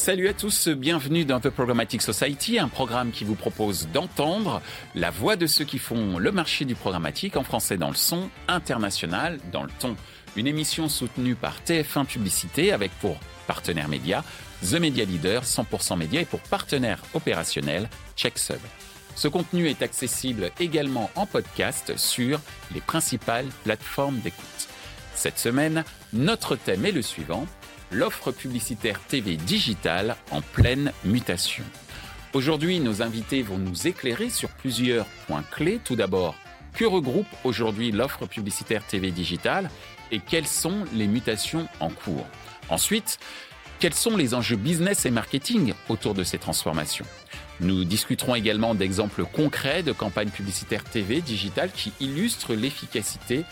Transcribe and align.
Salut 0.00 0.28
à 0.28 0.32
tous, 0.32 0.68
bienvenue 0.68 1.26
dans 1.26 1.40
The 1.40 1.50
Programmatic 1.50 2.00
Society, 2.00 2.58
un 2.58 2.68
programme 2.68 3.10
qui 3.10 3.24
vous 3.24 3.34
propose 3.34 3.86
d'entendre 3.92 4.62
la 4.94 5.10
voix 5.10 5.36
de 5.36 5.46
ceux 5.46 5.66
qui 5.66 5.76
font 5.76 6.16
le 6.16 6.32
marché 6.32 6.64
du 6.64 6.74
programmatique 6.74 7.36
en 7.36 7.44
français 7.44 7.76
dans 7.76 7.90
le 7.90 7.94
son, 7.94 8.30
international 8.48 9.38
dans 9.52 9.62
le 9.62 9.68
ton. 9.78 9.96
Une 10.36 10.46
émission 10.46 10.88
soutenue 10.88 11.34
par 11.34 11.58
TF1 11.66 12.06
Publicité 12.06 12.72
avec 12.72 12.90
pour 12.92 13.18
partenaire 13.46 13.88
média 13.88 14.24
The 14.62 14.80
Media 14.80 15.04
Leader 15.04 15.42
100% 15.42 15.98
média 15.98 16.22
et 16.22 16.24
pour 16.24 16.40
partenaire 16.40 17.02
opérationnel 17.12 17.90
CheckSub. 18.16 18.60
Ce 19.16 19.28
contenu 19.28 19.68
est 19.68 19.82
accessible 19.82 20.50
également 20.58 21.10
en 21.14 21.26
podcast 21.26 21.92
sur 21.98 22.40
les 22.72 22.80
principales 22.80 23.48
plateformes 23.64 24.20
d'écoute. 24.20 24.68
Cette 25.14 25.38
semaine, 25.38 25.84
notre 26.14 26.56
thème 26.56 26.86
est 26.86 26.92
le 26.92 27.02
suivant 27.02 27.46
l'offre 27.90 28.32
publicitaire 28.32 29.00
TV 29.00 29.36
digitale 29.36 30.16
en 30.30 30.42
pleine 30.42 30.92
mutation. 31.04 31.64
Aujourd'hui, 32.32 32.78
nos 32.78 33.02
invités 33.02 33.42
vont 33.42 33.58
nous 33.58 33.88
éclairer 33.88 34.30
sur 34.30 34.50
plusieurs 34.50 35.06
points 35.26 35.44
clés. 35.50 35.80
Tout 35.82 35.96
d'abord, 35.96 36.36
que 36.74 36.84
regroupe 36.84 37.26
aujourd'hui 37.44 37.90
l'offre 37.90 38.26
publicitaire 38.26 38.86
TV 38.86 39.10
digitale 39.10 39.70
et 40.12 40.20
quelles 40.20 40.46
sont 40.46 40.84
les 40.92 41.08
mutations 41.08 41.68
en 41.80 41.90
cours? 41.90 42.26
Ensuite, 42.68 43.18
quels 43.80 43.94
sont 43.94 44.16
les 44.16 44.34
enjeux 44.34 44.56
business 44.56 45.06
et 45.06 45.10
marketing 45.10 45.72
autour 45.88 46.14
de 46.14 46.22
ces 46.22 46.38
transformations? 46.38 47.06
Nous 47.60 47.84
discuterons 47.84 48.34
également 48.34 48.74
d'exemples 48.74 49.24
concrets 49.24 49.82
de 49.82 49.92
campagnes 49.92 50.30
publicitaires 50.30 50.84
TV 50.84 51.20
digitales 51.20 51.70
qui 51.72 51.92
illustrent 51.98 52.54
l'efficacité 52.54 53.44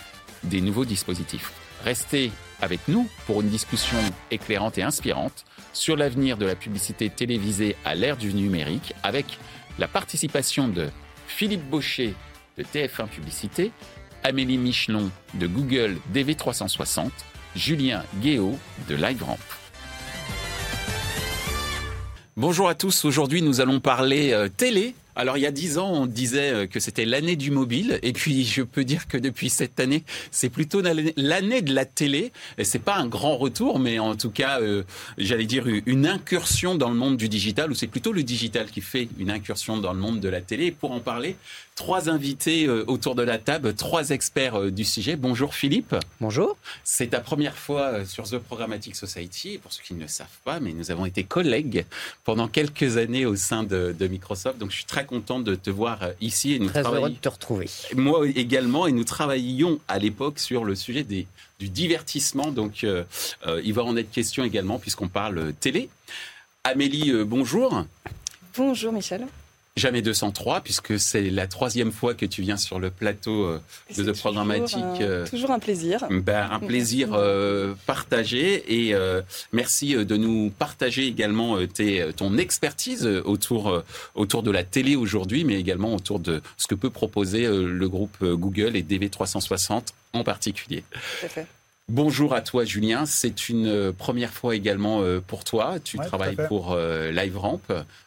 des 0.45 0.61
nouveaux 0.61 0.85
dispositifs. 0.85 1.53
Restez 1.85 2.31
avec 2.61 2.81
nous 2.89 3.09
pour 3.27 3.41
une 3.41 3.49
discussion 3.49 3.99
éclairante 4.31 4.79
et 4.79 4.83
inspirante 4.83 5.45
sur 5.73 5.97
l'avenir 5.97 6.37
de 6.37 6.47
la 6.47 6.55
publicité 6.55 7.11
télévisée 7.11 7.77
à 7.85 7.95
l'ère 7.95 8.17
du 8.17 8.35
numérique 8.35 8.95
avec 9.03 9.39
la 9.79 9.89
participation 9.89 10.69
de 10.69 10.89
Philippe 11.27 11.69
Baucher 11.69 12.15
de 12.57 12.65
TF1 12.65 13.07
Publicité, 13.09 13.71
Amélie 14.25 14.59
Michelon 14.59 15.11
de 15.35 15.47
Google 15.47 15.99
DV360, 16.13 17.11
Julien 17.55 18.03
Guéot 18.21 18.59
de 18.89 18.97
LiveRamp. 18.97 19.39
Bonjour 22.37 22.69
à 22.69 22.75
tous, 22.75 23.05
aujourd'hui 23.05 23.43
nous 23.43 23.61
allons 23.61 23.81
parler 23.81 24.33
euh, 24.33 24.49
télé 24.49 24.95
alors 25.19 25.37
il 25.37 25.41
y 25.41 25.47
a 25.47 25.51
dix 25.51 25.79
ans, 25.79 25.91
on 25.91 26.07
disait 26.07 26.53
euh, 26.53 26.67
que 26.69 26.79
c'était 26.79 27.05
l'année 27.05 27.35
du 27.35 27.51
mobile, 27.51 27.99
et 28.05 28.13
puis 28.13 28.45
je 28.45 28.63
peux 28.63 28.85
dire 28.85 29.09
que 29.09 29.19
depuis 29.19 29.51
cette 29.51 29.81
année, 29.81 30.05
c'est 30.31 30.49
plutôt 30.49 30.81
l'année 30.81 31.61
de 31.61 31.75
la 31.75 31.85
télé. 31.85 32.33
Et 32.57 32.63
c'est 32.63 32.79
pas 32.79 32.97
un 32.97 33.09
grand 33.09 33.37
retour, 33.37 33.81
mais 33.81 33.99
en 33.99 34.15
tout 34.15 34.31
cas, 34.31 34.61
euh, 34.61 34.85
j'allais 35.19 35.45
dire 35.45 35.67
une 35.87 36.07
incursion 36.07 36.77
dans 36.77 36.89
le 36.89 36.95
monde 36.95 37.17
du 37.17 37.29
digital, 37.29 37.73
ou 37.73 37.75
c'est 37.75 37.89
plutôt 37.89 38.13
le 38.13 38.23
digital 38.23 38.71
qui 38.71 38.81
fait 38.81 39.09
une 39.19 39.31
incursion 39.31 39.77
dans 39.77 39.93
le 39.93 39.99
monde 39.99 40.21
de 40.21 40.29
la 40.29 40.41
télé. 40.41 40.71
Pour 40.71 40.93
en 40.93 41.01
parler, 41.01 41.35
trois 41.79 42.11
invités 42.11 42.67
euh, 42.67 42.85
autour 42.89 43.15
de 43.15 43.23
la 43.23 43.39
table, 43.39 43.73
trois 43.73 44.11
experts 44.11 44.73
du 44.73 44.85
sujet. 44.85 45.15
Bonjour 45.15 45.55
Philippe. 45.55 45.95
Bonjour. 46.21 46.57
C'est 46.83 47.11
ta 47.11 47.21
première 47.21 47.57
fois 47.57 48.05
sur 48.05 48.25
The 48.25 48.39
Programmatic 48.39 48.97
Society. 48.97 49.59
pour 49.59 49.73
ceux 49.73 49.85
qui 49.85 49.95
ne 49.95 50.01
le 50.01 50.09
savent 50.09 50.27
pas, 50.45 50.59
mais 50.59 50.73
nous 50.73 50.91
avons 50.91 51.07
été 51.07 51.23
collègues 51.23 51.87
pendant 52.25 52.49
quelques 52.49 52.97
années 52.97 53.27
au 53.27 53.37
sein 53.37 53.63
de, 53.63 53.95
de 53.97 54.09
Microsoft, 54.09 54.59
donc 54.59 54.73
je 54.73 54.77
suis 54.77 54.87
très 54.87 55.07
content 55.07 55.39
de 55.39 55.55
te 55.55 55.71
voir 55.71 56.03
euh, 56.03 56.13
ici. 56.21 56.53
Et 56.53 56.59
nous 56.59 56.69
Très 56.69 56.83
heureux 56.83 57.11
de 57.11 57.15
te 57.15 57.29
retrouver. 57.29 57.71
Moi 57.95 58.27
également, 58.27 58.89
et 58.89 58.93
nous 58.93 59.05
travaillions 59.05 59.79
à 59.87 60.01
l'époque 60.01 60.41
sur 60.41 60.65
le 60.65 60.75
sujet 60.75 61.05
des, 61.05 61.29
du 61.61 61.69
divertissement. 61.69 62.51
Donc, 62.51 62.83
euh, 62.83 63.05
euh, 63.47 63.63
il 63.65 63.73
va 63.73 63.85
en 63.85 63.97
être 63.97 64.11
question 64.11 64.43
également 64.43 64.81
puisqu'on 64.81 65.09
parle 65.09 65.53
télé. 65.61 65.91
Amélie, 66.65 67.13
bonjour. 67.25 67.85
Bonjour 68.57 68.93
Michel. 68.93 69.27
Jamais 69.79 70.03
203, 70.03 70.61
puisque 70.63 70.99
c'est 70.99 71.31
la 71.31 71.47
troisième 71.47 71.93
fois 71.93 72.15
que 72.15 72.27
tu 72.27 72.43
viens 72.43 72.57
sur 72.57 72.81
le 72.81 72.91
plateau 72.91 73.45
euh, 73.45 73.61
de 73.97 74.03
The 74.03 74.19
Programmatic. 74.19 74.85
Euh, 75.01 75.25
toujours 75.25 75.53
un 75.53 75.61
plaisir. 75.61 76.05
Ben, 76.11 76.49
un 76.51 76.59
plaisir 76.59 77.11
euh, 77.13 77.75
partagé 77.87 78.89
et 78.89 78.95
merci 79.53 79.95
de 79.95 80.17
nous 80.17 80.51
partager 80.51 81.07
également 81.07 81.65
tes, 81.67 82.13
ton 82.17 82.37
expertise 82.39 83.07
autour, 83.07 83.83
autour 84.15 84.43
de 84.43 84.51
la 84.51 84.65
télé 84.65 84.97
aujourd'hui, 84.97 85.45
mais 85.45 85.55
également 85.55 85.95
autour 85.95 86.19
de 86.19 86.43
ce 86.57 86.67
que 86.67 86.75
peut 86.75 86.91
proposer 86.91 87.47
le 87.47 87.89
groupe 87.89 88.25
Google 88.25 88.77
et 88.77 88.83
DV360 88.83 89.93
en 90.13 90.25
particulier. 90.25 90.83
Tout 90.91 91.27
à 91.27 91.29
fait. 91.29 91.47
Bonjour 91.89 92.35
à 92.35 92.43
toi 92.43 92.67
Julien, 92.67 93.07
c'est 93.07 93.49
une 93.49 93.67
euh, 93.67 93.93
première 93.93 94.31
fois 94.31 94.55
également 94.55 95.01
euh, 95.01 95.23
pour 95.27 95.43
toi. 95.45 95.81
Tu 95.83 95.97
travailles 95.97 96.37
pour 96.47 96.73
euh, 96.73 97.11
LiveRamp. 97.11 97.63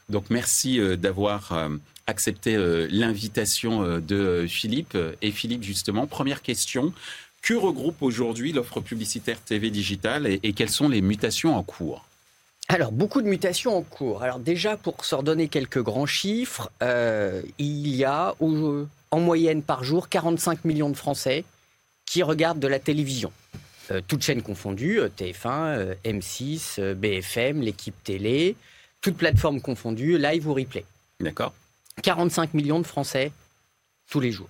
Donc 0.10 0.26
merci 0.30 0.80
d'avoir 0.98 1.70
accepté 2.06 2.58
l'invitation 2.90 4.00
de 4.00 4.46
Philippe. 4.48 4.98
Et 5.22 5.32
Philippe, 5.32 5.64
justement, 5.64 6.06
première 6.06 6.42
question. 6.42 6.94
Que 7.42 7.54
regroupe 7.54 8.02
aujourd'hui 8.02 8.52
l'offre 8.52 8.82
publicitaire 8.82 9.40
TV 9.40 9.70
digitale 9.70 10.28
et, 10.28 10.54
quelles 10.54 10.70
sont 10.70 10.90
les 10.90 11.02
mutations 11.02 11.56
en 11.56 11.64
cours? 11.64 12.06
Alors, 12.68 12.92
beaucoup 12.92 13.22
de 13.22 13.28
mutations 13.28 13.78
en 13.78 13.84
cours. 13.84 14.22
Alors 14.22 14.40
déjà, 14.40 14.76
pour 14.76 15.06
se 15.06 15.16
redonner 15.16 15.48
quelques 15.48 15.82
grands 15.82 16.06
chiffres, 16.06 16.70
il 16.82 17.96
y 17.96 18.04
a 18.04 18.36
en 18.42 19.20
moyenne 19.20 19.64
par 19.64 19.86
jour 19.86 20.10
45 20.10 20.66
millions 20.66 20.90
de 20.90 20.98
Français 20.98 21.46
qui 22.06 22.22
regardent 22.22 22.60
de 22.60 22.68
la 22.68 22.80
télévision. 22.80 23.32
Euh, 23.90 24.02
toutes 24.08 24.22
chaînes 24.22 24.44
confondues, 24.44 25.00
euh, 25.00 25.10
TF1, 25.10 25.96
M6, 26.06 26.94
BFM, 26.94 27.62
l'équipe 27.62 27.96
télé, 28.04 28.56
toutes 29.02 29.18
plateformes 29.18 29.62
confondues, 29.62 30.18
live 30.18 30.48
ou 30.48 30.54
replay. 30.54 30.86
D'accord. 31.20 31.54
45 32.04 32.54
millions 32.54 32.80
de 32.80 32.88
Français 32.88 33.32
tous 34.10 34.20
les 34.20 34.32
jours. 34.32 34.50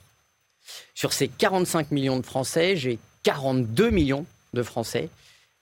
Sur 0.93 1.13
ces 1.13 1.27
45 1.27 1.91
millions 1.91 2.19
de 2.19 2.25
Français, 2.25 2.75
j'ai 2.75 2.99
42 3.23 3.89
millions 3.89 4.25
de 4.53 4.63
Français, 4.63 5.09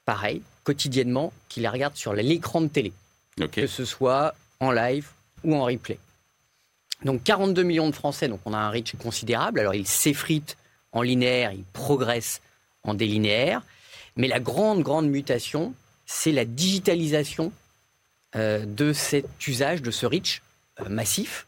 pareil, 0.04 0.42
quotidiennement, 0.64 1.32
qui 1.48 1.60
les 1.60 1.68
regardent 1.68 1.96
sur 1.96 2.12
l'écran 2.12 2.60
de 2.60 2.68
télé. 2.68 2.92
Que 3.52 3.66
ce 3.66 3.84
soit 3.84 4.34
en 4.58 4.70
live 4.70 5.08
ou 5.44 5.54
en 5.54 5.64
replay. 5.64 5.98
Donc 7.04 7.22
42 7.24 7.62
millions 7.62 7.88
de 7.88 7.94
Français, 7.94 8.28
donc 8.28 8.40
on 8.44 8.52
a 8.52 8.58
un 8.58 8.70
reach 8.70 8.94
considérable. 8.96 9.60
Alors 9.60 9.74
ils 9.74 9.86
s'effritent 9.86 10.56
en 10.92 11.02
linéaire, 11.02 11.52
ils 11.52 11.64
progressent 11.72 12.42
en 12.84 12.94
délinéaire. 12.94 13.62
Mais 14.16 14.28
la 14.28 14.40
grande, 14.40 14.82
grande 14.82 15.08
mutation, 15.08 15.74
c'est 16.06 16.32
la 16.32 16.44
digitalisation 16.44 17.52
euh, 18.36 18.64
de 18.64 18.92
cet 18.92 19.26
usage, 19.46 19.82
de 19.82 19.90
ce 19.90 20.06
reach 20.06 20.42
euh, 20.80 20.88
massif. 20.88 21.46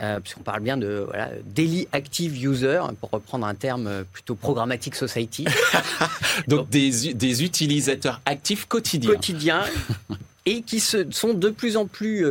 Euh, 0.00 0.18
puisqu'on 0.18 0.42
parle 0.42 0.62
bien 0.62 0.76
de 0.76 1.04
voilà, 1.06 1.30
daily 1.44 1.86
active 1.92 2.44
user, 2.44 2.80
pour 3.00 3.10
reprendre 3.10 3.46
un 3.46 3.54
terme 3.54 4.04
plutôt 4.12 4.34
programmatic 4.34 4.96
society. 4.96 5.44
Donc, 6.48 6.68
des, 6.70 7.14
des, 7.14 7.44
utilisateurs 7.44 8.20
actifs 8.24 8.66
quotidiens. 8.66 9.12
Quotidiens, 9.12 9.64
et 10.46 10.62
qui 10.62 10.80
se, 10.80 11.08
sont 11.12 11.34
de 11.34 11.50
plus 11.50 11.76
en 11.76 11.86
plus 11.86 12.26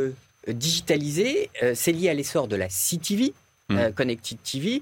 digitalisés. 0.48 1.50
c'est 1.76 1.94
lié 1.94 2.10
à 2.10 2.14
l'essor 2.14 2.50
de 2.50 2.58
la 2.58 2.68
CTV, 2.68 3.34
hmm. 3.70 3.92
Connected 3.96 4.38
TV. 4.44 4.82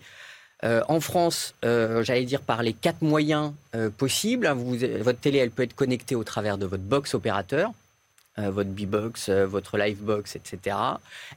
Euh, 0.63 0.81
en 0.89 0.99
France, 0.99 1.53
euh, 1.63 2.03
j'allais 2.03 2.25
dire 2.25 2.41
par 2.41 2.63
les 2.63 2.73
quatre 2.73 3.01
moyens 3.01 3.53
euh, 3.75 3.89
possibles. 3.89 4.47
votre 4.47 5.19
télé, 5.19 5.39
elle 5.39 5.51
peut 5.51 5.63
être 5.63 5.75
connectée 5.75 6.15
au 6.15 6.23
travers 6.23 6.57
de 6.57 6.65
votre 6.65 6.83
box 6.83 7.13
opérateur, 7.13 7.71
votre 8.37 8.69
B-Box, 8.69 9.29
votre 9.29 9.77
Livebox, 9.77 10.37
etc. 10.37 10.77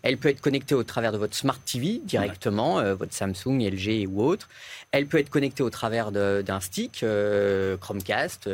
Elle 0.02 0.18
peut 0.18 0.28
être 0.28 0.40
connectée 0.40 0.76
au 0.76 0.84
travers 0.84 1.10
de 1.10 1.18
votre 1.18 1.34
Smart 1.34 1.58
TV 1.58 2.00
directement, 2.04 2.80
votre 2.94 3.12
Samsung, 3.12 3.58
LG 3.58 4.06
ou 4.08 4.22
autre. 4.22 4.48
Elle 4.92 5.08
peut 5.08 5.18
être 5.18 5.28
connectée 5.28 5.64
au 5.64 5.70
travers 5.70 6.12
d'un 6.12 6.60
stick, 6.60 7.04
Chromecast 7.80 8.48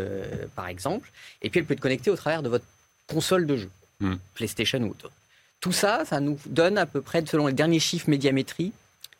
par 0.56 0.66
exemple. 0.66 1.12
Et 1.42 1.50
puis 1.50 1.60
elle 1.60 1.66
peut 1.66 1.74
être 1.74 1.80
connectée 1.80 2.10
au 2.10 2.16
travers 2.16 2.42
de 2.42 2.48
votre 2.48 2.64
console 3.06 3.44
de 3.44 3.58
jeu, 3.58 3.70
hmm. 4.00 4.14
PlayStation 4.32 4.80
ou 4.80 4.92
autre. 4.92 5.10
Tout 5.60 5.72
ça, 5.72 6.06
ça 6.06 6.18
nous 6.18 6.38
donne 6.46 6.78
à 6.78 6.86
peu 6.86 7.02
près, 7.02 7.22
selon 7.26 7.48
les 7.48 7.52
derniers 7.52 7.80
chiffres 7.80 8.08
médiamétrie, 8.08 8.72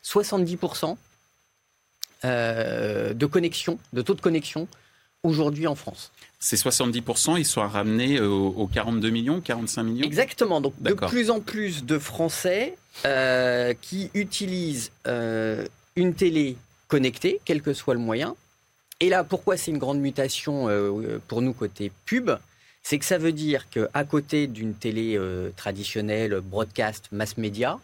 70% 0.03 0.97
euh, 2.25 3.13
de 3.13 3.25
connexion, 3.25 3.79
de 3.93 4.01
taux 4.01 4.13
de 4.13 4.21
connexion 4.21 4.67
aujourd'hui 5.23 5.67
en 5.67 5.75
France. 5.75 6.11
Ces 6.39 6.57
70%, 6.57 7.37
ils 7.37 7.45
sont 7.45 7.61
ramenés 7.67 8.19
aux 8.21 8.67
42 8.67 9.09
millions, 9.09 9.41
45 9.41 9.83
millions? 9.83 10.05
Exactement. 10.05 10.61
Donc 10.61 10.73
de 10.81 10.93
plus 10.93 11.29
en 11.29 11.41
plus 11.41 11.85
de 11.85 11.97
Français 11.97 12.77
euh, 13.05 13.73
qui 13.81 14.09
utilisent 14.13 14.91
euh, 15.07 15.65
une 15.95 16.13
télé 16.13 16.57
connectée, 16.87 17.39
quel 17.45 17.61
que 17.61 17.73
soit 17.73 17.93
le 17.93 17.99
moyen. 17.99 18.35
Et 19.01 19.09
là, 19.09 19.23
pourquoi 19.23 19.55
c'est 19.57 19.71
une 19.71 19.77
grande 19.77 19.99
mutation 19.99 20.67
pour 21.29 21.41
nous 21.41 21.53
côté 21.53 21.91
pub? 22.05 22.31
C'est 22.83 22.99
que 22.99 23.05
ça 23.05 23.17
veut 23.17 23.31
dire 23.31 23.69
qu'à 23.69 24.03
côté 24.03 24.47
d'une 24.47 24.73
télé 24.73 25.17
traditionnelle, 25.55 26.41
broadcast, 26.41 27.05
mass 27.13 27.37
média, 27.37 27.79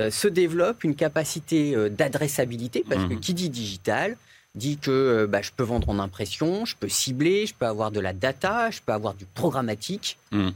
euh, 0.00 0.10
se 0.10 0.28
développe 0.28 0.82
une 0.82 0.94
capacité 0.94 1.76
euh, 1.76 1.90
d'adressabilité, 1.90 2.84
parce 2.88 3.04
que 3.04 3.14
mhm. 3.14 3.20
qui 3.20 3.34
dit 3.34 3.50
digital 3.50 4.16
dit 4.54 4.78
que 4.78 4.90
euh, 4.90 5.26
bah, 5.26 5.42
je 5.42 5.50
peux 5.54 5.62
vendre 5.62 5.90
en 5.90 5.98
impression, 5.98 6.64
je 6.64 6.74
peux 6.74 6.88
cibler, 6.88 7.46
je 7.46 7.54
peux 7.54 7.66
avoir 7.66 7.90
de 7.90 8.00
la 8.00 8.12
data, 8.12 8.70
je 8.70 8.80
peux 8.84 8.92
avoir 8.92 9.14
du 9.14 9.26
programmatique. 9.26 10.18
Mhm. 10.32 10.52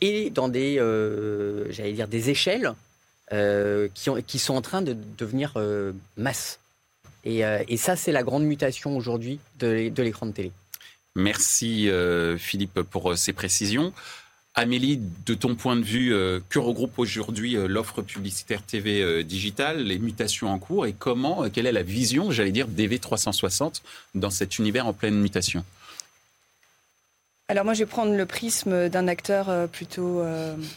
et 0.00 0.30
dans 0.30 0.48
des, 0.48 0.76
j'allais 1.70 1.92
dire, 1.92 2.08
des 2.08 2.30
échelles 2.30 2.72
qui, 3.30 4.10
ont, 4.10 4.22
qui, 4.26 4.38
sont 4.38 4.54
en 4.54 4.62
train 4.62 4.80
de 4.80 4.96
devenir 5.18 5.54
masse. 6.16 6.58
Et, 7.24 7.40
et 7.40 7.76
ça, 7.76 7.96
c'est 7.96 8.12
la 8.12 8.22
grande 8.22 8.44
mutation 8.44 8.96
aujourd'hui 8.96 9.40
de, 9.58 9.90
de 9.90 10.02
l'écran 10.02 10.24
de 10.26 10.32
télé. 10.32 10.52
Merci 11.16 11.90
Philippe 12.38 12.80
pour 12.82 13.18
ces 13.18 13.34
précisions. 13.34 13.92
Amélie, 14.58 15.00
de 15.24 15.34
ton 15.34 15.54
point 15.54 15.76
de 15.76 15.84
vue, 15.84 16.12
euh, 16.12 16.40
que 16.48 16.58
regroupe 16.58 16.98
aujourd'hui 16.98 17.56
euh, 17.56 17.68
l'offre 17.68 18.02
publicitaire 18.02 18.62
TV 18.62 19.00
euh, 19.02 19.22
digitale, 19.22 19.84
les 19.84 20.00
mutations 20.00 20.48
en 20.48 20.58
cours 20.58 20.84
et 20.84 20.92
comment, 20.92 21.48
quelle 21.48 21.66
est 21.66 21.72
la 21.72 21.84
vision, 21.84 22.32
j'allais 22.32 22.50
dire, 22.50 22.66
DV360 22.66 23.82
dans 24.16 24.30
cet 24.30 24.58
univers 24.58 24.88
en 24.88 24.92
pleine 24.92 25.14
mutation? 25.14 25.64
Alors 27.46 27.64
moi, 27.64 27.72
je 27.74 27.78
vais 27.78 27.86
prendre 27.86 28.16
le 28.16 28.26
prisme 28.26 28.88
d'un 28.88 29.06
acteur 29.06 29.68
plutôt 29.68 30.20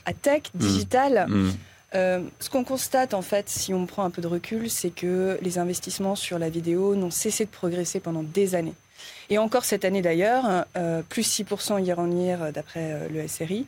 à 0.05 0.13
tech, 0.13 0.43
mmh. 0.53 0.59
digital. 0.59 1.27
Mmh. 1.27 1.51
ce 1.93 2.49
qu'on 2.49 2.63
constate, 2.63 3.13
en 3.13 3.21
fait, 3.21 3.49
si 3.49 3.73
on 3.73 3.87
prend 3.87 4.05
un 4.05 4.09
peu 4.09 4.21
de 4.21 4.27
recul, 4.27 4.69
c'est 4.69 4.91
que 4.91 5.37
les 5.41 5.57
investissements 5.57 6.15
sur 6.15 6.39
la 6.39 6.49
vidéo 6.49 6.95
n'ont 6.95 7.11
cessé 7.11 7.43
de 7.43 7.49
progresser 7.49 7.99
pendant 7.99 8.23
des 8.23 8.55
années. 8.55 8.75
Et 9.31 9.37
encore 9.37 9.63
cette 9.63 9.85
année 9.85 10.01
d'ailleurs, 10.01 10.65
euh, 10.75 11.01
plus 11.07 11.39
6% 11.39 11.81
hier 11.81 11.97
en 11.99 12.11
hier 12.11 12.51
d'après 12.51 12.91
euh, 12.91 13.07
le 13.07 13.25
SRI. 13.29 13.65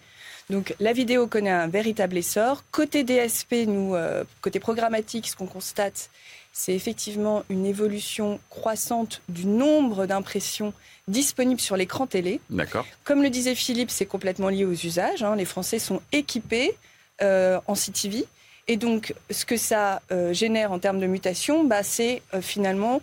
Donc 0.50 0.76
la 0.82 0.92
vidéo 0.92 1.26
connaît 1.26 1.50
un 1.50 1.68
véritable 1.68 2.18
essor. 2.18 2.66
Côté 2.70 3.06
DSP, 3.06 3.66
nous, 3.66 3.96
euh, 3.96 4.26
côté 4.42 4.60
programmatique, 4.60 5.26
ce 5.30 5.38
qu'on 5.38 5.48
constate, 5.48 6.10
c'est 6.52 6.74
effectivement 6.74 7.46
une 7.50 7.66
évolution 7.66 8.42
croissante 8.50 9.22
du 9.30 9.46
nombre 9.46 10.06
d'impressions 10.06 10.74
disponibles 11.08 11.62
sur 11.62 11.78
l'écran 11.78 12.08
télé. 12.08 12.42
D'accord. 12.50 12.86
Comme 13.06 13.24
le 13.24 13.30
disait 13.30 13.56
Philippe, 13.56 13.90
c'est 13.90 14.06
complètement 14.06 14.50
lié 14.50 14.66
aux 14.66 14.74
usages. 14.74 15.24
Hein. 15.24 15.38
Les 15.38 15.46
Français 15.46 15.80
sont 15.80 16.02
équipés 16.12 16.76
en 17.22 17.74
CTV. 17.74 18.26
Et 18.68 18.76
donc, 18.76 19.14
ce 19.32 19.46
que 19.46 19.56
ça 19.56 20.02
génère 20.32 20.74
en 20.74 20.80
termes 20.80 21.00
de 21.00 21.08
mutation, 21.08 21.64
bah, 21.64 21.84
c'est 21.84 22.22
finalement 22.42 23.02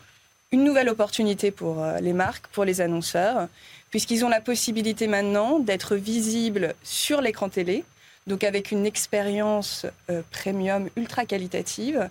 une 0.53 0.65
nouvelle 0.65 0.89
opportunité 0.89 1.51
pour 1.51 1.83
euh, 1.83 1.99
les 2.01 2.13
marques, 2.13 2.49
pour 2.49 2.65
les 2.65 2.81
annonceurs, 2.81 3.49
puisqu'ils 3.91 4.25
ont 4.25 4.29
la 4.29 4.41
possibilité 4.41 5.07
maintenant 5.07 5.59
d'être 5.59 5.97
visibles 5.97 6.75
sur 6.83 7.21
l'écran 7.21 7.49
télé, 7.49 7.85
donc 8.27 8.45
avec 8.45 8.71
une 8.71 8.87
expérience 8.87 9.87
euh, 10.11 10.23
premium 10.31 10.89
ultra 10.97 11.25
qualitative, 11.25 12.09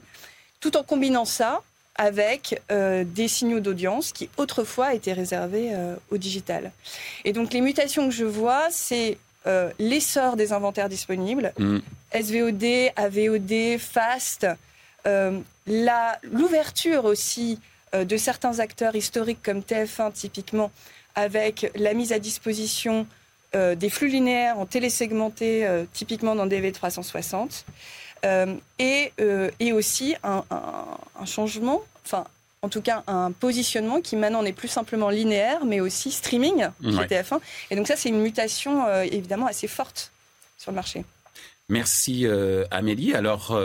tout 0.59 0.77
en 0.77 0.83
combinant 0.83 1.25
ça 1.25 1.62
avec 1.95 2.62
euh, 2.71 3.03
des 3.06 3.27
signaux 3.27 3.59
d'audience 3.59 4.13
qui 4.13 4.30
autrefois 4.38 4.94
étaient 4.94 5.13
réservés 5.13 5.71
au 6.12 6.18
digital. 6.18 6.71
Et 7.25 7.33
donc 7.33 7.51
les 7.51 7.59
mutations 7.59 8.07
que 8.07 8.15
je 8.15 8.25
vois, 8.25 8.68
c'est 8.69 9.18
l'essor 9.80 10.36
des 10.36 10.53
inventaires 10.53 10.89
disponibles, 10.89 11.51
mm. 11.57 11.80
SVOD, 12.13 12.91
AVOD, 12.95 13.80
FAST, 13.80 14.47
l'ouverture 15.65 17.06
aussi 17.06 17.59
de 17.94 18.18
certains 18.18 18.59
acteurs 18.59 18.95
historiques 18.95 19.41
comme 19.44 19.59
TF1 19.59 20.12
typiquement, 20.13 20.71
avec 21.15 21.71
la 21.75 21.94
mise 21.94 22.12
à 22.12 22.19
disposition 22.19 23.07
euh, 23.56 23.74
des 23.74 23.89
flux 23.89 24.09
linéaires 24.09 24.59
en 24.59 24.68
télésegmenté, 24.68 25.65
euh, 25.65 25.83
typiquement 25.91 26.36
dans 26.36 26.45
DV360, 26.45 27.63
et, 28.77 29.12
et, 29.59 29.74
aussi 29.74 30.15
un, 30.24 30.44
changement, 31.25 31.81
enfin 32.06 32.25
en 32.62 32.69
tout 32.69 32.81
cas 32.81 33.03
un 33.07 33.31
positionnement 33.31 34.01
qui 34.01 34.18
maintenant 34.18 34.44
n'est 34.44 34.53
plus 34.53 34.68
simplement 34.68 35.09
linéaire, 35.09 35.65
mais 35.65 35.80
aussi 35.80 36.12
streaming 36.12 36.68
chez 36.83 37.06
TF1. 37.07 37.39
Et 37.71 37.75
donc 37.75 37.88
ça, 37.88 37.95
c'est 37.95 38.09
une 38.09 38.21
mutation 38.21 38.86
évidemment 39.03 39.47
assez 39.47 39.68
forte 39.68 40.12
sur 40.57 40.71
le 40.71 40.75
marché. 40.75 41.06
Merci 41.69 42.27
Amélie. 42.71 43.15
Alors 43.15 43.57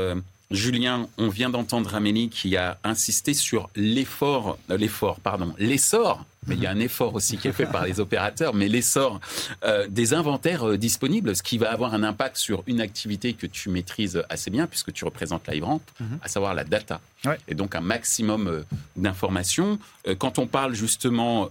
Julien, 0.50 1.08
on 1.18 1.28
vient 1.28 1.50
d'entendre 1.50 1.94
Amélie 1.94 2.28
qui 2.28 2.56
a 2.56 2.78
insisté 2.84 3.34
sur 3.34 3.70
l'effort, 3.74 4.58
euh, 4.70 4.76
l'effort, 4.76 5.20
pardon, 5.20 5.54
l'essor 5.58 6.24
mais 6.46 6.56
il 6.56 6.62
y 6.62 6.66
a 6.66 6.70
un 6.70 6.78
effort 6.78 7.14
aussi 7.14 7.38
qui 7.38 7.48
est 7.48 7.52
fait 7.52 7.64
par 7.64 7.86
les 7.86 8.00
opérateurs, 8.00 8.52
mais 8.52 8.68
l'essor 8.68 9.18
euh, 9.64 9.86
des 9.88 10.12
inventaires 10.12 10.68
euh, 10.68 10.76
disponibles, 10.76 11.34
ce 11.34 11.42
qui 11.42 11.56
va 11.56 11.72
avoir 11.72 11.94
un 11.94 12.02
impact 12.02 12.36
sur 12.36 12.62
une 12.66 12.82
activité 12.82 13.32
que 13.32 13.46
tu 13.46 13.70
maîtrises 13.70 14.22
assez 14.28 14.50
bien, 14.50 14.66
puisque 14.66 14.92
tu 14.92 15.06
représentes 15.06 15.46
la 15.46 15.54
mhm. 15.54 15.78
à 16.20 16.28
savoir 16.28 16.52
la 16.52 16.64
data. 16.64 17.00
Et 17.48 17.54
donc 17.54 17.74
un 17.74 17.80
maximum 17.80 18.64
d'informations. 18.96 19.78
quand 20.18 20.38
on 20.38 20.46
parle 20.46 20.74
justement 20.74 21.48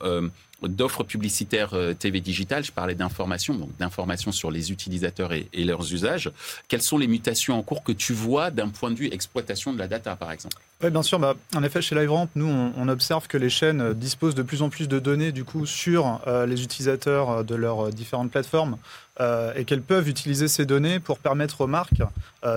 d'offres 0.68 1.04
publicitaires 1.04 1.74
euh, 1.74 1.94
TV 1.94 2.20
digitales, 2.20 2.64
je 2.64 2.72
parlais 2.72 2.96
d'informations, 2.96 3.56
donc 3.56 3.76
d'informations 3.78 4.32
sur 4.32 4.52
les 4.52 4.72
utilisateurs 4.72 5.32
et, 5.34 5.48
leurs 5.64 5.94
usages. 5.94 6.32
Quelles 6.68 6.82
sont 6.82 6.98
les 6.98 7.08
mutations 7.08 7.58
en 7.58 7.64
cours 7.64 7.84
que 7.84 7.92
tu 7.92 8.14
vois 8.14 8.52
d'un 8.52 8.70
point 8.70 8.92
de 8.92 8.96
vue 8.96 9.08
exploitation 9.12 9.74
de 9.74 9.80
la 9.80 9.88
data, 9.88 10.16
par 10.16 10.32
exemple? 10.32 10.58
Oui, 10.84 10.90
bien 10.90 11.04
sûr. 11.04 11.20
Bah, 11.20 11.36
en 11.56 11.64
effet, 11.64 11.82
chez 11.82 11.96
LiveRamp, 11.96 12.28
nous, 12.36 12.48
on, 12.48 12.88
observe 12.90 13.28
que 13.28 13.38
les 13.38 13.50
chaînes 13.50 13.82
euh, 13.82 13.94
disposent 13.94 14.36
de 14.36 14.44
plus 14.44 14.62
en 14.62 14.70
plus 14.70 14.88
de 14.88 15.00
données 15.00 15.32
du 15.32 15.46
coup 15.46 15.66
sur 15.66 16.22
euh, 16.28 16.46
les 16.46 16.64
utilisateurs 16.64 17.44
de 17.44 17.56
leurs 17.56 17.90
différentes 17.90 18.32
plateformes. 18.32 18.78
Et 19.20 19.64
qu'elles 19.66 19.82
peuvent 19.82 20.10
utiliser 20.10 20.48
ces 20.48 20.66
données 20.66 21.00
pour 21.00 21.20
permettre 21.20 21.62
aux 21.62 21.68
marques 21.68 22.02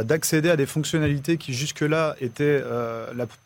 d'accéder 0.05 0.49
à 0.49 0.57
des 0.57 0.65
fonctionnalités 0.65 1.37
qui 1.37 1.53
jusque-là 1.53 2.17
étaient 2.21 2.63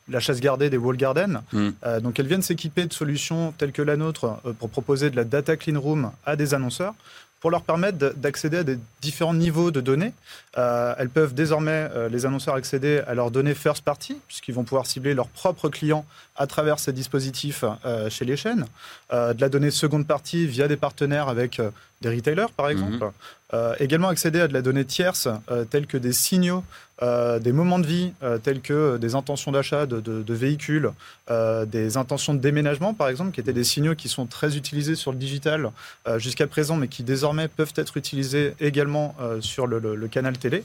la, 0.09 0.21
chasse 0.21 0.41
gardée 0.41 0.71
des 0.71 0.77
wall 0.77 0.97
gardens. 0.97 1.43
Mm. 1.53 1.71
donc 2.03 2.21
elles 2.21 2.29
viennent 2.29 2.41
s'équiper 2.41 2.87
de 2.87 2.93
solutions 2.93 3.53
telles 3.59 3.73
que 3.73 3.83
la 3.83 3.97
nôtre 3.97 4.41
pour 4.61 4.71
proposer 4.71 5.11
de 5.11 5.17
la 5.17 5.25
data 5.25 5.57
clean 5.57 5.81
room 5.81 6.13
à 6.25 6.37
des 6.37 6.55
annonceurs 6.55 6.95
pour 7.41 7.51
leur 7.51 7.63
permettre 7.63 7.99
d'accéder 8.17 8.59
à 8.59 8.65
des 8.65 8.79
différents 9.01 9.35
niveaux 9.35 9.71
de 9.71 9.81
données. 9.81 10.13
Euh, 10.59 10.95
elles 10.99 11.09
peuvent 11.09 11.35
désormais, 11.35 11.89
euh, 11.95 12.09
les 12.09 12.27
annonceurs, 12.27 12.55
accéder 12.55 13.03
à 13.07 13.15
leurs 13.15 13.31
données 13.31 13.55
first 13.55 13.83
party, 13.83 14.21
puisqu'ils 14.29 14.55
vont 14.55 14.65
pouvoir 14.65 14.87
cibler 14.87 15.15
leurs 15.15 15.29
propres 15.29 15.71
clients 15.71 16.05
à 16.37 16.47
travers 16.47 16.79
ces 16.79 16.93
dispositifs 16.93 17.65
euh, 17.85 18.11
chez 18.11 18.25
les 18.25 18.37
chaînes. 18.37 18.67
de 19.11 19.41
la 19.41 19.49
donnée 19.49 19.71
seconde 19.71 20.07
partie 20.07 20.47
via 20.47 20.69
des 20.69 20.77
partenaires 20.77 21.29
avec 21.29 21.61
des 22.03 22.09
retailers, 22.11 22.53
par 22.57 22.69
mhm. 22.69 23.11
Exemple. 23.53 23.83
également 23.83 24.09
accéder 24.09 24.41
à 24.41 24.49
de 24.49 24.53
la 24.53 24.63
donnée 24.63 24.85
tierce, 24.85 25.29
telle 25.71 25.87
que 25.87 25.97
des 25.97 26.13
signaux 26.13 26.63
euh, 27.03 27.39
des 27.39 27.53
moments 27.53 27.79
de 27.79 27.87
vie 27.87 28.13
euh, 28.23 28.37
tels 28.37 28.61
que 28.61 28.99
des 28.99 29.15
intentions 29.15 29.53
d'achat 29.53 29.87
de, 29.87 30.35
véhicules, 30.35 30.91
euh, 31.31 31.65
des 31.65 31.97
intentions 31.97 32.35
de 32.35 32.41
déménagement 32.41 32.93
par 32.93 33.09
exemple, 33.09 33.33
qui 33.33 33.41
étaient 33.41 33.55
des 33.55 33.65
signaux 33.65 33.95
qui 33.95 34.09
sont 34.09 34.27
très 34.27 34.57
utilisés 34.57 34.95
sur 34.95 35.13
le 35.13 35.19
digital 35.19 35.71
jusqu'à 36.17 36.47
présent, 36.47 36.77
mais 36.77 36.89
qui 36.89 37.03
désormais 37.03 37.49
peuvent 37.49 37.73
être 37.77 37.97
utilisés 37.97 38.55
également 38.61 39.15
sur 39.41 39.67
le, 39.67 40.09
canal 40.09 40.37
télé. 40.37 40.63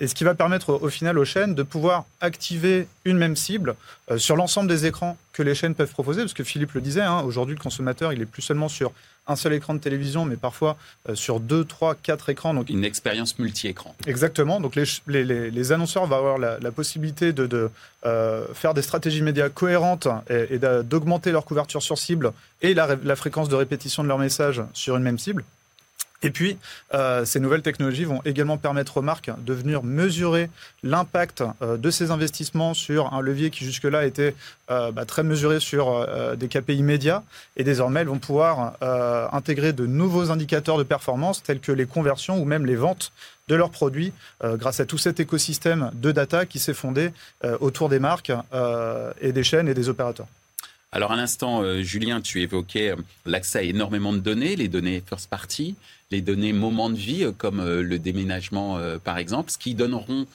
et 0.00 0.06
ce 0.06 0.14
qui 0.14 0.24
va 0.24 0.34
permettre 0.34 0.70
au 0.74 0.88
final 0.88 1.18
aux 1.18 1.24
chaînes 1.24 1.54
de 1.54 1.62
pouvoir 1.62 2.04
activer 2.20 2.86
une 3.04 3.18
même 3.18 3.36
cible 3.36 3.74
sur 4.16 4.36
l'ensemble 4.36 4.68
des 4.68 4.86
écrans 4.86 5.16
que 5.32 5.42
les 5.42 5.54
chaînes 5.54 5.74
peuvent 5.74 5.90
proposer, 5.90 6.22
parce 6.22 6.34
que 6.34 6.44
Philippe 6.44 6.72
le 6.72 6.80
disait, 6.80 7.02
hein, 7.02 7.20
aujourd'hui 7.22 7.54
le 7.54 7.60
consommateur 7.60 8.12
il 8.12 8.22
est 8.22 8.26
plus 8.26 8.42
seulement 8.42 8.68
sur 8.68 8.92
un 9.26 9.36
seul 9.36 9.52
écran 9.52 9.74
de 9.74 9.78
télévision, 9.78 10.24
mais 10.24 10.36
parfois 10.36 10.76
euh, 11.08 11.14
sur 11.14 11.40
deux, 11.40 11.64
trois, 11.64 11.94
quatre 11.94 12.28
écrans. 12.28 12.54
Donc 12.54 12.68
une 12.68 12.84
expérience 12.84 13.38
multi-écran. 13.38 13.94
Exactement. 14.06 14.60
Donc 14.60 14.76
les, 14.76 15.24
les, 15.50 15.72
annonceurs 15.72 16.06
vont 16.06 16.16
avoir 16.16 16.38
la, 16.38 16.70
possibilité 16.70 17.32
de, 17.32 17.70
euh, 18.04 18.46
faire 18.54 18.74
des 18.74 18.82
stratégies 18.82 19.22
médias 19.22 19.48
cohérentes 19.48 20.08
et, 20.28 20.58
d'augmenter 20.58 21.32
leur 21.32 21.44
couverture 21.44 21.82
sur 21.82 21.98
cible 21.98 22.32
et 22.62 22.74
la, 22.74 22.96
la 23.02 23.16
fréquence 23.16 23.48
de 23.48 23.54
répétition 23.54 24.02
de 24.02 24.08
leur 24.08 24.18
message 24.18 24.62
sur 24.72 24.96
une 24.96 25.02
même 25.02 25.18
cible. 25.18 25.44
Et 26.22 26.30
puis, 26.30 26.56
euh, 26.94 27.24
ces 27.24 27.40
nouvelles 27.40 27.62
technologies 27.62 28.04
vont 28.04 28.22
également 28.24 28.56
permettre 28.56 28.96
aux 28.98 29.02
marques 29.02 29.30
de 29.38 29.52
venir 29.52 29.82
mesurer 29.82 30.50
l'impact 30.82 31.44
euh, 31.62 31.76
de 31.76 31.90
ces 31.90 32.10
investissements 32.10 32.74
sur 32.74 33.12
un 33.12 33.20
levier 33.20 33.50
qui 33.50 33.64
jusque-là 33.64 34.06
était 34.06 34.34
euh, 34.70 34.92
bah, 34.92 35.04
très 35.04 35.22
mesuré 35.22 35.60
sur 35.60 36.06
des 36.36 36.48
KPI 36.48 36.82
médias. 36.82 37.22
Et 37.56 37.64
désormais, 37.64 38.00
elles 38.00 38.08
vont 38.08 38.18
pouvoir 38.18 38.74
intégrer 39.32 39.72
de 39.72 39.86
nouveaux 39.86 40.30
indicateurs 40.30 40.78
de 40.78 40.82
performance 40.82 41.42
tels 41.42 41.60
que 41.60 41.72
les 41.72 41.86
conversions 41.86 42.40
ou 42.40 42.44
même 42.44 42.66
les 42.66 42.76
ventes 42.76 43.12
de 43.48 43.54
leurs 43.54 43.70
produits 43.70 44.12
grâce 44.42 44.80
à 44.80 44.86
tout 44.86 44.98
cet 44.98 45.20
écosystème 45.20 45.90
de 45.94 46.12
data 46.12 46.46
qui 46.46 46.58
s'est 46.58 46.74
fondé 46.74 47.12
autour 47.60 47.88
des 47.88 47.98
marques 47.98 48.32
et 49.20 49.32
des 49.32 49.44
chaînes 49.44 49.68
et 49.68 49.74
des 49.74 49.88
opérateurs. 49.88 50.26
Alors 50.96 51.12
à 51.12 51.16
l'instant, 51.16 51.62
Julien, 51.82 52.22
tu 52.22 52.40
évoquais 52.40 52.94
l'accès 53.26 53.58
à 53.58 53.62
énormément 53.62 54.14
de 54.14 54.18
données, 54.18 54.56
les 54.56 54.68
données 54.68 55.02
first 55.06 55.28
party 55.28 55.76
les 56.10 56.20
données 56.20 56.52
moments 56.52 56.90
de 56.90 56.96
vie, 56.96 57.24
euh, 57.24 57.32
comme 57.32 57.60
euh, 57.60 57.82
le 57.82 57.98
déménagement 57.98 58.78
euh, 58.78 58.98
par 58.98 59.18
exemple, 59.18 59.50
ce 59.50 59.58
qui 59.58 59.74
donneront 59.74 60.26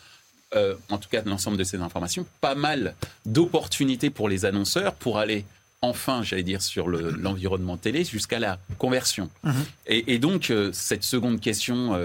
en 0.90 0.98
tout 0.98 1.08
cas 1.08 1.22
l'ensemble 1.26 1.56
de 1.56 1.64
ces 1.64 1.78
informations, 1.78 2.26
pas 2.42 2.56
mal 2.56 2.94
d'opportunités 3.26 4.10
pour 4.10 4.28
les 4.28 4.44
annonceurs 4.44 4.96
pour 4.96 5.18
aller 5.18 5.46
enfin, 5.82 6.24
j'allais 6.24 6.44
dire, 6.44 6.62
sur 6.62 6.90
l'environnement 6.90 7.78
télé 7.78 8.04
jusqu'à 8.04 8.38
la 8.38 8.60
conversion. 8.78 9.30
Mhm. 9.46 9.54
Et, 9.88 10.20
donc, 10.20 10.52
cette 10.74 11.06
seconde 11.06 11.40
question 11.40 11.98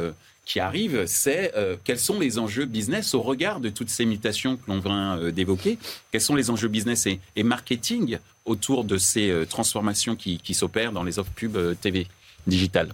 qui 0.47 0.61
arrive, 0.61 1.05
c'est 1.07 1.53
quels 1.85 1.99
sont 1.99 2.19
les 2.19 2.39
enjeux 2.39 2.65
business 2.65 3.13
au 3.15 3.21
regard 3.21 3.61
de 3.61 3.69
toutes 3.69 3.91
ces 3.91 4.07
mutations 4.07 4.57
que 4.57 4.63
l'on 4.69 4.79
vient 4.79 5.31
d'évoquer? 5.31 5.77
Quels 6.13 6.21
sont 6.23 6.37
les 6.37 6.51
enjeux 6.51 6.69
business 6.69 7.07
et, 7.07 7.43
marketing 7.43 8.19
autour 8.45 8.85
de 8.85 8.97
ces 8.97 9.45
transformations 9.51 10.15
qui, 10.17 10.55
s'opèrent 10.55 10.93
dans 10.93 11.03
les 11.03 11.19
offres 11.19 11.33
pub 11.35 11.59
TV 11.81 12.07
digitales? 12.47 12.93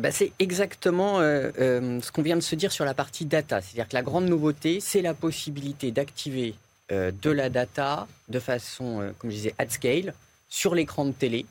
Bah, 0.00 0.10
c'est 0.10 0.32
exactement 0.38 1.18
ce 1.18 2.10
qu'on 2.10 2.22
vient 2.22 2.36
de 2.36 2.42
se 2.42 2.56
dire 2.56 2.72
sur 2.72 2.86
la 2.86 2.94
partie 2.94 3.26
data. 3.26 3.60
C'est-à-dire 3.60 3.86
que 3.86 3.94
la 3.94 4.02
grande 4.02 4.26
nouveauté, 4.26 4.80
c'est 4.80 5.02
la 5.02 5.14
possibilité 5.14 5.90
d'activer 5.90 6.54
de 6.90 7.30
la 7.30 7.50
data 7.50 8.08
de 8.30 8.40
façon, 8.40 9.12
comme 9.18 9.30
je 9.30 9.36
disais, 9.36 9.54
at 9.58 9.68
scale, 9.68 10.14
sur 10.48 10.74
l'écran 10.74 11.04
de 11.04 11.12
télé. 11.12 11.44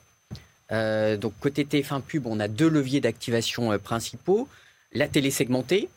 donc 0.71 1.33
côté 1.39 1.65
TF1 1.65 2.01
Pub, 2.01 2.25
on 2.25 2.39
a 2.39 2.47
deux 2.47 2.67
leviers 2.67 2.99
d'activation 2.99 3.77
principaux. 3.77 4.47
La 4.97 5.07
télé 5.07 5.29
segmentée, 5.29 5.89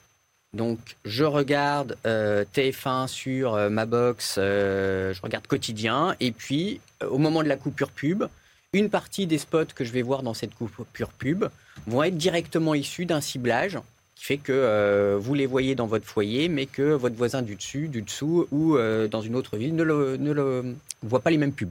donc, 0.52 0.78
je 1.07 1.25
regarde 1.25 1.97
euh, 2.07 2.45
TF1 2.54 3.07
sur 3.07 3.54
euh, 3.54 3.71
ma 3.71 3.87
box, 3.87 4.35
euh, 4.37 5.14
je 5.14 5.23
regarde 5.23 5.47
quotidien, 5.47 6.14
et 6.21 6.33
puis 6.33 6.83
au 7.09 7.16
moment 7.16 7.42
de 7.42 7.49
la 7.49 7.57
coupure 7.57 7.92
pub, 7.92 8.25
une 8.75 8.90
partie 8.90 9.26
des 9.26 9.38
spots 9.38 9.73
que 9.75 9.85
je 9.85 9.92
vais 9.92 10.02
voir 10.02 10.23
dans 10.23 10.35
cette 10.35 10.54
coupure 10.54 11.12
pub 11.16 11.47
vont 11.87 12.02
être 12.02 12.19
directement 12.19 12.75
issus 12.75 13.07
d'un 13.07 13.23
ciblage 13.23 13.78
qui 14.16 14.25
fait 14.26 14.37
que 14.37 15.16
vous 15.19 15.33
les 15.33 15.47
voyez 15.47 15.75
dans 15.75 15.87
votre 15.87 16.04
foyer, 16.04 16.50
mais 16.50 16.66
que 16.66 16.92
votre 16.92 17.16
voisin 17.16 17.40
du 17.40 17.57
dessus, 17.57 17.88
du 17.88 18.02
dessous 18.02 18.47
ou 18.50 18.76
dans 19.11 19.23
une 19.23 19.35
autre 19.35 19.57
ville 19.57 19.75
ne, 19.75 19.83
ne 19.83 20.33
le, 20.33 20.76
voit 21.02 21.21
pas 21.21 21.30
les 21.30 21.38
mêmes 21.38 21.54
pubs. 21.54 21.71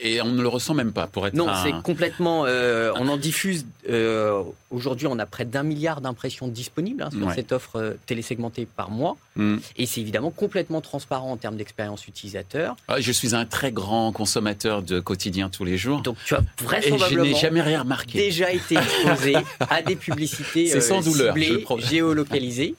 Et 0.00 0.20
on 0.22 0.26
ne 0.26 0.42
le 0.42 0.48
ressent 0.48 0.74
même 0.74 0.92
pas, 0.92 1.06
pour 1.06 1.26
être 1.26 1.34
Non, 1.34 1.48
c'est 1.62 1.72
complètement. 1.82 2.44
Euh, 2.46 2.92
on 2.96 3.08
en 3.08 3.16
diffuse. 3.16 3.66
Euh, 3.88 4.42
aujourd'hui, 4.70 5.06
on 5.06 5.18
a 5.18 5.26
près 5.26 5.44
d'un 5.44 5.62
milliard 5.62 6.00
d'impressions 6.00 6.48
disponibles 6.48 7.02
hein, 7.02 7.10
sur 7.10 7.32
cette 7.32 7.52
offre 7.52 7.76
euh, 7.76 7.92
télésegmentée 8.06 8.66
par 8.66 8.90
mois. 8.90 9.16
Mm. 9.36 9.56
Et 9.76 9.86
c'est 9.86 10.00
évidemment 10.00 10.30
complètement 10.30 10.80
transparent 10.80 11.30
en 11.30 11.36
termes 11.36 11.56
d'expérience 11.56 12.06
utilisateur. 12.06 12.76
Ah, 12.88 13.00
je 13.00 13.12
suis 13.12 13.34
un 13.34 13.44
très 13.44 13.72
grand 13.72 14.12
consommateur 14.12 14.82
de 14.82 15.00
quotidien 15.00 15.48
tous 15.48 15.64
les 15.64 15.76
jours. 15.76 16.02
Donc 16.02 16.16
tu 16.24 16.34
as 16.34 16.42
vraisemblablement. 16.62 17.24
Et 17.24 17.28
je 17.28 17.34
n'ai 17.34 17.40
jamais 17.40 17.62
rien 17.62 17.82
remarqué. 17.82 18.18
Déjà 18.18 18.52
été 18.52 18.76
exposé 18.76 19.36
à 19.68 19.82
des 19.82 19.96
publicités 19.96 20.80
sans 20.80 21.00
douleur, 21.00 21.34
ciblées, 21.34 21.64
géolocalisées. 21.78 22.74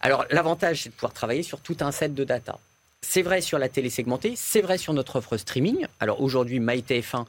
Alors 0.00 0.24
l'avantage, 0.30 0.82
c'est 0.82 0.88
de 0.88 0.94
pouvoir 0.94 1.12
travailler 1.12 1.42
sur 1.42 1.60
tout 1.60 1.76
un 1.80 1.92
set 1.92 2.14
de 2.14 2.24
data. 2.24 2.58
C'est 3.02 3.22
vrai 3.22 3.40
sur 3.40 3.58
la 3.58 3.68
télé 3.68 3.90
segmentée, 3.90 4.34
c'est 4.36 4.60
vrai 4.62 4.78
sur 4.78 4.94
notre 4.94 5.16
offre 5.16 5.36
streaming. 5.36 5.86
Alors 6.00 6.22
aujourd'hui, 6.22 6.60
MyTF1, 6.60 7.26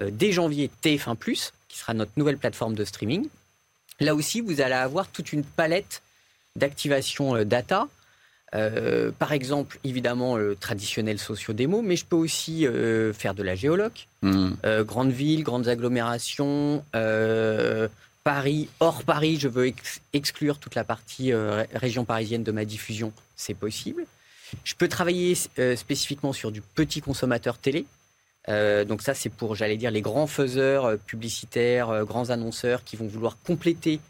euh, 0.00 0.10
dès 0.12 0.32
janvier, 0.32 0.70
TF1⁇ 0.82 1.16
qui 1.68 1.78
sera 1.78 1.94
notre 1.94 2.12
nouvelle 2.16 2.38
plateforme 2.38 2.74
de 2.74 2.84
streaming. 2.84 3.28
Là 4.00 4.14
aussi, 4.14 4.40
vous 4.40 4.60
allez 4.60 4.74
avoir 4.74 5.08
toute 5.08 5.32
une 5.32 5.44
palette 5.44 6.02
d'activation 6.56 7.36
euh, 7.36 7.44
data. 7.44 7.88
Euh, 8.54 9.10
par 9.18 9.32
exemple, 9.32 9.78
évidemment, 9.84 10.36
le 10.36 10.56
traditionnel 10.56 11.18
socio-démo, 11.18 11.80
mais 11.80 11.96
je 11.96 12.04
peux 12.04 12.16
aussi 12.16 12.66
faire 13.14 13.32
de 13.32 13.42
la 13.42 13.54
géoloc. 13.54 14.08
Mmh. 14.20 14.50
grandes 14.80 15.12
villes, 15.12 15.42
grandes 15.42 15.68
agglomérations, 15.68 16.84
Paris, 18.24 18.68
hors 18.80 19.04
Paris, 19.04 19.38
je 19.40 19.48
veux 19.48 19.72
exclure 20.12 20.58
toute 20.58 20.74
la 20.74 20.84
partie 20.84 21.32
région 21.72 22.04
parisienne 22.04 22.42
de 22.42 22.52
ma 22.52 22.66
diffusion, 22.66 23.14
c'est 23.36 23.54
possible. 23.54 24.04
Je 24.64 24.74
peux 24.74 24.88
travailler 24.88 25.36
euh, 25.58 25.76
spécifiquement 25.76 26.32
sur 26.32 26.52
du 26.52 26.60
petit 26.60 27.00
consommateur 27.00 27.58
télé. 27.58 27.86
Euh, 28.48 28.84
donc 28.84 29.02
ça, 29.02 29.14
c'est 29.14 29.28
pour, 29.28 29.54
j'allais 29.54 29.76
dire, 29.76 29.90
les 29.90 30.02
grands 30.02 30.26
faiseurs 30.26 30.84
euh, 30.84 30.96
publicitaires, 30.96 32.04
grands 32.04 32.30
annonceurs 32.30 32.84
qui 32.84 32.96
vont 32.96 33.06
vouloir 33.06 33.38
compléter 33.44 34.00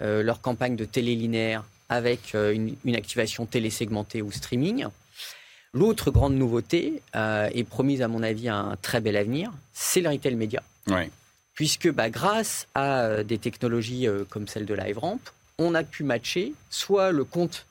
leur 0.00 0.42
campagne 0.42 0.76
de 0.76 0.84
télé 0.84 1.14
linéaire 1.14 1.64
avec 1.88 2.34
une, 2.34 2.76
activation 2.94 3.46
télé 3.46 3.70
segmentée 3.70 4.20
ou 4.20 4.30
streaming. 4.30 4.84
L'autre 5.72 6.10
grande 6.10 6.34
nouveauté, 6.34 7.00
est 7.14 7.64
promise 7.66 8.02
à 8.02 8.08
mon 8.08 8.22
avis 8.22 8.50
un 8.50 8.76
très 8.82 9.00
bel 9.00 9.16
avenir, 9.16 9.50
c'est 9.72 10.02
le 10.02 10.10
retail 10.10 10.34
média. 10.34 10.62
Puisque 11.54 11.90
bah, 11.90 12.10
grâce 12.10 12.66
à 12.74 13.22
des 13.22 13.38
technologies 13.38 14.06
comme 14.28 14.46
celle 14.46 14.66
de 14.66 14.74
LiveRamp, 14.74 15.20
on 15.56 15.74
a 15.74 15.84
pu 15.84 16.02
matcher 16.02 16.52
soit 16.68 17.10
le 17.10 17.24
compte 17.24 17.64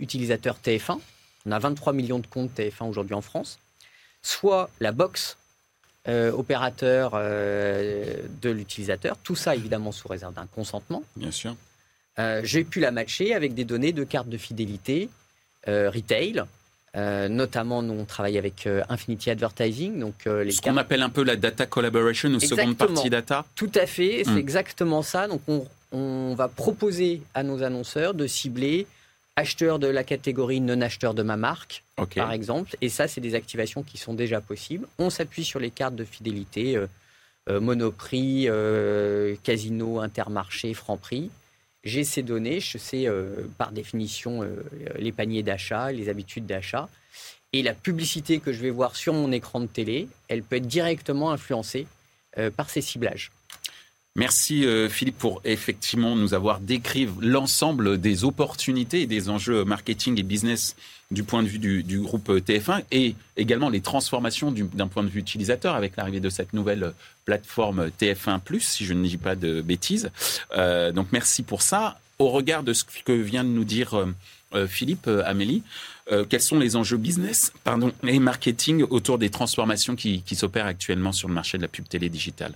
utilisateur 0.00 0.56
TF1, 0.64 0.98
on 1.46 1.52
a 1.52 1.58
23 1.58 1.92
millions 1.92 2.18
de 2.18 2.26
comptes 2.26 2.58
TF1 2.58 2.88
aujourd'hui 2.88 3.14
en 3.14 3.22
France, 3.22 3.58
soit 4.22 4.68
la 4.80 4.92
box 4.92 5.36
euh, 6.08 6.30
opérateur 6.32 7.12
euh, 7.14 8.16
de 8.42 8.50
l'utilisateur, 8.50 9.16
tout 9.22 9.36
ça 9.36 9.54
évidemment 9.54 9.92
sous 9.92 10.08
réserve 10.08 10.34
d'un 10.34 10.46
consentement. 10.46 11.02
Bien 11.16 11.30
sûr. 11.30 11.56
Euh, 12.18 12.40
j'ai 12.44 12.64
pu 12.64 12.80
la 12.80 12.90
matcher 12.90 13.34
avec 13.34 13.54
des 13.54 13.64
données 13.64 13.92
de 13.92 14.04
carte 14.04 14.28
de 14.28 14.38
fidélité, 14.38 15.08
retail, 15.66 16.44
notamment, 16.94 17.82
nous, 17.82 17.92
on 17.92 18.04
travaille 18.04 18.38
avec 18.38 18.68
Infinity 18.88 19.30
Advertising. 19.30 19.98
Donc, 19.98 20.26
les 20.26 20.52
Ce 20.52 20.60
qu'on 20.60 20.76
appelle 20.76 21.02
un 21.02 21.10
peu 21.10 21.24
la 21.24 21.34
data 21.34 21.66
collaboration 21.66 22.28
ou 22.28 22.38
seconde 22.38 22.76
partie 22.76 23.10
data 23.10 23.44
Tout 23.56 23.72
à 23.74 23.86
fait, 23.86 24.22
c'est 24.24 24.30
hmm. 24.30 24.38
exactement 24.38 25.02
ça. 25.02 25.26
Donc, 25.26 25.42
on, 25.48 25.66
on, 25.90 26.34
va 26.36 26.46
proposer 26.46 27.20
à 27.34 27.42
nos 27.42 27.64
annonceurs 27.64 28.14
de 28.14 28.28
cibler 28.28 28.86
acheteur 29.36 29.78
de 29.78 29.86
la 29.86 30.02
catégorie 30.02 30.60
non 30.60 30.80
acheteur 30.80 31.14
de 31.14 31.22
ma 31.22 31.36
marque, 31.36 31.84
par 32.14 32.32
exemple. 32.32 32.76
Et 32.80 32.88
ça, 32.88 33.06
c'est 33.06 33.20
des 33.20 33.34
activations 33.34 33.82
qui 33.82 33.98
sont 33.98 34.14
déjà 34.14 34.40
possibles. 34.40 34.88
On 34.98 35.10
s'appuie 35.10 35.44
sur 35.44 35.60
les 35.60 35.70
cartes 35.70 35.94
de 35.94 36.04
fidélité 36.04 36.76
euh, 36.76 36.86
euh, 37.50 37.60
Monoprix, 37.60 38.46
euh, 38.48 39.36
Casino, 39.44 40.00
Intermarché, 40.00 40.72
Franprix. 40.74 41.30
J'ai 41.84 42.02
ces 42.02 42.22
données, 42.22 42.58
je 42.58 42.78
sais 42.78 43.06
par 43.58 43.70
définition 43.70 44.40
les 44.98 45.12
paniers 45.12 45.44
d'achat, 45.44 45.92
les 45.92 46.08
habitudes 46.08 46.44
d'achat. 46.44 46.88
Et 47.52 47.62
la 47.62 47.74
publicité 47.74 48.40
que 48.40 48.52
je 48.52 48.60
vais 48.60 48.70
voir 48.70 48.96
sur 48.96 49.14
mon 49.14 49.30
écran 49.30 49.60
de 49.60 49.66
télé, 49.66 50.08
elle 50.26 50.42
peut 50.42 50.56
être 50.56 50.66
directement 50.66 51.30
influencée 51.30 51.86
par 52.56 52.70
ces 52.70 52.80
ciblages. 52.80 53.30
Merci 54.16 54.64
euh, 54.64 54.88
Philippe 54.88 55.18
pour 55.18 55.42
effectivement 55.44 56.16
nous 56.16 56.32
avoir 56.32 56.60
décrit 56.60 57.06
l'ensemble 57.20 58.00
des 58.00 58.24
opportunités 58.24 59.02
et 59.02 59.06
des 59.06 59.28
enjeux 59.28 59.62
marketing 59.64 60.18
et 60.18 60.22
business 60.22 60.74
du 61.10 61.22
point 61.22 61.42
de 61.42 61.48
vue 61.48 61.58
du, 61.58 62.00
groupe 62.00 62.30
TF1 62.30 62.82
et 62.92 63.14
également 63.36 63.68
les 63.68 63.82
transformations 63.82 64.50
d'un 64.50 64.88
point 64.88 65.02
de 65.02 65.10
vue 65.10 65.20
utilisateur 65.20 65.74
avec 65.74 65.98
l'arrivée 65.98 66.20
de 66.20 66.30
cette 66.30 66.54
nouvelle 66.54 66.94
plateforme 67.26 67.90
TF1 68.00 68.40
si 68.58 68.86
je 68.86 68.94
ne 68.94 69.06
dis 69.06 69.18
pas 69.18 69.36
de 69.36 69.60
bêtises. 69.60 70.10
Euh, 70.56 70.92
donc 70.92 71.08
merci 71.12 71.42
pour 71.42 71.60
ça. 71.60 72.00
Au 72.18 72.30
regard 72.30 72.62
de 72.62 72.72
ce 72.72 72.84
que 73.04 73.12
vient 73.12 73.44
de 73.44 73.50
nous 73.50 73.64
dire 73.64 74.02
euh, 74.54 74.66
Philippe, 74.66 75.10
Amélie, 75.26 75.62
quels 76.30 76.40
sont 76.40 76.58
les 76.58 76.76
enjeux 76.76 76.96
business 76.96 77.52
et 78.04 78.18
marketing 78.18 78.84
autour 78.88 79.18
des 79.18 79.28
transformations 79.28 79.94
qui, 79.94 80.22
qui 80.22 80.36
s'opèrent 80.36 80.66
actuellement 80.66 81.12
sur 81.12 81.28
le 81.28 81.34
marché 81.34 81.58
de 81.58 81.62
la 81.62 81.68
pub 81.68 81.86
télé 81.86 82.08
digitale? 82.08 82.54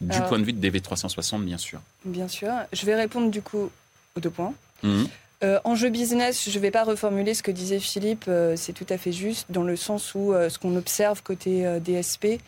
Du 0.00 0.20
point 0.22 0.38
de 0.38 0.44
vue 0.44 0.52
de 0.52 0.68
DV360, 0.68 1.44
bien 1.44 1.58
sûr. 1.58 1.80
Bien 2.04 2.28
sûr. 2.28 2.52
Je 2.72 2.86
vais 2.86 2.94
répondre 2.94 3.30
du 3.30 3.42
coup 3.42 3.70
aux 4.16 4.20
deux 4.20 4.30
points. 4.30 4.54
Mhm. 4.82 5.08
Euh, 5.42 5.58
enjeu 5.64 5.88
business, 5.88 6.50
je 6.50 6.56
ne 6.56 6.62
vais 6.62 6.70
pas 6.70 6.84
reformuler 6.84 7.32
ce 7.32 7.42
que 7.42 7.50
disait 7.50 7.80
Philippe, 7.80 8.26
euh, 8.28 8.56
c'est 8.56 8.74
tout 8.74 8.86
à 8.90 8.98
fait 8.98 9.12
juste, 9.12 9.46
dans 9.48 9.62
le 9.62 9.74
sens 9.74 10.14
où 10.14 10.34
euh, 10.34 10.50
ce 10.50 10.58
qu'on 10.58 10.76
observe 10.76 11.22
côté 11.22 11.78
DSP, 11.80 12.40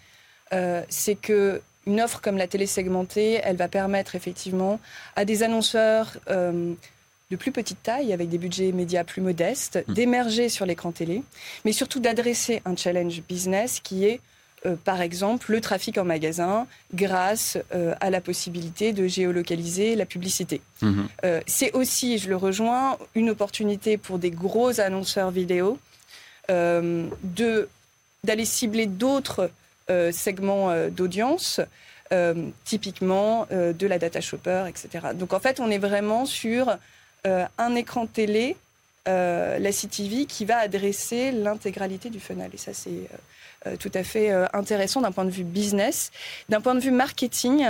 c'est 0.88 1.14
que 1.14 1.62
une 1.86 2.00
offre 2.00 2.20
comme 2.20 2.36
la 2.36 2.46
télé 2.46 2.66
segmentée, 2.66 3.40
elle 3.42 3.56
va 3.56 3.68
permettre 3.68 4.14
effectivement 4.14 4.78
à 5.16 5.24
des 5.24 5.42
annonceurs 5.42 6.18
de 6.28 7.36
plus 7.36 7.50
petite 7.50 7.82
taille, 7.82 8.12
avec 8.12 8.28
des 8.28 8.36
budgets 8.36 8.70
médias 8.72 9.02
plus 9.04 9.22
modestes, 9.22 9.82
mhm. 9.88 9.94
d'émerger 9.94 10.48
sur 10.50 10.66
l'écran 10.66 10.92
télé, 10.92 11.22
mais 11.64 11.72
surtout 11.72 12.00
d'adresser 12.00 12.60
un 12.66 12.76
challenge 12.76 13.22
business 13.26 13.80
qui 13.80 14.04
est 14.04 14.20
euh, 14.64 14.76
par 14.76 15.00
exemple, 15.00 15.50
le 15.50 15.60
trafic 15.60 15.98
en 15.98 16.04
magasin 16.04 16.66
grâce 16.94 17.58
euh, 17.74 17.94
à 18.00 18.10
la 18.10 18.20
possibilité 18.20 18.92
de 18.92 19.06
géolocaliser 19.08 19.96
la 19.96 20.06
publicité. 20.06 20.60
Mhm. 20.82 21.08
Euh, 21.24 21.40
c'est 21.46 21.72
aussi, 21.72 22.18
je 22.18 22.28
le 22.28 22.36
rejoins, 22.36 22.96
une 23.14 23.30
opportunité 23.30 23.96
pour 23.96 24.18
des 24.18 24.30
gros 24.30 24.80
annonceurs 24.80 25.30
vidéo 25.30 25.78
de 26.48 27.68
d'aller 28.24 28.44
cibler 28.44 28.84
d'autres 28.84 29.50
segments 30.10 30.70
d'audience, 30.90 31.60
typiquement 32.64 33.46
de 33.50 33.86
la 33.86 33.98
data 33.98 34.20
shopper, 34.20 34.64
etc. 34.68 35.14
Donc 35.14 35.32
en 35.32 35.40
fait, 35.40 35.60
on 35.60 35.70
est 35.70 35.78
vraiment 35.78 36.26
sur 36.26 36.76
un 37.24 37.74
écran 37.74 38.06
télé, 38.06 38.56
la 39.06 39.72
CTV, 39.72 40.26
qui 40.26 40.44
va 40.44 40.58
adresser 40.58 41.32
l'intégralité 41.32 42.10
du 42.10 42.20
funnel. 42.20 42.50
Et 42.52 42.58
ça, 42.58 42.74
c'est 42.74 43.08
tout 43.78 43.90
à 43.94 44.02
fait 44.02 44.30
euh, 44.30 44.46
intéressant 44.52 45.00
d'un 45.00 45.12
point 45.12 45.24
de 45.24 45.30
vue 45.30 45.44
business. 45.44 46.10
D'un 46.48 46.60
point 46.60 46.74
de 46.74 46.80
vue 46.80 46.90
marketing, 46.90 47.66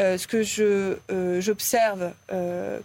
euh, 0.00 0.18
ce 0.18 0.26
que 0.26 0.42
j'observe 1.40 2.12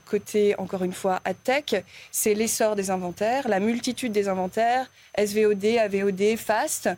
côté, 0.05 0.55
encore 0.57 0.83
une 0.83 0.93
fois, 0.93 1.21
tech, 1.43 1.83
c'est 2.11 2.33
l'essor 2.33 2.75
des 2.75 2.91
inventaires, 2.91 3.47
la 3.47 3.59
multitude 3.59 4.11
des 4.11 4.27
inventaires, 4.27 4.89
SVOD, 5.17 5.65
AVOD, 5.65 6.37
FAST, 6.37 6.89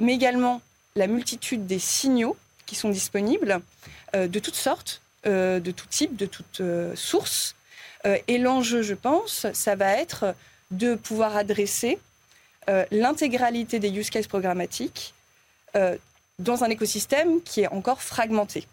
mais 0.00 0.14
également 0.14 0.60
la 0.96 1.06
multitude 1.06 1.66
des 1.66 1.78
signaux 1.78 2.36
qui 2.64 2.74
sont 2.74 2.88
disponibles 2.88 3.60
de 4.14 4.38
toutes 4.40 4.56
sortes, 4.56 5.00
de 5.24 5.70
tout 5.70 5.86
type, 5.88 6.16
de 6.16 6.26
toutes 6.26 6.62
sources. 6.96 7.54
et 8.04 8.38
l'enjeu, 8.38 8.82
je 8.82 8.94
pense, 8.94 9.46
ça 9.52 9.76
va 9.76 9.92
être 9.92 10.34
de 10.72 10.96
pouvoir 10.96 11.36
adresser 11.36 11.98
euh, 12.68 12.84
l'intégralité 12.90 13.78
des 13.78 13.90
use 13.90 14.10
cases 14.10 14.26
programmatiques 14.26 15.14
euh, 15.76 15.96
dans 16.38 16.64
un 16.64 16.70
écosystème 16.70 17.40
qui 17.42 17.62
est 17.62 17.68
encore 17.68 18.02
fragmenté. 18.02 18.66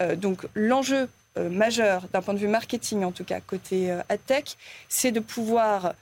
Euh, 0.00 0.16
donc 0.16 0.46
l'enjeu 0.54 1.08
majeur, 1.38 2.08
d'un 2.14 2.22
point 2.22 2.32
de 2.32 2.38
vue 2.38 2.48
marketing 2.48 3.04
en 3.04 3.12
tout 3.12 3.24
cas, 3.24 3.40
côté 3.40 3.90
AdTech, 4.08 4.56
c'est 4.88 5.12
de 5.12 5.20
pouvoir 5.20 5.92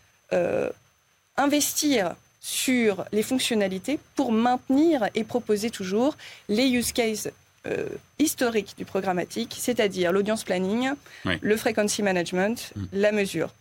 investir 1.37 2.15
sur 2.41 3.05
les 3.11 3.25
fonctionnalités 3.25 3.99
pour 4.15 4.31
maintenir 4.31 5.09
et 5.17 5.25
proposer 5.25 5.71
toujours 5.71 6.17
les 6.49 6.69
use 6.69 6.93
cases 6.93 7.31
euh, 7.67 7.89
historiques 8.19 8.75
du 8.77 8.85
programmatique, 8.85 9.57
c'est-à-dire 9.59 10.13
l'audience 10.13 10.45
planning, 10.45 10.91
le 11.25 11.57
frequency 11.57 12.03
management, 12.03 12.73
mm. 12.77 12.85
la 12.93 13.11
mesure. 13.11 13.55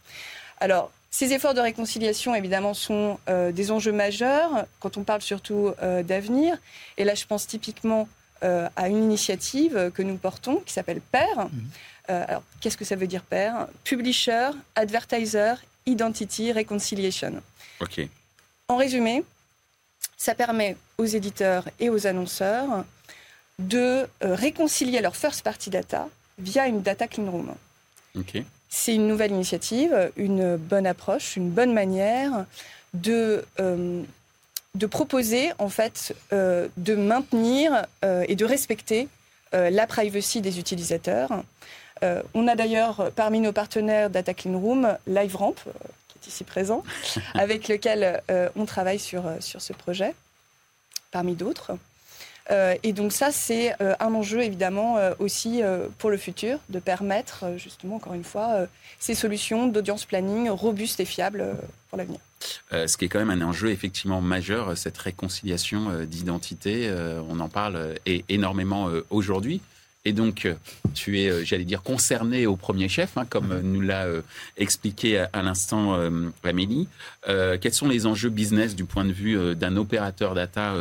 Alors, 0.59 0.91
ces 1.15 1.31
efforts 1.31 1.53
de 1.53 1.61
réconciliation, 1.61 2.33
évidemment, 2.33 2.73
sont 2.73 3.19
euh, 3.29 3.51
des 3.51 3.69
enjeux 3.69 3.91
majeurs 3.91 4.65
quand 4.79 4.97
on 4.97 5.03
parle 5.03 5.21
surtout 5.21 5.71
euh, 5.83 6.01
d'avenir. 6.01 6.57
Et 6.97 7.03
là, 7.03 7.13
je 7.13 7.25
pense 7.25 7.45
typiquement 7.45 8.07
à 8.75 8.89
une 8.89 9.01
initiative 9.01 9.89
que 9.95 10.01
nous 10.01 10.17
portons 10.17 10.57
qui 10.65 10.73
s'appelle 10.73 10.99
PAIR. 10.99 11.45
Mm. 11.45 11.49
alors, 12.09 12.43
qu'est-ce 12.59 12.75
que 12.75 12.83
ça 12.83 12.97
veut 12.97 13.07
dire 13.07 13.23
PAIR? 13.23 13.67
Publisher, 13.85 14.49
Advertiser, 14.75 15.53
Identity 15.85 16.51
Reconciliation. 16.51 17.41
OK. 17.79 18.01
En 18.67 18.75
résumé, 18.75 19.23
ça 20.17 20.35
permet 20.35 20.75
aux 20.97 21.05
éditeurs 21.05 21.69
et 21.79 21.89
aux 21.89 22.05
annonceurs 22.05 22.83
de 23.59 23.77
euh, 23.77 24.35
réconcilier 24.35 25.01
leur 25.01 25.15
first 25.15 25.43
party 25.43 25.69
data 25.69 26.07
via 26.39 26.67
une 26.67 26.81
data 26.81 27.07
clean 27.07 27.29
room. 27.29 27.53
C'est 28.75 28.95
une 28.95 29.07
nouvelle 29.07 29.31
initiative, 29.31 30.11
une 30.17 30.57
bonne 30.57 30.87
approche, 30.87 31.37
une 31.37 31.49
bonne 31.49 31.73
manière 31.73 32.45
de, 32.95 33.45
euh, 33.59 34.01
de 34.73 34.85
proposer, 34.87 35.51
en 35.59 35.69
fait, 35.69 36.15
euh, 36.33 36.67
de 36.77 36.95
maintenir 36.95 37.85
et 38.27 38.35
de 38.35 38.45
respecter 38.45 39.07
la 39.51 39.85
privacy 39.85 40.41
des 40.41 40.57
utilisateurs. 40.57 41.29
on 42.33 42.47
a 42.47 42.55
d'ailleurs 42.55 43.11
parmi 43.15 43.39
nos 43.39 43.51
partenaires 43.51 44.09
Data 44.09 44.33
Clean 44.33 44.57
Room 44.59 44.97
LiveRamp, 45.05 45.53
ici 46.27 46.43
présent, 46.43 46.83
avec 47.33 47.67
lequel 47.67 48.21
euh, 48.29 48.49
on 48.55 48.65
travaille 48.65 48.99
sur, 48.99 49.25
euh, 49.27 49.37
sur 49.39 49.61
ce 49.61 49.73
projet, 49.73 50.13
parmi 51.11 51.35
d'autres. 51.35 51.77
Euh, 52.51 52.75
et 52.83 52.93
donc 52.93 53.13
ça, 53.13 53.31
c'est 53.31 53.73
un 53.81 54.13
enjeu 54.13 54.41
évidemment 54.41 54.97
aussi 55.19 55.61
pour 55.97 56.09
le 56.09 56.17
futur, 56.17 56.59
de 56.69 56.79
permettre 56.79 57.45
justement, 57.57 57.95
encore 57.95 58.13
une 58.13 58.23
fois, 58.23 58.67
ces 58.99 59.15
solutions 59.15 59.67
d'audience 59.67 60.05
planning 60.05 60.49
robustes 60.49 60.99
et 60.99 61.05
fiables 61.05 61.55
pour 61.89 61.97
l'avenir. 61.97 62.19
ce 62.71 62.97
qui 62.97 63.05
est 63.05 63.09
quand 63.09 63.23
même 63.23 63.29
un 63.29 63.45
enjeu 63.45 63.69
effectivement 63.69 64.21
majeur, 64.21 64.77
cette 64.77 64.97
réconciliation 64.97 66.03
d'identité, 66.05 66.93
on 67.29 67.39
en 67.39 67.49
parle 67.49 67.95
énormément 68.29 68.89
aujourd'hui. 69.09 69.61
Et 70.05 70.11
donc, 70.11 70.45
euh, 70.45 70.55
tu 70.93 71.21
es, 71.21 71.29
euh, 71.29 71.45
j'allais 71.45 71.63
dire, 71.63 71.81
concerné 71.81 72.45
au 72.45 72.57
premier 72.57 72.89
chef, 72.89 73.17
hein, 73.17 73.25
comme 73.29 73.61
nous 73.61 73.79
l'a 73.79 74.05
euh, 74.05 74.21
expliqué 74.57 75.17
à, 75.17 75.41
l'instant 75.41 75.97
Amélie. 76.43 76.87
quels 77.25 77.73
sont 77.73 77.87
les 77.87 78.05
enjeux 78.05 78.29
business 78.29 78.75
du 78.75 78.85
point 78.85 79.05
de 79.05 79.11
vue 79.11 79.55
d'un 79.55 79.77
opérateur 79.77 80.33
data 80.33 80.75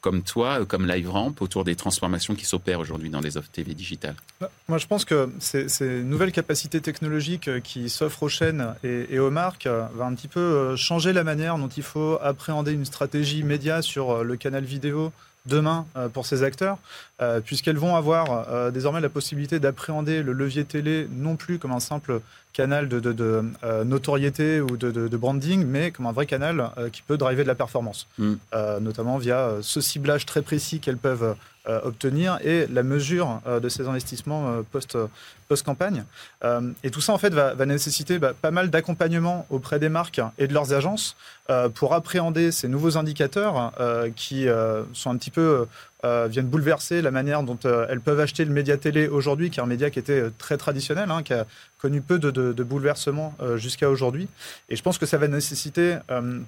comme 0.00 0.22
toi, 0.22 0.64
comme 0.66 0.86
LiveRamp, 0.86 1.34
autour 1.40 1.64
des 1.64 1.76
transformations 1.76 2.34
qui 2.34 2.44
s'opèrent 2.44 2.80
aujourd'hui 2.80 3.10
dans 3.10 3.20
les 3.20 3.36
offres 3.36 3.50
TV 3.50 3.74
digitales? 3.74 4.16
Bah, 4.40 4.50
Moi, 4.68 4.78
je 4.78 4.86
pense 4.86 5.04
que 5.04 5.30
ces, 5.38 6.02
nouvelles 6.02 6.32
capacités 6.32 6.80
technologiques 6.80 7.62
qui 7.62 7.88
s'offrent 7.88 8.24
aux 8.24 8.28
chaînes 8.28 8.74
et, 8.84 9.14
et, 9.14 9.18
aux 9.18 9.30
marques 9.30 9.66
va 9.66 10.04
un 10.04 10.14
petit 10.14 10.28
peu 10.28 10.76
changer 10.76 11.12
la 11.12 11.24
manière 11.24 11.58
dont 11.58 11.68
il 11.68 11.82
faut 11.82 12.18
appréhender 12.22 12.72
une 12.72 12.84
stratégie 12.84 13.42
média 13.42 13.82
sur 13.82 14.24
le 14.24 14.36
canal 14.36 14.64
vidéo 14.64 15.12
demain 15.46 15.86
pour 16.12 16.26
ces 16.26 16.42
acteurs. 16.42 16.78
Euh, 17.22 17.40
puisqu'elles 17.40 17.78
vont 17.78 17.94
avoir 17.94 18.48
euh, 18.48 18.70
désormais 18.72 19.00
la 19.00 19.08
possibilité 19.08 19.60
d'appréhender 19.60 20.22
le 20.22 20.32
levier 20.32 20.64
télé 20.64 21.06
non 21.12 21.36
plus 21.36 21.60
comme 21.60 21.70
un 21.70 21.78
simple 21.78 22.20
canal 22.52 22.88
de, 22.88 23.44
euh, 23.64 23.84
notoriété 23.84 24.60
ou 24.60 24.76
de, 24.76 25.16
branding, 25.16 25.64
mais 25.66 25.90
comme 25.90 26.06
un 26.06 26.12
vrai 26.12 26.26
canal 26.26 26.70
qui 26.92 27.02
peut 27.02 27.16
driver 27.16 27.44
de 27.44 27.48
la 27.48 27.54
performance, 27.54 28.08
mm. 28.18 28.34
notamment 28.80 29.18
via 29.18 29.56
ce 29.62 29.80
ciblage 29.80 30.26
très 30.26 30.42
précis 30.42 30.80
qu'elles 30.80 30.96
peuvent 30.96 31.36
obtenir 31.84 32.38
et 32.42 32.66
la 32.66 32.82
mesure 32.82 33.40
de 33.46 33.68
ces 33.68 33.86
investissements 33.86 34.62
post, 34.72 34.98
post-campagne. 35.48 36.04
et 36.82 36.90
tout 36.90 37.00
ça, 37.00 37.12
en 37.12 37.18
fait, 37.18 37.32
va, 37.32 37.54
nécessiter 37.66 38.18
bah, 38.18 38.32
pas 38.40 38.50
mal 38.50 38.70
d'accompagnement 38.70 39.46
auprès 39.48 39.78
des 39.78 39.88
marques 39.88 40.20
et 40.38 40.48
de 40.48 40.54
leurs 40.54 40.72
agences 40.72 41.16
pour 41.74 41.94
appréhender 41.94 42.50
ces 42.50 42.68
nouveaux 42.68 42.96
indicateurs 42.96 43.72
qui 44.16 44.46
sont 44.92 45.10
un 45.10 45.16
petit 45.16 45.30
peu 45.30 45.66
euh, 46.04 46.26
viennent 46.28 46.48
bouleverser 46.48 47.00
la 47.00 47.12
manière 47.12 47.44
dont 47.44 47.58
euh, 47.64 47.86
elles 47.88 48.00
peuvent 48.00 48.18
acheter 48.18 48.44
le 48.44 48.50
média 48.50 48.76
télé 48.76 49.06
aujourd'hui, 49.06 49.50
qui 49.50 49.60
est 49.60 49.62
un 49.62 49.66
média 49.66 49.88
qui 49.88 50.00
était 50.00 50.18
euh, 50.18 50.32
très 50.36 50.56
traditionnel, 50.56 51.12
hein, 51.12 51.22
qui 51.22 51.32
a 51.32 51.46
connu 51.78 52.00
peu 52.00 52.18
de, 52.18 52.32
de, 52.32 52.62
bouleversements 52.62 53.34
jusqu'à 53.56 53.90
aujourd'hui. 53.90 54.28
Et 54.68 54.76
je 54.76 54.82
pense 54.84 54.98
que 54.98 55.06
ça 55.06 55.18
va 55.18 55.26
nécessiter 55.26 55.96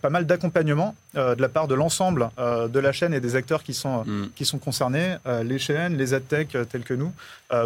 pas 0.00 0.08
mal 0.08 0.26
d'accompagnement 0.26 0.94
de 1.14 1.42
la 1.42 1.48
part 1.48 1.66
de 1.66 1.74
l'ensemble 1.74 2.28
de 2.38 2.78
la 2.78 2.92
chaîne 2.92 3.12
et 3.12 3.18
des 3.18 3.34
acteurs 3.34 3.64
qui 3.64 3.74
sont, 3.74 4.04
mm. 4.04 4.28
qui 4.36 4.44
sont 4.44 4.58
concernés, 4.58 5.16
les 5.42 5.58
chaînes, 5.58 5.96
les 5.96 6.14
adtech 6.14 6.56
tels 6.70 6.84
que 6.84 6.94
nous, 6.94 7.12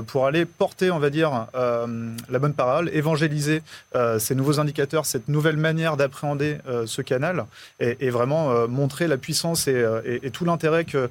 pour 0.06 0.24
aller 0.24 0.46
porter, 0.46 0.90
on 0.90 0.98
va 0.98 1.10
dire, 1.10 1.46
la 1.52 2.38
bonne 2.38 2.54
parole, 2.54 2.88
évangéliser 2.94 3.60
ces 4.18 4.34
nouveaux 4.34 4.60
indicateurs, 4.60 5.04
cette 5.04 5.28
nouvelle 5.28 5.58
manière 5.58 5.98
d'appréhender 5.98 6.56
ce 6.86 7.02
canal 7.02 7.44
et, 7.80 8.08
vraiment 8.08 8.66
montrer 8.66 9.08
la 9.08 9.18
puissance 9.18 9.68
et, 9.68 9.84
et 10.22 10.30
tout 10.30 10.46
l'intérêt 10.46 10.86
que 10.86 11.10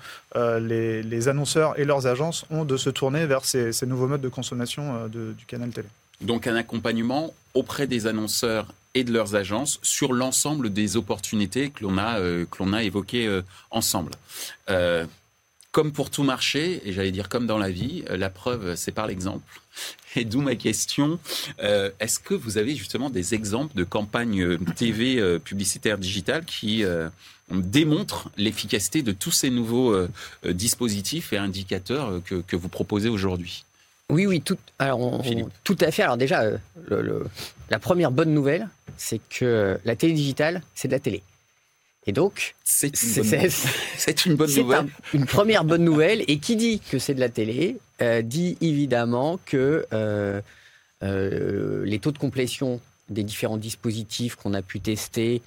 les, 0.68 1.28
annonceurs 1.28 1.80
et 1.80 1.86
leurs 1.86 2.08
agences 2.08 2.46
ont 2.50 2.66
de 2.66 2.78
se 2.78 2.90
tourner 2.90 3.26
vers 3.26 3.46
ces, 3.46 3.72
nouveaux 3.86 4.08
modes 4.08 4.22
de 4.22 4.30
consommation 4.30 4.96
euh, 4.96 5.08
du 5.08 5.46
canal 5.46 5.70
télé. 5.70 5.88
Donc 6.22 6.48
un 6.48 6.56
accompagnement 6.56 7.34
auprès 7.54 7.88
des 7.88 8.08
annonceurs 8.08 8.74
et 8.94 9.04
de 9.04 9.14
leurs 9.14 9.36
agences 9.36 9.80
sur 9.84 10.14
l'ensemble 10.14 10.72
des 10.72 10.98
opportunités 10.98 11.70
que 11.70 11.84
l'on 11.84 11.98
a, 11.98 12.20
euh, 12.20 12.46
a 12.74 12.84
évoquées 12.84 13.28
euh, 13.28 13.42
ensemble. 13.72 14.12
comme 15.72 15.92
pour 15.92 16.10
tout 16.10 16.24
marché, 16.24 16.82
et 16.86 16.94
j'allais 16.94 17.12
dire 17.12 17.30
comme 17.30 17.46
dans 17.46 17.60
la 17.60 17.70
vie, 17.70 18.04
la 18.10 18.32
preuve, 18.32 18.76
c'est 18.76 18.92
par 18.92 19.06
l'exemple. 19.06 19.62
Et 20.16 20.26
d'où 20.26 20.42
ma 20.42 20.56
question, 20.56 21.20
est-ce 21.60 22.20
que 22.20 22.34
vous 22.34 22.58
avez 22.58 22.76
justement 22.76 23.12
des 23.12 23.36
exemples 23.36 23.76
de 23.76 23.84
campagnes 23.84 24.58
TV 24.76 25.38
publicitaires 25.38 26.00
digitales 26.00 26.46
qui 26.46 26.84
on 27.50 27.58
démontre 27.58 28.30
l'efficacité 28.38 29.02
de 29.02 29.12
tous 29.12 29.32
ces 29.32 29.50
nouveaux 29.50 29.94
euh, 29.94 30.10
euh, 30.46 30.54
dispositifs 30.54 31.32
et 31.34 31.38
indicateurs 31.38 32.10
euh, 32.32 32.44
que, 32.46 32.56
vous 32.56 32.70
proposez 32.70 33.10
aujourd'hui. 33.10 33.64
Oui, 34.10 34.26
oui, 34.26 34.42
tout, 34.42 34.58
alors 34.80 35.22
tout 35.64 35.78
à 35.82 35.92
fait. 35.92 36.04
Alors 36.04 36.16
déjà, 36.16 36.44
la 37.70 37.80
première 37.80 38.10
bonne 38.10 38.34
nouvelle, 38.34 38.70
c'est 38.96 39.20
que 39.30 39.78
la 39.84 39.96
télé 39.98 40.14
digitale, 40.14 40.62
c'est 40.76 40.88
de 40.88 40.94
la 40.94 41.00
télé. 41.00 41.24
Et 42.06 42.14
donc, 42.14 42.56
c'est 42.64 42.88
une, 44.26 44.36
bonne 44.36 44.50
nouvelle. 44.56 44.88
une 45.14 45.26
première 45.26 45.66
bonne 45.66 45.84
nouvelle. 45.84 46.24
Et 46.30 46.38
qui 46.38 46.56
dit 46.56 46.80
que 46.80 47.00
c'est 47.00 47.16
de 47.16 47.20
la 47.20 47.28
télé 47.28 47.76
dit 48.24 48.58
évidemment 48.62 49.42
que 49.46 49.86
les 51.02 52.00
taux 52.00 52.12
de 52.12 52.18
complétion 52.18 52.80
des 53.10 53.24
différents 53.24 53.58
dispositifs 53.58 54.36
qu'on 54.36 54.54
a 54.54 54.62
pu 54.62 54.80
tester 54.80 55.42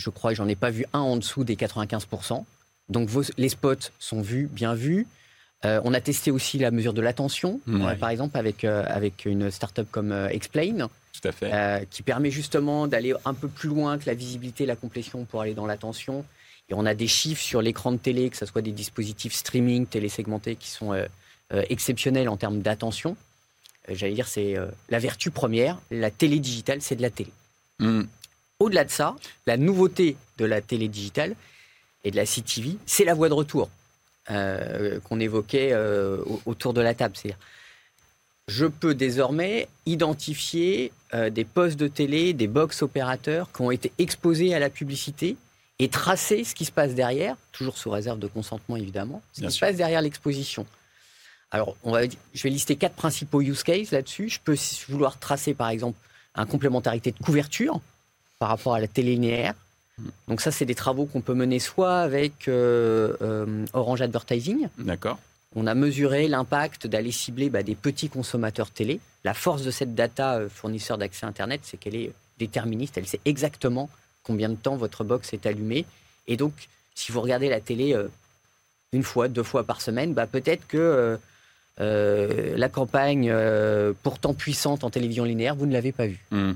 je 0.00 0.10
crois 0.10 0.30
que 0.32 0.36
j'en 0.36 0.48
ai 0.48 0.56
pas 0.56 0.70
vu 0.70 0.86
un 0.92 1.00
en 1.00 1.16
dessous 1.16 1.44
des 1.44 1.56
95%. 1.56 2.44
Donc 2.88 3.08
les 3.36 3.48
spots 3.48 3.90
sont 3.98 4.22
vus, 4.22 4.48
bien 4.50 4.74
vus. 4.74 5.06
Euh, 5.66 5.80
on 5.84 5.92
a 5.92 6.00
testé 6.00 6.30
aussi 6.30 6.58
la 6.58 6.70
mesure 6.70 6.94
de 6.94 7.02
l'attention, 7.02 7.60
euh, 7.68 7.94
par 7.96 8.08
exemple, 8.08 8.38
avec, 8.38 8.64
euh, 8.64 8.82
avec 8.88 9.26
une 9.26 9.50
startup 9.50 9.88
comme 9.90 10.12
Explain. 10.30 10.88
Tout 11.12 11.28
à 11.28 11.32
fait. 11.32 11.86
qui 11.90 12.02
permet 12.02 12.30
justement 12.30 12.86
d'aller 12.86 13.12
un 13.26 13.34
peu 13.34 13.48
plus 13.48 13.68
loin 13.68 13.98
que 13.98 14.06
la 14.06 14.14
visibilité, 14.14 14.64
la 14.64 14.76
complétion 14.76 15.26
pour 15.26 15.42
aller 15.42 15.52
dans 15.52 15.66
l'attention. 15.66 16.24
Et 16.70 16.74
on 16.74 16.86
a 16.86 16.94
des 16.94 17.08
chiffres 17.08 17.42
sur 17.42 17.60
l'écran 17.60 17.92
de 17.92 17.98
télé, 17.98 18.30
que 18.30 18.38
ce 18.38 18.46
soit 18.46 18.62
des 18.62 18.72
dispositifs 18.72 19.34
streaming, 19.34 19.84
télésegmentés, 19.84 20.56
qui 20.56 20.70
sont 20.70 20.94
exceptionnels 21.52 22.30
en 22.30 22.38
termes 22.38 22.60
d'attention. 22.60 23.16
J'allais 23.90 24.14
dire, 24.14 24.28
c'est 24.28 24.56
la 24.88 24.98
vertu 24.98 25.30
première. 25.30 25.78
La 25.90 26.10
télé 26.10 26.38
digitale, 26.38 26.80
c'est 26.80 26.96
de 26.96 27.02
la 27.02 27.10
télé. 27.10 27.32
Hmm. 27.80 28.04
Au-delà 28.60 28.84
de 28.84 28.90
ça, 28.90 29.16
la 29.46 29.56
nouveauté 29.56 30.16
de 30.36 30.44
la 30.44 30.60
télé 30.60 30.88
digitale 30.88 31.34
et 32.04 32.10
de 32.10 32.16
la 32.16 32.26
CTV, 32.26 32.76
c'est 32.84 33.04
la 33.04 33.14
voie 33.14 33.30
de 33.30 33.34
retour 33.34 33.70
euh, 34.30 35.00
qu'on 35.00 35.18
évoquait 35.18 35.70
euh, 35.72 36.22
autour 36.44 36.74
de 36.74 36.82
la 36.82 36.94
table. 36.94 37.16
C'est-à-dire, 37.16 37.38
je 38.48 38.66
peux 38.66 38.94
désormais 38.94 39.68
identifier 39.86 40.92
euh, 41.14 41.30
des 41.30 41.44
postes 41.44 41.78
de 41.78 41.88
télé, 41.88 42.34
des 42.34 42.46
box 42.48 42.82
opérateurs 42.82 43.50
qui 43.50 43.62
ont 43.62 43.70
été 43.70 43.92
exposés 43.98 44.54
à 44.54 44.58
la 44.58 44.68
publicité 44.68 45.36
et 45.78 45.88
tracer 45.88 46.44
ce 46.44 46.54
qui 46.54 46.66
se 46.66 46.72
passe 46.72 46.94
derrière, 46.94 47.36
toujours 47.52 47.78
sous 47.78 47.88
réserve 47.88 48.18
de 48.18 48.26
consentement 48.26 48.76
évidemment, 48.76 49.22
ce 49.32 49.40
qui 49.40 49.50
se 49.50 49.58
passe 49.58 49.76
derrière 49.76 50.02
l'exposition. 50.02 50.66
Alors, 51.50 51.76
on 51.82 51.92
va, 51.92 52.02
je 52.04 52.42
vais 52.42 52.50
lister 52.50 52.76
quatre 52.76 52.94
principaux 52.94 53.40
use 53.40 53.62
cases 53.62 53.90
là-dessus. 53.90 54.28
Je 54.28 54.38
peux 54.38 54.56
vouloir 54.88 55.18
tracer, 55.18 55.54
par 55.54 55.70
exemple, 55.70 55.98
un 56.34 56.46
complémentarité 56.46 57.10
de 57.10 57.18
couverture 57.18 57.80
par 58.40 58.48
rapport 58.48 58.74
à 58.74 58.80
la 58.80 58.88
télé 58.88 59.12
linéaire. 59.12 59.54
Donc 60.26 60.40
ça, 60.40 60.50
c'est 60.50 60.64
des 60.64 60.74
travaux 60.74 61.04
qu'on 61.04 61.20
peut 61.20 61.34
mener 61.34 61.58
soit 61.58 61.98
avec 61.98 62.48
euh, 62.48 63.14
euh, 63.20 63.66
Orange 63.74 64.00
Advertising, 64.00 64.68
D'accord. 64.78 65.18
on 65.54 65.66
a 65.66 65.74
mesuré 65.74 66.26
l'impact 66.26 66.86
d'aller 66.86 67.12
cibler 67.12 67.50
bah, 67.50 67.62
des 67.62 67.74
petits 67.74 68.08
consommateurs 68.08 68.70
télé. 68.70 68.98
La 69.24 69.34
force 69.34 69.62
de 69.62 69.70
cette 69.70 69.94
data 69.94 70.36
euh, 70.36 70.48
fournisseur 70.48 70.96
d'accès 70.96 71.26
Internet, 71.26 71.60
c'est 71.64 71.76
qu'elle 71.76 71.94
est 71.94 72.12
déterministe. 72.38 72.96
Elle 72.96 73.06
sait 73.06 73.20
exactement 73.26 73.90
combien 74.22 74.48
de 74.48 74.54
temps 74.54 74.76
votre 74.76 75.04
box 75.04 75.34
est 75.34 75.44
allumée. 75.44 75.84
Et 76.26 76.38
donc, 76.38 76.54
si 76.94 77.12
vous 77.12 77.20
regardez 77.20 77.50
la 77.50 77.60
télé 77.60 77.94
une 78.92 79.02
fois, 79.02 79.28
deux 79.28 79.42
fois 79.42 79.64
par 79.64 79.82
semaine, 79.82 80.14
bah, 80.14 80.26
peut-être 80.26 80.66
que 80.66 81.18
la 81.78 82.68
campagne, 82.68 83.32
pourtant 84.02 84.32
puissante 84.32 84.84
en 84.84 84.90
télévision 84.90 85.24
linéaire, 85.24 85.54
vous 85.54 85.66
ne 85.66 85.72
l'avez 85.72 85.92
pas 85.92 86.06
vue. 86.06 86.24
Hmm. 86.30 86.52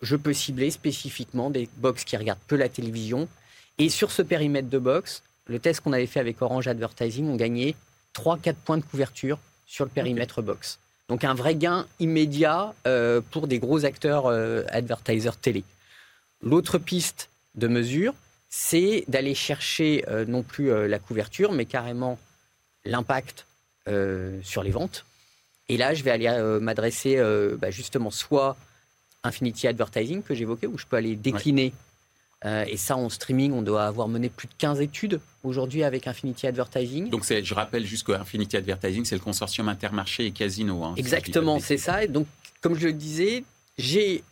Je 0.00 0.16
peux 0.16 0.32
cibler 0.32 0.70
spécifiquement 0.70 1.50
des 1.50 1.68
box 1.78 2.04
qui 2.04 2.16
regardent 2.16 2.38
peu 2.46 2.56
la 2.56 2.68
télévision. 2.68 3.28
Et 3.78 3.88
sur 3.88 4.10
ce 4.10 4.22
périmètre 4.22 4.68
de 4.68 4.78
box, 4.78 5.22
le 5.46 5.58
test 5.58 5.80
qu'on 5.80 5.92
avait 5.92 6.06
fait 6.06 6.20
avec 6.20 6.40
Orange 6.42 6.68
Advertising, 6.68 7.28
on 7.28 7.36
gagnait 7.36 7.74
3-4 8.14 8.54
points 8.64 8.78
de 8.78 8.82
couverture 8.82 9.38
sur 9.66 9.84
le 9.84 9.90
périmètre 9.90 10.42
box. 10.42 10.78
Donc 11.08 11.24
un 11.24 11.34
vrai 11.34 11.54
gain 11.54 11.86
immédiat 12.00 12.74
euh, 12.86 13.20
pour 13.30 13.48
des 13.48 13.58
gros 13.58 13.84
acteurs 13.84 14.26
euh, 14.26 14.62
advertisers 14.68 15.36
télé. 15.36 15.64
L'autre 16.42 16.78
piste 16.78 17.30
de 17.54 17.66
mesure, 17.66 18.14
c'est 18.50 19.04
d'aller 19.08 19.34
chercher 19.34 20.04
euh, 20.08 20.24
non 20.26 20.42
plus 20.42 20.86
la 20.86 20.98
couverture, 20.98 21.52
mais 21.52 21.64
carrément 21.64 22.18
l'impact 22.84 23.46
sur 24.42 24.62
les 24.62 24.70
ventes. 24.70 25.06
Et 25.70 25.78
là, 25.78 25.94
je 25.94 26.02
vais 26.02 26.10
aller 26.10 26.28
m'adresser 26.60 27.16
bah, 27.58 27.70
justement 27.70 28.10
soit 28.10 28.54
Infinity 29.24 29.66
Advertising 29.66 30.22
que 30.22 30.34
j'évoquais, 30.34 30.66
où 30.66 30.78
je 30.78 30.86
peux 30.86 30.96
aller 30.96 31.16
décliner 31.16 31.72
euh, 32.44 32.64
et 32.68 32.76
ça, 32.76 32.96
en 32.96 33.08
streaming, 33.08 33.52
on 33.52 33.62
doit 33.62 33.84
avoir 33.84 34.06
mené 34.06 34.28
plus 34.28 34.46
de 34.46 34.54
15 34.58 34.80
études 34.80 35.20
aujourd'hui 35.42 35.82
avec 35.82 36.06
Infinity 36.06 36.46
Advertising. 36.46 37.10
Donc, 37.10 37.24
je 37.24 37.54
rappelle 37.54 37.84
juste 37.84 38.06
que 38.06 38.12
Infinity 38.12 38.56
Advertising, 38.56 39.04
c'est 39.04 39.16
le 39.16 39.20
consortium 39.20 39.68
Intermarché 39.68 40.26
et 40.26 40.30
Casino. 40.30 40.84
Hein, 40.84 40.94
Exactement, 40.96 41.58
c'est 41.58 41.78
ça. 41.78 42.04
Et 42.04 42.08
donc, 42.08 42.26
comme 42.60 42.78
je 42.78 42.86
le 42.86 42.92
disais, 42.92 43.44
j'ai 43.76 44.22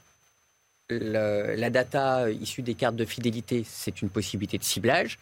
la 0.88 1.70
data 1.70 2.30
issue 2.30 2.62
des 2.62 2.74
cartes 2.74 2.94
de 2.94 3.04
fidélité, 3.04 3.64
c'est 3.68 4.02
une 4.02 4.08
possibilité 4.08 4.56
de 4.56 4.62
ciblage, 4.62 5.18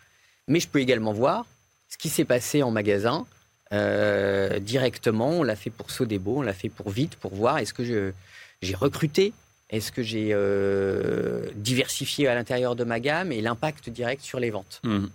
mais 0.46 0.60
je 0.60 0.68
peux 0.68 0.80
également 0.80 1.14
voir 1.14 1.46
ce 1.88 1.96
qui 1.96 2.10
s'est 2.10 2.26
passé 2.26 2.62
en 2.62 2.70
magasin 2.70 3.26
euh, 3.72 4.58
directement. 4.58 5.30
On 5.30 5.42
l'a 5.42 5.56
fait 5.56 5.70
pour 5.70 5.90
Sodebo, 5.90 6.38
on 6.38 6.42
l'a 6.42 6.52
fait 6.52 6.68
pour 6.68 6.90
Vite, 6.90 7.16
pour 7.16 7.34
voir 7.34 7.56
est-ce 7.56 7.72
que 7.72 8.12
j'ai 8.60 8.74
recruté 8.74 9.32
est-ce 9.74 9.92
que 9.92 10.02
j'ai 10.02 10.30
euh, 10.32 11.48
diversifié 11.56 12.28
à 12.28 12.34
l'intérieur 12.34 12.76
de 12.76 12.84
ma 12.84 13.00
gamme 13.00 13.32
et 13.32 13.40
l'impact 13.40 13.90
direct 13.90 14.22
sur 14.22 14.40
les 14.40 14.50
ventes 14.50 14.80
mmh. 14.84 15.06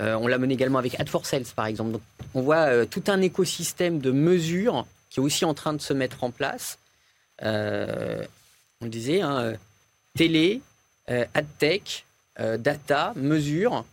euh, 0.00 0.14
On 0.16 0.26
l'a 0.26 0.38
mené 0.38 0.54
également 0.54 0.78
avec 0.78 0.98
Ad 1.00 1.08
for 1.08 1.26
Sales, 1.26 1.44
par 1.54 1.66
exemple. 1.66 1.98
on 2.34 2.42
voit 2.42 2.68
euh, 2.68 2.84
tout 2.84 3.04
un 3.08 3.20
écosystème 3.20 3.98
de 4.00 4.10
mesures 4.10 4.86
qui 5.10 5.20
est 5.20 5.22
aussi 5.22 5.44
en 5.44 5.54
train 5.54 5.72
de 5.72 5.80
se 5.80 5.92
mettre 5.92 6.22
en 6.22 6.30
place. 6.30 6.78
on 7.40 7.46
le 8.82 8.88
disait, 8.88 9.22
hein, 9.22 9.54
télé, 10.14 10.60
ad-tech, 11.08 12.04
data, 12.58 13.14
mesures. 13.16 13.86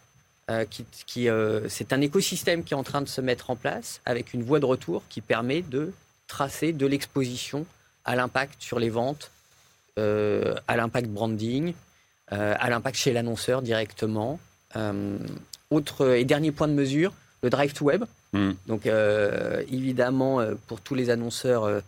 qui, 0.70 1.30
c'est 1.70 1.94
un 1.94 2.02
écosystème 2.02 2.66
qui 2.66 2.74
est 2.74 2.78
en 2.78 2.84
train 2.84 3.02
de 3.02 3.08
se 3.08 3.22
mettre 3.22 3.50
en 3.50 3.56
place 3.56 4.02
avec 4.06 4.34
une 4.34 4.44
voie 4.44 4.60
de 4.60 4.66
retour 4.66 5.04
qui 5.08 5.22
permet 5.22 5.62
de 5.62 5.94
tracer 6.28 6.74
de 6.74 6.86
l'exposition 6.86 7.66
à 8.04 8.18
l'impact 8.18 8.62
sur 8.62 8.78
les 8.78 8.90
ventes, 8.90 9.32
à 9.98 10.78
l'impact 10.78 11.08
branding, 11.08 11.74
euh, 12.32 12.56
à 12.60 12.70
l'impact 12.70 12.98
chez 12.98 13.14
l'annonceur 13.14 13.62
directement. 13.62 14.40
Euh, 14.76 15.18
autre 15.70 16.16
et 16.16 16.26
dernier 16.26 16.52
point 16.52 16.68
de 16.68 16.74
mesure, 16.74 17.14
le 17.44 17.50
drive 17.50 17.74
to 17.74 17.86
web. 17.86 18.04
Hmm. 18.34 18.54
Donc 18.68 18.86
évidemment 18.86 20.46
pour 20.68 20.82
tous 20.82 20.96
les 20.96 21.10
annonceurs, 21.10 21.82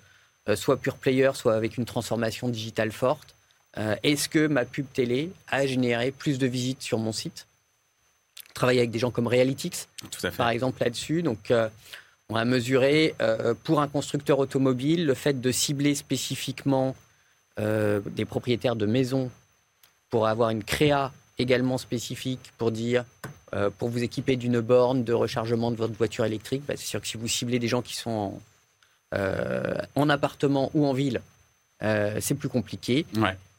soit 0.55 0.77
pure 0.77 0.95
player, 0.95 1.31
soit 1.33 1.55
avec 1.55 1.77
une 1.77 1.85
transformation 1.85 2.47
digitale 2.47 2.91
forte. 2.91 3.35
Est-ce 4.03 4.29
que 4.29 4.47
ma 4.47 4.63
pub 4.63 4.85
télé 4.93 5.31
a 5.49 5.67
généré 5.67 6.11
plus 6.11 6.39
de 6.39 6.47
visites 6.47 6.81
sur 6.81 6.99
mon 6.99 7.11
site? 7.11 7.47
Travailler 8.53 8.79
avec 8.79 8.91
des 8.91 8.99
gens 8.99 9.11
comme 9.11 9.27
Realytics, 9.27 9.87
par 10.37 10.49
exemple 10.49 10.81
là-dessus. 10.81 11.21
Donc 11.21 11.51
on 12.29 12.35
a 12.35 12.45
mesuré 12.45 13.13
pour 13.65 13.81
un 13.81 13.89
constructeur 13.89 14.39
automobile 14.39 15.05
le 15.05 15.13
fait 15.15 15.41
de 15.41 15.51
cibler 15.51 15.95
spécifiquement 15.95 16.95
euh, 17.59 18.01
des 18.05 18.25
propriétaires 18.25 18.75
de 18.75 18.85
maisons 18.85 19.31
pour 20.09 20.27
avoir 20.27 20.49
une 20.49 20.63
créa 20.63 21.11
également 21.37 21.77
spécifique 21.77 22.51
pour 22.57 22.71
dire, 22.71 23.03
euh, 23.53 23.69
pour 23.69 23.89
vous 23.89 24.03
équiper 24.03 24.35
d'une 24.35 24.59
borne 24.59 25.03
de 25.03 25.13
rechargement 25.13 25.71
de 25.71 25.75
votre 25.75 25.93
voiture 25.93 26.25
électrique, 26.25 26.63
bah, 26.67 26.75
c'est 26.77 26.85
sûr 26.85 27.01
que 27.01 27.07
si 27.07 27.17
vous 27.17 27.27
ciblez 27.27 27.59
des 27.59 27.67
gens 27.67 27.81
qui 27.81 27.95
sont 27.95 28.09
en, 28.09 28.41
euh, 29.15 29.75
en 29.95 30.09
appartement 30.09 30.71
ou 30.73 30.85
en 30.85 30.93
ville, 30.93 31.21
c'est 31.79 32.33
plus 32.33 32.49
compliqué. 32.49 33.05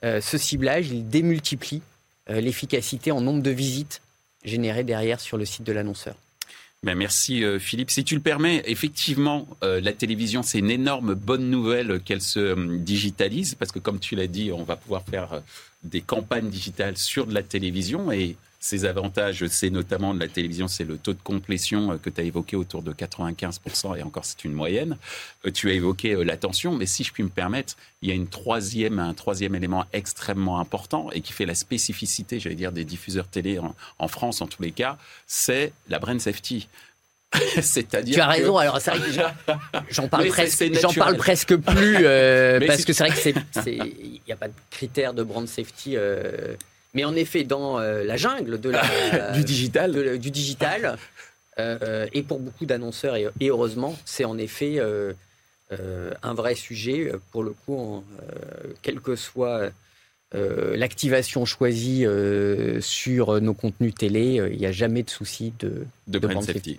ce 0.03 0.39
ciblage, 0.39 0.89
il 0.89 1.09
démultiplie 1.09 1.83
l'efficacité 2.27 3.13
en 3.13 3.21
nombre 3.21 3.43
de 3.43 3.51
visites 3.51 4.03
générées 4.45 4.83
derrière 4.83 5.21
sur 5.21 5.37
le 5.37 5.45
site 5.45 5.63
de 5.63 5.73
l'annonceur. 5.73 6.17
Ben 6.85 6.95
merci 6.95 7.43
euh, 7.43 7.59
Philippe. 7.59 7.91
Si 7.91 8.05
tu 8.05 8.15
le 8.15 8.21
permets, 8.21 8.63
effectivement, 8.67 9.49
euh, 9.65 9.81
la 9.81 9.93
télévision, 9.93 10.45
c'est 10.45 10.61
une 10.61 10.71
énorme 10.71 11.15
bonne 11.15 11.51
nouvelle 11.51 12.01
qu'elle 12.01 12.23
se 12.23 12.39
euh, 12.39 12.79
digitalise, 12.79 13.57
parce 13.57 13.73
que 13.73 13.81
comme 13.81 13.99
tu 13.99 14.15
l'as 14.15 14.29
dit, 14.29 14.53
on 14.53 14.63
va 14.63 14.77
pouvoir 14.77 15.03
faire 15.03 15.43
des 15.83 16.01
campagnes 16.01 16.49
digitales 16.49 16.97
sur 16.97 17.27
de 17.27 17.35
la 17.35 17.43
télévision 17.43 18.13
et 18.13 18.37
ses 18.61 18.85
avantages, 18.85 19.47
c'est 19.47 19.71
notamment 19.71 20.15
de 20.15 20.21
la 20.21 20.29
télévision, 20.29 20.67
c'est 20.67 20.85
le 20.85 20.99
taux 20.99 21.13
de 21.13 21.23
complétion 21.23 21.97
que 21.99 22.11
tu 22.11 22.21
as 22.21 22.25
évoqué 22.25 22.57
autour 22.57 22.83
de 22.83 22.93
95%, 22.93 23.97
et 23.97 24.03
encore 24.03 24.25
c'est 24.25 24.45
une 24.45 24.53
moyenne. 24.53 24.97
Tu 25.55 25.71
as 25.71 25.75
évoqué 25.75 26.25
l'attention, 26.25 26.75
mais 26.75 26.87
si 26.87 27.05
je 27.05 27.13
puis 27.13 27.23
me 27.23 27.29
permettre, 27.29 27.77
il 28.03 28.09
y 28.09 28.13
a 28.13 28.15
une 28.15 28.27
troisième, 28.27 28.99
un 28.99 29.15
troisième 29.15 29.55
élément 29.55 29.85
extrêmement 29.93 30.59
important 30.59 31.11
et 31.13 31.21
qui 31.21 31.33
fait 31.33 31.47
la 31.47 31.55
spécificité, 31.55 32.41
j'allais 32.41 32.57
dire, 32.57 32.73
des 32.73 32.85
diffuseurs 32.85 33.29
télé 33.29 33.61
en, 33.99 34.09
France 34.09 34.43
en 34.43 34.47
tous 34.47 34.63
les 34.63 34.73
cas, 34.73 34.99
c'est 35.27 35.73
la 35.89 35.99
brand 35.99 36.21
safety. 36.21 36.69
C'est-à-dire. 37.61 38.15
Tu 38.15 38.21
as 38.21 38.27
raison. 38.27 38.57
Alors, 38.57 38.81
c'est 38.81 38.91
vrai 38.91 39.01
que 39.01 39.85
j'en 39.91 40.09
parle 40.09 40.27
presque, 40.29 40.81
j'en 40.81 40.93
parle 40.95 41.17
presque 41.17 41.57
plus 41.57 41.93
parce 42.67 42.85
que 42.85 42.93
c'est 42.93 43.07
vrai 43.07 43.11
que 43.11 43.41
c'est, 43.63 43.75
il 43.77 44.21
n'y 44.27 44.33
a 44.33 44.37
pas 44.37 44.49
de 44.49 44.55
critères 44.71 45.13
de 45.13 45.23
brand 45.23 45.47
safety. 45.47 45.97
Euh, 45.97 46.57
mais 46.95 47.05
en 47.05 47.15
effet, 47.15 47.45
dans 47.45 47.79
euh, 47.79 48.05
la 48.05 48.17
jungle 48.17 48.61
de 48.61 48.71
la, 48.71 49.33
du 49.35 49.45
digital, 49.45 50.19
du 50.19 50.31
digital 50.31 50.99
euh, 51.59 52.07
et 52.13 52.23
pour 52.23 52.39
beaucoup 52.39 52.67
d'annonceurs, 52.67 53.17
et, 53.17 53.49
heureusement, 53.49 53.97
c'est 54.05 54.25
en 54.25 54.39
effet 54.39 54.77
euh, 54.79 55.13
un 56.23 56.35
vrai 56.35 56.55
sujet. 56.55 57.13
Pour 57.31 57.43
le 57.43 57.51
coup, 57.51 58.05
quelle 58.83 59.01
que 59.01 59.17
soit 59.17 59.71
l'activation 60.33 61.45
choisie 61.45 62.07
sur 62.81 63.41
nos 63.41 63.55
contenus 63.55 63.95
télé, 63.95 64.43
il 64.51 64.59
n'y 64.59 64.67
a 64.67 64.73
jamais 64.73 65.03
de 65.03 65.11
souci 65.11 65.53
de, 65.59 65.87
de, 66.07 66.19
brand 66.19 66.43
safety. 66.43 66.79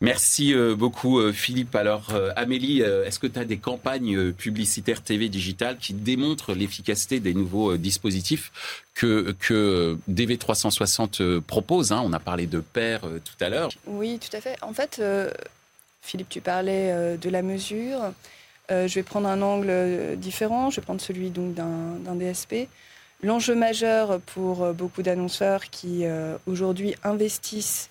Merci 0.00 0.54
euh, 0.54 0.76
beaucoup 0.76 1.18
euh, 1.18 1.32
Philippe. 1.32 1.74
Alors 1.74 2.14
euh, 2.14 2.30
Amélie, 2.36 2.80
est-ce 2.80 3.18
que 3.18 3.26
tu 3.26 3.38
as 3.38 3.44
des 3.44 3.58
campagnes 3.58 4.32
publicitaires 4.32 5.02
TV 5.02 5.28
digitales 5.28 5.76
qui 5.78 5.92
démontrent 5.92 6.54
l'efficacité 6.54 7.18
des 7.18 7.34
nouveaux 7.34 7.76
dispositifs 7.76 8.52
que, 8.94 9.34
que 9.40 9.98
DV360 10.08 11.40
propose 11.40 11.90
hein? 11.92 12.02
On 12.04 12.12
a 12.12 12.20
parlé 12.20 12.46
de 12.46 12.60
pair 12.60 13.00
tout 13.00 13.44
à 13.44 13.48
l'heure. 13.48 13.70
Oui, 13.86 14.18
tout 14.18 14.34
à 14.36 14.40
fait. 14.40 14.56
En 14.62 14.72
fait, 14.72 15.02
Philippe, 16.02 16.28
tu 16.28 16.40
parlais 16.40 17.16
de 17.16 17.30
la 17.30 17.42
mesure. 17.42 18.12
je 18.70 18.92
vais 18.94 19.02
prendre 19.02 19.28
un 19.28 19.42
angle 19.42 20.16
différent. 20.16 20.70
Je 20.70 20.76
vais 20.76 20.84
prendre 20.84 21.00
celui 21.00 21.30
d'un 21.30 22.14
DSP. 22.14 22.68
L'enjeu 23.22 23.56
majeur 23.56 24.20
pour 24.20 24.72
beaucoup 24.74 25.02
d'annonceurs 25.02 25.70
qui 25.70 26.04
aujourd'hui 26.46 26.94
investissent 27.02 27.90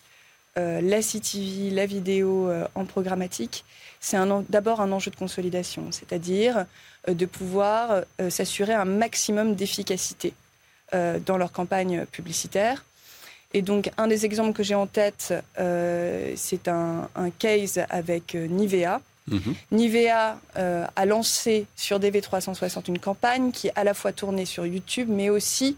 euh, 0.57 0.81
la 0.81 1.01
CTV, 1.01 1.69
la 1.69 1.85
vidéo 1.85 2.49
euh, 2.49 2.67
en 2.73 2.85
programmatique, 2.85 3.63
c'est 3.99 4.17
d'abord 4.49 4.81
un 4.81 4.91
enjeu 4.91 5.11
de 5.11 5.15
consolidation, 5.15 5.91
c'est-à-dire 5.91 6.65
euh, 7.07 7.13
de 7.13 7.25
pouvoir 7.25 8.03
s'assurer 8.29 8.73
un 8.73 8.85
maximum 8.85 9.55
d'efficacité 9.55 10.33
dans 10.93 11.35
leur 11.37 11.51
campagne 11.51 12.05
publicitaire. 12.05 12.85
Et 13.53 13.61
donc, 13.61 13.91
un 13.97 14.07
des 14.07 14.25
exemples 14.25 14.53
que 14.53 14.63
j'ai 14.63 14.75
en 14.75 14.87
tête, 14.87 15.33
c'est 15.57 16.67
un, 16.69 17.09
case 17.39 17.81
avec 17.89 18.35
Nivea. 18.35 19.01
Mhm. 19.27 19.55
Nivea 19.71 20.39
a 20.55 21.05
lancé 21.05 21.65
sur 21.75 21.99
DV360 21.99 22.87
une 22.87 22.99
campagne 22.99 23.51
qui 23.51 23.67
est 23.67 23.73
à 23.75 23.83
la 23.83 23.93
fois 23.93 24.13
tournée 24.13 24.45
sur 24.45 24.65
YouTube, 24.65 25.09
mais 25.09 25.29
aussi 25.29 25.75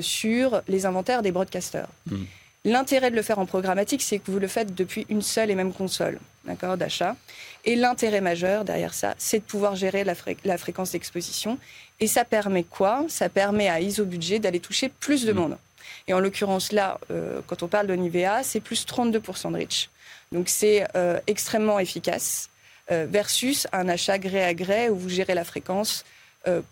sur 0.00 0.62
les 0.66 0.84
inventaires 0.86 1.22
des 1.22 1.30
broadcasters. 1.30 1.88
Mhm. 2.10 2.26
L'intérêt 2.64 3.10
de 3.10 3.16
le 3.16 3.22
faire 3.22 3.38
en 3.38 3.46
programmatique, 3.46 4.02
c'est 4.02 4.18
que 4.18 4.30
vous 4.30 4.38
le 4.38 4.48
faites 4.48 4.74
depuis 4.74 5.04
une 5.10 5.22
seule 5.22 5.50
et 5.50 5.54
même 5.54 5.72
console 5.72 6.18
d'accord, 6.44 6.76
d'achat. 6.76 7.16
Et 7.64 7.76
l'intérêt 7.76 8.20
majeur 8.20 8.64
derrière 8.64 8.94
ça, 8.94 9.14
c'est 9.18 9.38
de 9.40 9.44
pouvoir 9.44 9.76
gérer 9.76 10.04
la, 10.04 10.14
la 10.44 10.58
fréquence 10.58 10.92
d'exposition. 10.92 11.58
Et 12.00 12.06
ça 12.06 12.24
permet 12.24 12.64
quoi? 12.64 13.04
Ça 13.08 13.28
permet 13.28 13.68
à 13.68 13.80
ISO 13.80 14.04
Budget 14.04 14.38
d'aller 14.38 14.60
toucher 14.60 14.88
plus 14.88 15.24
de 15.24 15.32
mmh. 15.32 15.36
monde. 15.36 15.58
Et 16.06 16.14
en 16.14 16.20
l'occurrence, 16.20 16.72
là, 16.72 16.98
quand 17.46 17.62
on 17.62 17.68
parle 17.68 17.86
de 17.86 17.94
Nivea, 17.94 18.42
c'est 18.42 18.60
plus 18.60 18.84
32% 18.84 19.52
de 19.52 19.56
reach. 19.56 19.88
Donc 20.32 20.48
c'est 20.48 20.86
extrêmement 21.26 21.78
efficace 21.78 22.50
versus 22.90 23.66
un 23.72 23.88
achat 23.88 24.18
gré 24.18 24.44
à 24.44 24.52
gré 24.52 24.90
où 24.90 24.96
vous 24.96 25.08
gérez 25.08 25.34
la 25.34 25.44
fréquence 25.44 26.04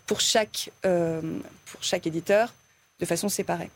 pour, 0.05 0.19
chaque, 0.19 0.69
pour 0.81 1.81
chaque 1.81 2.05
éditeur 2.05 2.53
de 2.99 3.05
façon 3.05 3.27
séparée. 3.27 3.71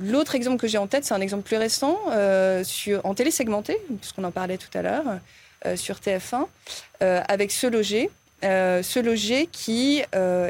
L'autre 0.00 0.34
exemple 0.34 0.58
que 0.58 0.66
j'ai 0.66 0.78
en 0.78 0.86
tête, 0.86 1.04
c'est 1.04 1.14
un 1.14 1.20
exemple 1.20 1.42
plus 1.42 1.56
récent 1.56 1.98
sur, 2.64 3.04
en 3.04 3.14
télé 3.14 3.30
segmentée, 3.30 3.78
puisqu'on 4.00 4.24
en 4.24 4.30
parlait 4.30 4.58
tout 4.58 4.76
à 4.76 4.82
l'heure. 4.82 5.04
Euh, 5.66 5.76
sur 5.76 5.96
TF1 5.96 6.46
euh, 7.02 7.20
avec 7.28 7.52
Ce 7.52 7.66
Loger. 7.66 8.10
Euh, 8.42 8.82
ce 8.82 8.98
loger 8.98 9.46
qui, 9.52 10.02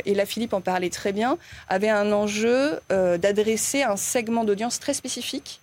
et 0.05 0.15
là 0.15 0.25
Philippe 0.25 0.53
en 0.53 0.61
parlait 0.61 0.91
très 0.91 1.11
bien, 1.11 1.37
avait 1.69 1.89
un 1.89 2.13
enjeu 2.13 2.79
d'adresser 2.89 3.83
un 3.83 3.97
segment 3.97 4.45
d'audience 4.45 4.79
très 4.79 4.95
spécifique. 4.95 5.61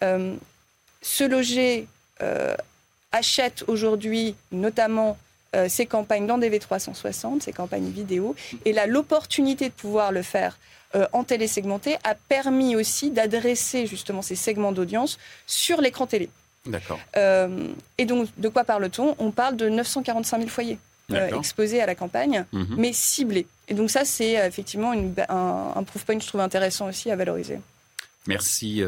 ce 0.00 1.24
loger 1.28 1.88
achète 3.10 3.64
aujourd'hui 3.66 4.36
notamment 4.52 5.18
ses 5.68 5.86
campagnes 5.86 6.26
dans 6.26 6.38
DV360, 6.38 7.40
ses 7.40 7.52
campagnes 7.52 7.90
vidéo, 7.90 8.36
et 8.64 8.72
là 8.72 8.86
l'opportunité 8.86 9.68
de 9.68 9.74
pouvoir 9.74 10.12
le 10.12 10.22
faire 10.22 10.58
en 11.12 11.24
télé 11.24 11.48
segmentée 11.48 11.96
a 12.04 12.14
permis 12.14 12.76
aussi 12.76 13.10
d'adresser 13.10 13.86
justement 13.86 14.22
ces 14.22 14.36
segments 14.36 14.72
d'audience 14.72 15.18
sur 15.46 15.80
l'écran 15.80 16.06
télé. 16.06 16.30
D'accord. 16.66 17.00
Euh, 17.16 17.68
et 17.98 18.04
donc, 18.04 18.28
de 18.36 18.48
quoi 18.48 18.64
parle-t-on? 18.64 19.16
On 19.18 19.30
parle 19.30 19.56
de 19.56 19.68
945 19.68 20.38
000 20.38 20.48
foyers 20.48 20.78
euh, 21.12 21.38
exposés 21.38 21.80
à 21.80 21.86
la 21.86 21.94
campagne, 21.94 22.44
mhm. 22.52 22.76
mais 22.76 22.92
ciblés. 22.92 23.46
Et 23.68 23.74
donc 23.74 23.90
ça, 23.90 24.04
c'est 24.04 24.38
euh, 24.38 24.46
effectivement 24.46 24.92
un, 24.92 25.72
un 25.74 25.82
proof 25.82 26.04
point, 26.04 26.18
je 26.20 26.26
trouve 26.26 26.40
intéressant 26.40 26.88
aussi 26.88 27.10
à 27.10 27.16
valoriser. 27.16 27.58
Merci 28.26 28.82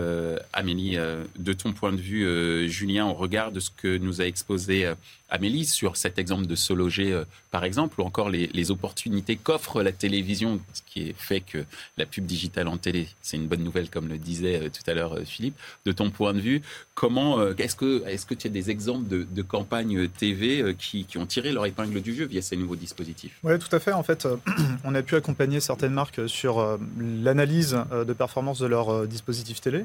Amélie. 0.52 0.98
de 1.38 1.52
ton 1.54 1.72
point 1.72 1.90
de 1.92 2.00
vue, 2.00 2.68
Julien, 2.68 3.06
au 3.06 3.14
regard 3.14 3.50
de 3.50 3.60
ce 3.60 3.70
que 3.70 3.96
nous 3.96 4.20
a 4.20 4.26
exposé 4.26 4.92
Amélie 5.32 5.64
sur 5.64 5.96
cet 5.96 6.18
exemple 6.18 6.44
de 6.44 6.54
se 6.54 6.74
loger, 6.74 7.10
euh, 7.10 7.24
par 7.50 7.64
exemple, 7.64 7.98
ou 8.02 8.04
encore 8.04 8.28
les, 8.28 8.70
opportunités 8.70 9.36
qu'offre 9.36 9.82
la 9.82 9.90
télévision, 9.90 10.60
ce 10.74 10.82
qui 10.86 11.14
fait 11.16 11.40
que 11.40 11.64
la 11.96 12.04
pub 12.04 12.26
digitale 12.26 12.68
en 12.68 12.76
télé, 12.76 13.08
c'est 13.22 13.38
une 13.38 13.46
bonne 13.48 13.64
nouvelle, 13.64 13.88
comme 13.88 14.08
le 14.08 14.18
disait 14.18 14.60
euh, 14.60 14.68
tout 14.68 14.88
à 14.88 14.92
l'heure 14.92 15.14
euh, 15.14 15.24
Philippe. 15.24 15.56
De 15.86 15.92
ton 15.92 16.10
point 16.10 16.34
de 16.34 16.40
vue, 16.40 16.60
comment 16.94 17.42
est-ce 17.56 17.74
que 17.74 18.06
est-ce 18.06 18.26
que 18.26 18.34
tu 18.34 18.46
as 18.46 18.50
des 18.50 18.70
exemples 18.70 19.08
de, 19.08 19.42
campagnes 19.42 20.06
TV 20.06 20.74
qui, 20.78 21.06
ont 21.16 21.26
tiré 21.26 21.50
leur 21.50 21.64
épingle 21.64 22.00
du 22.02 22.14
jeu 22.14 22.26
via 22.26 22.42
ces 22.42 22.56
nouveaux 22.56 22.76
dispositifs? 22.76 23.38
Oui, 23.42 23.58
tout 23.58 23.74
à 23.74 23.80
fait. 23.80 23.92
En 23.92 24.02
fait, 24.02 24.28
on 24.84 24.94
a 24.94 25.02
pu 25.02 25.16
accompagner 25.16 25.60
certaines 25.60 25.94
marques 25.94 26.28
sur 26.28 26.78
l'analyse 26.98 27.76
de 27.90 28.12
performance 28.12 28.58
de 28.58 28.66
leurs 28.66 29.06
dispositifs 29.06 29.60
télé. 29.60 29.84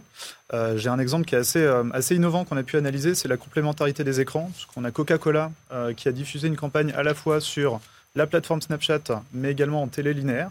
J'ai 0.76 0.90
un 0.90 1.00
exemple 1.00 1.26
qui 1.26 1.36
est 1.36 1.40
assez 1.40 1.66
assez 1.94 2.16
innovant 2.16 2.46
qu'on 2.46 2.58
a 2.58 2.64
pu 2.64 2.78
analyser, 2.78 3.16
c'est 3.16 3.28
la 3.28 3.38
complémentarité 3.38 4.04
des 4.04 4.20
écrans, 4.20 4.52
parce 4.54 4.66
qu'on 4.66 4.84
a 4.84 4.92
Coca-Cola 4.92 5.37
euh, 5.72 5.94
qui 5.94 6.08
a 6.08 6.12
diffusé 6.12 6.48
une 6.48 6.56
campagne 6.56 6.94
à 6.96 7.04
la 7.04 7.14
fois 7.14 7.42
sur 7.42 7.80
la 8.16 8.26
plateforme 8.26 8.62
Snapchat, 8.62 9.24
mais 9.34 9.52
également 9.52 9.84
en 9.84 9.88
télé 9.88 10.14
linéaire. 10.14 10.50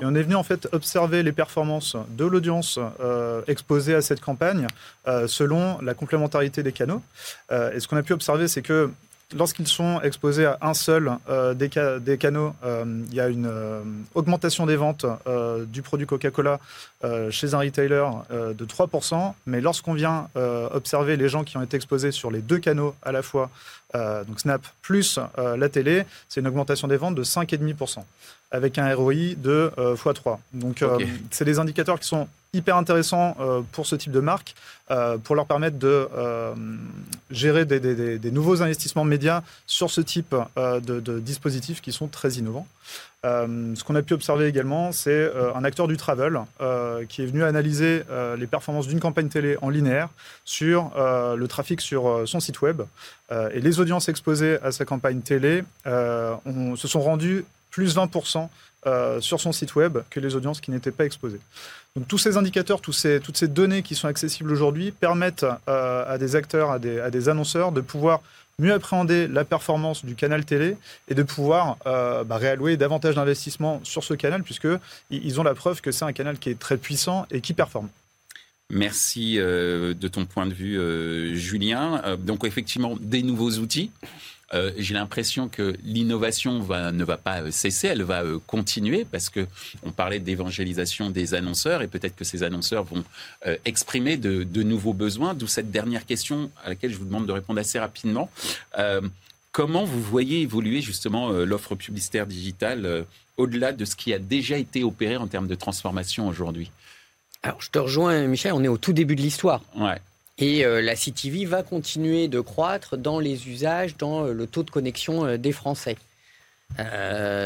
Et 0.00 0.04
on 0.04 0.14
est 0.14 0.22
venu 0.22 0.36
en 0.36 0.44
fait 0.44 0.68
observer 0.72 1.24
les 1.24 1.32
performances 1.32 1.96
de 2.10 2.24
l'audience 2.24 2.78
euh, 3.00 3.42
exposée 3.48 3.94
à 3.94 4.02
cette 4.02 4.20
campagne 4.20 4.68
euh, 5.08 5.26
selon 5.26 5.80
la 5.80 5.94
complémentarité 5.94 6.62
des 6.62 6.72
canaux. 6.72 7.02
et 7.50 7.80
ce 7.80 7.88
qu'on 7.88 7.96
a 7.96 8.02
pu 8.02 8.12
observer, 8.12 8.46
c'est 8.46 8.62
que 8.62 8.90
lorsqu'ils 9.36 9.68
sont 9.68 10.00
exposés 10.02 10.46
à 10.46 10.58
un 10.60 10.74
seul 10.74 11.12
euh, 11.28 11.54
des, 11.54 11.70
des, 12.00 12.18
canaux, 12.18 12.54
euh, 12.64 12.84
il 13.08 13.14
y 13.14 13.20
a 13.20 13.28
une 13.28 13.46
euh, 13.46 13.82
augmentation 14.14 14.66
des 14.66 14.76
ventes 14.76 15.06
du 15.66 15.82
produit 15.82 16.06
Coca-Cola 16.06 16.58
chez 17.30 17.54
un 17.54 17.58
retailer 17.58 18.04
de 18.30 18.64
3%. 18.64 19.34
Mais 19.46 19.60
lorsqu'on 19.60 19.94
vient 19.94 20.28
observer 20.72 21.16
les 21.16 21.28
gens 21.28 21.44
qui 21.44 21.56
ont 21.56 21.62
été 21.62 21.76
exposés 21.76 22.12
sur 22.12 22.30
les 22.30 22.40
deux 22.40 22.58
canaux 22.58 22.94
à 23.02 23.12
la 23.12 23.22
fois, 23.22 23.50
donc 23.94 24.40
Snap 24.40 24.62
plus 24.82 25.18
la 25.36 25.68
télé, 25.68 26.04
c'est 26.28 26.40
une 26.40 26.48
augmentation 26.48 26.88
des 26.88 26.96
ventes 26.96 27.14
de 27.14 27.24
5,5% 27.24 27.98
avec 28.50 28.78
un 28.78 28.94
ROI 28.94 29.34
de 29.36 29.72
x3. 29.76 30.38
Donc 30.52 30.84
c'est 31.30 31.44
des 31.44 31.58
indicateurs 31.58 31.98
qui 31.98 32.08
sont 32.08 32.28
hyper 32.52 32.76
intéressant 32.76 33.36
euh, 33.40 33.62
pour 33.72 33.86
ce 33.86 33.94
type 33.94 34.12
de 34.12 34.20
marque, 34.20 34.54
euh, 34.90 35.18
pour 35.18 35.36
leur 35.36 35.46
permettre 35.46 35.78
de 35.78 36.08
euh, 36.16 36.52
gérer 37.30 37.64
des, 37.64 38.30
nouveaux 38.32 38.62
investissements 38.62 39.04
médias 39.04 39.42
sur 39.66 39.90
ce 39.90 40.00
type 40.00 40.34
de, 40.56 41.18
dispositifs 41.20 41.80
qui 41.80 41.92
sont 41.92 42.08
très 42.08 42.32
innovants. 42.32 42.66
ce 43.22 43.84
qu'on 43.84 43.94
a 43.94 44.02
pu 44.02 44.14
observer 44.14 44.46
également, 44.46 44.92
c'est 44.92 45.30
un 45.54 45.64
acteur 45.64 45.86
du 45.86 45.96
travel 45.96 46.40
qui 47.08 47.22
est 47.22 47.26
venu 47.26 47.44
analyser 47.44 48.02
les 48.38 48.46
performances 48.46 48.88
d'une 48.88 49.00
campagne 49.00 49.28
télé 49.28 49.56
en 49.62 49.68
linéaire 49.68 50.08
sur 50.44 50.90
le 50.96 51.46
trafic 51.46 51.80
sur 51.80 52.22
son 52.26 52.40
site 52.40 52.60
web. 52.62 52.82
et 53.30 53.60
les 53.60 53.80
audiences 53.80 54.08
exposées 54.08 54.58
à 54.62 54.72
sa 54.72 54.84
campagne 54.84 55.20
télé 55.20 55.64
se 55.84 56.88
sont 56.88 57.00
rendues 57.00 57.44
plus 57.70 57.96
20% 57.96 58.48
sur 59.20 59.40
son 59.40 59.52
site 59.52 59.74
web 59.74 59.98
que 60.08 60.20
les 60.20 60.34
audiences 60.34 60.62
qui 60.62 60.70
n'étaient 60.70 60.90
pas 60.90 61.04
exposées. 61.04 61.40
Donc 61.96 62.06
tous 62.06 62.18
ces 62.18 62.36
indicateurs, 62.36 62.80
toutes 62.80 62.94
ces 62.94 63.48
données 63.48 63.82
qui 63.82 63.96
sont 63.96 64.06
accessibles 64.06 64.52
aujourd'hui 64.52 64.92
permettent 64.92 65.46
euh, 65.68 66.04
à 66.06 66.18
des 66.18 66.36
acteurs, 66.36 66.70
à 66.70 66.78
des, 66.78 67.28
annonceurs 67.28 67.72
de 67.72 67.80
pouvoir 67.80 68.22
mieux 68.60 68.72
appréhender 68.72 69.26
la 69.26 69.44
performance 69.44 70.04
du 70.04 70.14
canal 70.14 70.44
télé 70.44 70.76
et 71.08 71.14
de 71.14 71.22
pouvoir 71.22 71.78
euh, 71.86 72.22
bah, 72.22 72.36
réallouer 72.36 72.76
davantage 72.76 73.16
d'investissements 73.16 73.80
sur 73.82 74.04
ce 74.04 74.14
canal 74.14 74.44
puisqu'ils 74.44 75.40
ont 75.40 75.42
la 75.42 75.54
preuve 75.54 75.80
que 75.80 75.90
c'est 75.90 76.04
un 76.04 76.12
canal 76.12 76.38
qui 76.38 76.50
est 76.50 76.58
très 76.58 76.76
puissant 76.76 77.26
et 77.32 77.40
qui 77.40 77.54
performe. 77.54 77.88
Merci 78.72 79.40
euh, 79.40 79.92
de 79.94 80.06
ton 80.06 80.26
point 80.26 80.46
de 80.46 80.54
vue, 80.54 81.36
Julien. 81.36 82.16
donc 82.18 82.44
effectivement, 82.44 82.96
des 83.00 83.24
nouveaux 83.24 83.50
outils. 83.54 83.90
Euh, 84.52 84.72
j'ai 84.76 84.94
l'impression 84.94 85.48
que 85.48 85.76
l'innovation 85.84 86.58
ne 86.58 87.04
va 87.04 87.16
pas 87.16 87.42
euh, 87.42 87.50
cesser, 87.50 87.86
elle 87.88 88.02
va 88.02 88.24
euh, 88.24 88.38
continuer 88.46 89.04
parce 89.04 89.30
que 89.30 89.46
on 89.84 89.92
parlait 89.92 90.18
d'évangélisation 90.18 91.10
des 91.10 91.34
annonceurs 91.34 91.82
et 91.82 91.88
peut-être 91.88 92.16
que 92.16 92.24
ces 92.24 92.42
annonceurs 92.42 92.84
vont 92.84 93.04
exprimer 93.64 94.16
de, 94.16 94.62
nouveaux 94.62 94.92
besoins. 94.92 95.34
D'où 95.34 95.46
cette 95.46 95.70
dernière 95.70 96.04
question 96.04 96.50
à 96.64 96.70
laquelle 96.70 96.92
je 96.92 96.98
vous 96.98 97.04
demande 97.04 97.26
de 97.26 97.32
répondre 97.32 97.60
assez 97.60 97.78
rapidement. 97.78 98.30
comment 99.52 99.84
vous 99.84 100.02
voyez 100.02 100.40
évoluer 100.40 100.80
justement 100.80 101.30
l'offre 101.30 101.74
publicitaire 101.74 102.26
digitale 102.26 103.06
au-delà 103.36 103.72
de 103.72 103.84
ce 103.84 103.96
qui 103.96 104.12
a 104.12 104.18
déjà 104.18 104.58
été 104.58 104.84
opéré 104.84 105.16
en 105.16 105.26
termes 105.26 105.48
de 105.48 105.54
transformation 105.54 106.28
aujourd'hui? 106.28 106.70
Alors, 107.42 107.60
je 107.62 107.70
te 107.70 107.78
rejoins, 107.78 108.26
Michel, 108.26 108.52
on 108.52 108.62
est 108.62 108.68
au 108.68 108.76
tout 108.76 108.92
début 108.92 109.16
de 109.16 109.22
l'histoire. 109.22 109.62
Ouais. 109.74 109.98
Et 110.40 110.64
euh, 110.64 110.80
la 110.80 110.96
CTV 110.96 111.44
va 111.44 111.62
continuer 111.62 112.26
de 112.26 112.40
croître 112.40 112.96
dans 112.96 113.20
les 113.20 113.48
usages, 113.48 113.96
dans 113.98 114.24
euh, 114.24 114.32
le 114.32 114.46
taux 114.46 114.62
de 114.62 114.70
connexion 114.70 115.26
euh, 115.26 115.36
des 115.36 115.52
Français. 115.52 115.96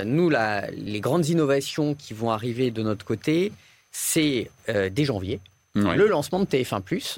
nous, 0.04 0.30
les 0.30 1.00
grandes 1.00 1.28
innovations 1.28 1.94
qui 1.94 2.14
vont 2.14 2.30
arriver 2.30 2.70
de 2.70 2.82
notre 2.82 3.04
côté, 3.04 3.52
c'est 3.90 4.50
dès 4.68 5.04
janvier, 5.04 5.40
le 5.74 6.06
lancement 6.06 6.40
de 6.40 6.44
TF1+, 6.44 7.16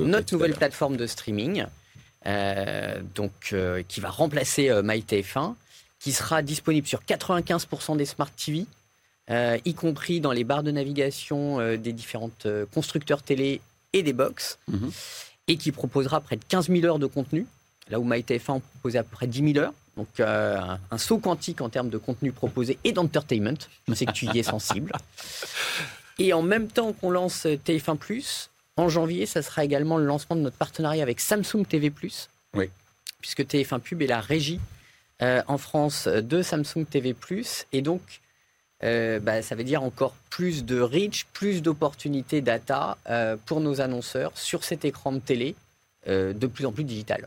notre 0.00 0.32
nouvelle 0.32 0.54
plateforme 0.54 0.96
de 0.96 1.06
streaming, 1.06 1.66
donc, 3.14 3.54
qui 3.88 4.00
va 4.00 4.08
remplacer 4.08 4.70
MyTF1, 4.70 5.54
qui 6.00 6.12
sera 6.12 6.40
disponible 6.40 6.86
sur 6.86 7.02
95% 7.02 7.98
des 7.98 8.06
Smart 8.06 8.30
TV, 8.30 8.64
y 9.30 9.74
compris 9.74 10.20
dans 10.20 10.32
les 10.32 10.44
barres 10.44 10.62
de 10.62 10.70
navigation 10.70 11.76
des 11.76 11.92
différentes 11.92 12.46
constructeurs 12.72 13.22
télé 13.22 13.60
et 13.94 14.02
des 14.02 14.12
box, 14.12 14.58
mhm. 14.68 14.90
et 15.48 15.56
qui 15.56 15.72
proposera 15.72 16.20
près 16.20 16.36
de 16.36 16.44
15 16.46 16.68
000 16.68 16.84
heures 16.84 16.98
de 16.98 17.06
contenu, 17.06 17.46
là 17.88 17.98
où 17.98 18.06
MyTF1 18.06 18.50
en 18.50 18.60
proposait 18.60 18.98
à 18.98 19.02
peu 19.02 19.10
près 19.10 19.26
10 19.26 19.52
000 19.54 19.64
heures. 19.64 19.72
Donc 19.96 20.08
euh, 20.20 20.58
un, 20.90 20.98
saut 20.98 21.18
quantique 21.18 21.60
en 21.60 21.68
termes 21.68 21.88
de 21.88 21.98
contenu 21.98 22.32
proposé 22.32 22.78
et 22.84 22.92
d'entertainment. 22.92 23.56
Je 23.88 23.94
sais 23.94 24.06
que 24.06 24.12
tu 24.12 24.26
y 24.26 24.38
es 24.38 24.42
sensible. 24.42 24.92
Et 26.18 26.32
en 26.32 26.42
même 26.42 26.68
temps 26.68 26.92
qu'on 26.92 27.10
lance 27.10 27.44
TF1+, 27.44 28.48
en 28.76 28.88
janvier, 28.88 29.26
ça 29.26 29.42
sera 29.42 29.64
également 29.64 29.98
le 29.98 30.04
lancement 30.04 30.36
de 30.36 30.42
notre 30.42 30.56
partenariat 30.56 31.02
avec 31.02 31.18
Samsung 31.20 31.64
TV+. 31.68 31.92
Oui. 32.54 32.70
Puisque 33.20 33.40
TF1 33.40 33.80
Pub 33.80 34.00
est 34.00 34.06
la 34.06 34.20
régie 34.20 34.60
euh, 35.22 35.42
en 35.48 35.58
France 35.58 36.06
de 36.06 36.42
Samsung 36.42 36.84
TV+. 36.88 37.16
Et 37.72 37.82
donc, 37.82 38.20
euh, 38.82 39.20
bah, 39.20 39.40
ça 39.42 39.54
veut 39.54 39.64
dire 39.64 39.82
encore 39.82 40.14
plus 40.30 40.64
de 40.64 40.80
reach, 40.80 41.26
plus 41.32 41.62
d'opportunités 41.62 42.40
data 42.40 42.98
euh, 43.08 43.36
pour 43.46 43.60
nos 43.60 43.80
annonceurs 43.80 44.32
sur 44.34 44.64
cet 44.64 44.84
écran 44.84 45.12
de 45.12 45.20
télé 45.20 45.54
euh, 46.08 46.32
de 46.32 46.46
plus 46.46 46.66
en 46.66 46.72
plus 46.72 46.84
digital. 46.84 47.26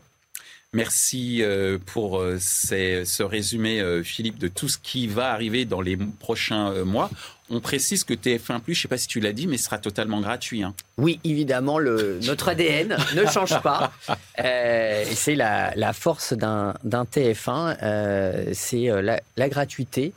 Merci 0.74 1.42
pour 1.86 2.22
ce 2.38 3.22
résumé, 3.22 4.02
Philippe, 4.04 4.36
de 4.36 4.48
tout 4.48 4.68
ce 4.68 4.76
qui 4.76 5.06
va 5.06 5.32
arriver 5.32 5.64
dans 5.64 5.80
les 5.80 5.96
prochains 5.96 6.84
mois. 6.84 7.08
On 7.48 7.60
précise 7.60 8.04
que 8.04 8.12
TF1+, 8.12 8.60
je 8.66 8.72
ne 8.72 8.74
sais 8.74 8.86
pas 8.86 8.98
si 8.98 9.08
tu 9.08 9.18
l'as 9.18 9.32
dit, 9.32 9.46
mais 9.46 9.56
sera 9.56 9.78
totalement 9.78 10.20
gratuit. 10.20 10.62
Hein. 10.62 10.74
Oui, 10.98 11.20
évidemment, 11.24 11.78
le, 11.78 12.20
notre 12.22 12.50
ADN 12.50 12.98
ne 13.16 13.24
change 13.24 13.58
pas. 13.62 13.92
et 14.36 15.06
c'est 15.14 15.36
la, 15.36 15.92
force 15.94 16.34
d'un 16.34 16.74
TF1, 16.84 18.52
c'est 18.52 18.88
la, 19.00 19.22
la, 19.38 19.48
gratuité. 19.48 20.12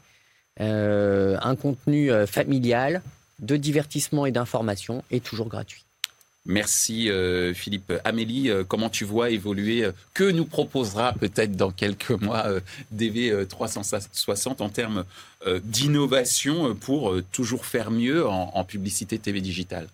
Euh, 0.62 1.38
un 1.42 1.56
contenu 1.56 2.12
euh, 2.12 2.28
familial, 2.28 3.02
de 3.40 3.58
divertissement 3.58 4.26
et 4.26 4.32
d'information 4.32 5.04
est 5.10 5.24
toujours 5.24 5.48
gratuit. 5.48 5.84
Merci 6.46 7.10
euh, 7.10 7.54
Philippe. 7.54 7.94
Amélie, 8.04 8.50
euh, 8.50 8.64
comment 8.64 8.90
tu 8.90 9.06
vois 9.06 9.30
évoluer 9.30 9.84
euh, 9.84 9.92
Que 10.16 10.24
nous 10.24 10.46
proposera 10.46 11.14
peut-être 11.14 11.56
dans 11.56 11.70
quelques 11.70 12.10
mois 12.22 12.46
DV 12.92 13.46
360 13.48 14.62
en 14.62 14.70
termes 14.70 15.06
d'innovation 15.64 16.76
pour 16.76 17.16
toujours 17.32 17.66
faire 17.66 17.92
mieux 17.92 18.28
en, 18.28 18.64
publicité 18.64 19.18
TV 19.18 19.42
digitale? 19.42 19.88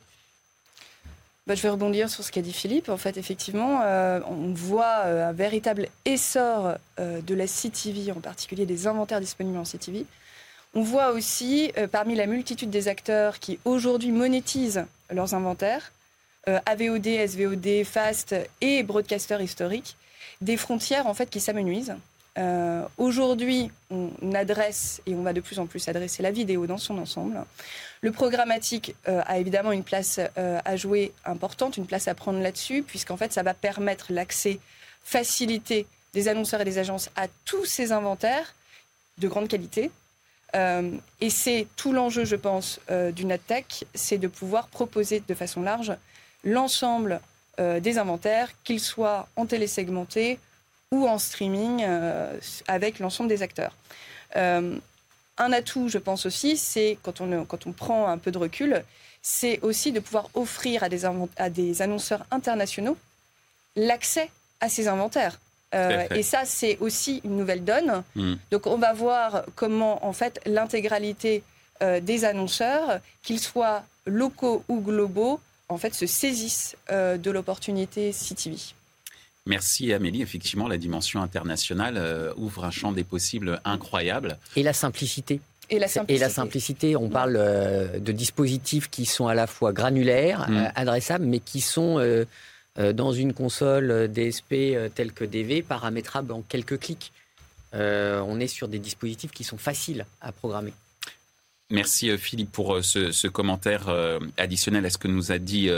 Bah, 1.46 1.56
je 1.56 1.62
vais 1.62 1.70
rebondir 1.70 2.10
sur 2.10 2.24
ce 2.24 2.32
qu'a 2.32 2.42
dit 2.42 2.52
Philippe. 2.52 2.90
En 2.90 2.98
fait, 2.98 3.18
effectivement, 3.18 3.82
on 4.30 4.54
voit 4.54 5.06
un 5.06 5.32
véritable 5.32 5.88
essor 6.04 6.76
de 7.00 7.34
la 7.34 7.48
CTV, 7.48 8.12
en 8.12 8.20
particulier 8.20 8.66
des 8.66 8.88
inventaires 8.88 9.22
disponibles 9.22 9.58
en 9.58 9.64
CTV. 9.64 10.06
On 10.74 10.82
voit 10.82 11.12
aussi, 11.12 11.72
parmi 11.92 12.16
la 12.16 12.28
multitude 12.28 12.70
des 12.70 12.88
acteurs 12.88 13.40
qui 13.40 13.60
aujourd'hui 13.66 14.12
monétisent 14.12 14.86
leurs 15.10 15.34
inventaires, 15.34 15.92
euh, 16.48 16.60
AVOD, 16.66 17.28
SVOD, 17.28 17.84
Fast 17.84 18.36
et 18.62 18.82
broadcaster 18.84 19.38
historique, 19.42 19.98
des 20.40 20.56
frontières 20.56 21.08
en 21.08 21.14
fait 21.14 21.30
qui 21.30 21.42
s'amenuisent. 21.42 21.96
Euh, 22.38 22.84
aujourd'hui, 22.98 23.70
on 23.90 24.12
adresse 24.34 25.02
et 25.06 25.16
on 25.16 25.24
va 25.24 25.34
de 25.34 25.42
plus 25.42 25.60
en 25.60 25.66
plus 25.66 25.88
adresser 25.90 26.24
la 26.24 26.32
vidéo 26.32 26.66
dans 26.66 26.78
son 26.78 27.00
ensemble. 27.00 27.44
Le 28.02 28.12
programmatique 28.12 28.96
euh, 29.08 29.22
a 29.26 29.40
évidemment 29.40 29.72
une 29.72 29.84
place 29.84 30.20
à 30.38 30.76
jouer 30.76 31.12
importante, 31.26 31.78
une 31.78 31.88
place 31.88 32.08
à 32.08 32.14
prendre 32.14 32.40
là-dessus, 32.40 32.84
puisqu'en 32.84 33.18
fait, 33.18 33.34
ça 33.34 33.44
va 33.44 33.54
permettre 33.54 34.14
l'accès 34.14 34.60
facilité 35.04 35.88
des 36.14 36.28
annonceurs 36.28 36.62
et 36.62 36.66
des 36.66 36.78
agences 36.78 37.10
à 37.16 37.28
tous 37.44 37.66
ces 37.66 37.92
inventaires 37.92 38.54
de 39.18 39.28
grande 39.28 39.48
qualité. 39.48 39.92
Et 40.54 41.30
c'est 41.30 41.68
tout 41.76 41.94
l'enjeu, 41.94 42.26
je 42.26 42.36
pense, 42.36 42.80
d'une 42.90 43.32
AdTech, 43.32 43.86
c'est 43.94 44.18
de 44.18 44.28
pouvoir 44.28 44.68
proposer 44.68 45.22
de 45.28 45.34
façon 45.34 45.62
large 45.62 45.96
l'ensemble 46.44 47.20
euh, 47.60 47.80
des 47.80 47.98
inventaires, 47.98 48.52
qu'ils 48.64 48.80
soient 48.80 49.28
en 49.36 49.48
télésegmenté 49.48 50.38
ou 50.92 51.08
en 51.08 51.18
streaming 51.18 51.84
euh, 51.84 52.40
avec 52.68 53.00
l'ensemble 53.00 53.30
des 53.30 53.42
acteurs. 53.42 53.76
Euh, 54.36 54.78
un 55.40 55.52
atout, 55.52 55.90
je 55.90 55.98
pense 55.98 56.28
aussi, 56.28 56.56
c'est 56.56 57.00
quand 57.02 57.20
on, 57.22 57.72
prend 57.74 58.08
un 58.08 58.20
peu 58.20 58.32
de 58.32 58.38
recul, 58.38 58.84
c'est 59.24 59.60
aussi 59.62 59.92
de 59.92 60.00
pouvoir 60.00 60.30
offrir 60.36 60.84
à 60.84 61.50
des 61.50 61.82
annonceurs 61.82 62.26
internationaux 62.30 62.98
l'accès 63.76 64.30
à 64.62 64.70
ces 64.70 64.88
inventaires. 64.88 65.40
Et 65.74 66.24
ça, 66.24 66.44
c'est 66.46 66.78
aussi 66.80 67.22
une 67.24 67.38
nouvelle 67.38 67.64
donne. 67.64 68.04
Hmm. 68.16 68.36
Donc, 68.52 68.68
on 68.68 68.78
va 68.78 68.94
voir 68.94 69.44
comment, 69.56 70.06
en 70.06 70.14
fait, 70.14 70.40
l'intégralité 70.46 71.44
des 72.02 72.26
annonceurs, 72.26 73.00
qu'ils 73.22 73.40
soient 73.40 73.84
locaux 74.08 74.64
ou 74.68 74.82
globaux, 74.82 75.40
en 75.70 75.78
fait, 75.78 75.94
se 75.94 76.06
saisissent 76.06 76.76
euh, 76.92 77.18
de 77.18 77.32
l'opportunité 77.32 78.12
CTV. 78.12 78.58
Merci 79.46 79.94
Amélie. 79.94 80.22
Effectivement, 80.22 80.68
la 80.68 80.78
dimension 80.78 81.22
internationale 81.22 81.96
euh, 81.98 82.34
ouvre 82.38 82.66
un 82.66 82.72
champ 82.72 82.92
des 82.92 83.04
possibles 83.04 83.62
incroyable. 83.66 84.38
Et 84.56 84.64
la 84.64 84.74
simplicité. 84.74 85.40
Et 85.70 85.80
la 85.80 85.88
simplicité. 85.88 86.16
Et 86.16 86.20
la 86.20 86.30
simplicité 86.30 86.96
on 86.96 87.10
parle 87.10 87.36
euh, 87.38 88.00
de 88.00 88.12
dispositifs 88.12 88.90
qui 88.90 89.06
sont 89.06 89.28
à 89.28 89.36
la 89.36 89.48
fois 89.48 89.74
granulaires, 89.74 90.50
mm. 90.50 90.72
adressables, 90.76 91.26
mais 91.26 91.40
qui 91.40 91.62
sont 91.62 92.00
dans 92.78 93.12
une 93.12 93.34
console 93.34 94.08
DSP 94.12 94.94
telle 94.94 95.12
que 95.12 95.26
DV, 95.26 95.64
paramétrables 95.64 96.32
en 96.32 96.42
quelques 96.42 96.80
clics. 96.80 97.12
on 97.74 98.40
est 98.40 98.48
sur 98.48 98.68
des 98.68 98.80
dispositifs 98.80 99.32
qui 99.32 99.44
sont 99.44 99.58
faciles 99.58 100.06
à 100.22 100.32
programmer. 100.32 100.74
Merci 101.70 102.10
euh, 102.10 102.18
Philippe 102.18 102.52
pour 102.52 102.76
euh, 102.76 102.82
ce, 102.82 103.28
commentaire 103.28 103.90
euh, 103.90 104.20
additionnel 104.38 104.86
à 104.86 104.90
ce 104.90 104.98
que 104.98 105.10
nous 105.10 105.34
a 105.34 105.38
dit 105.38 105.70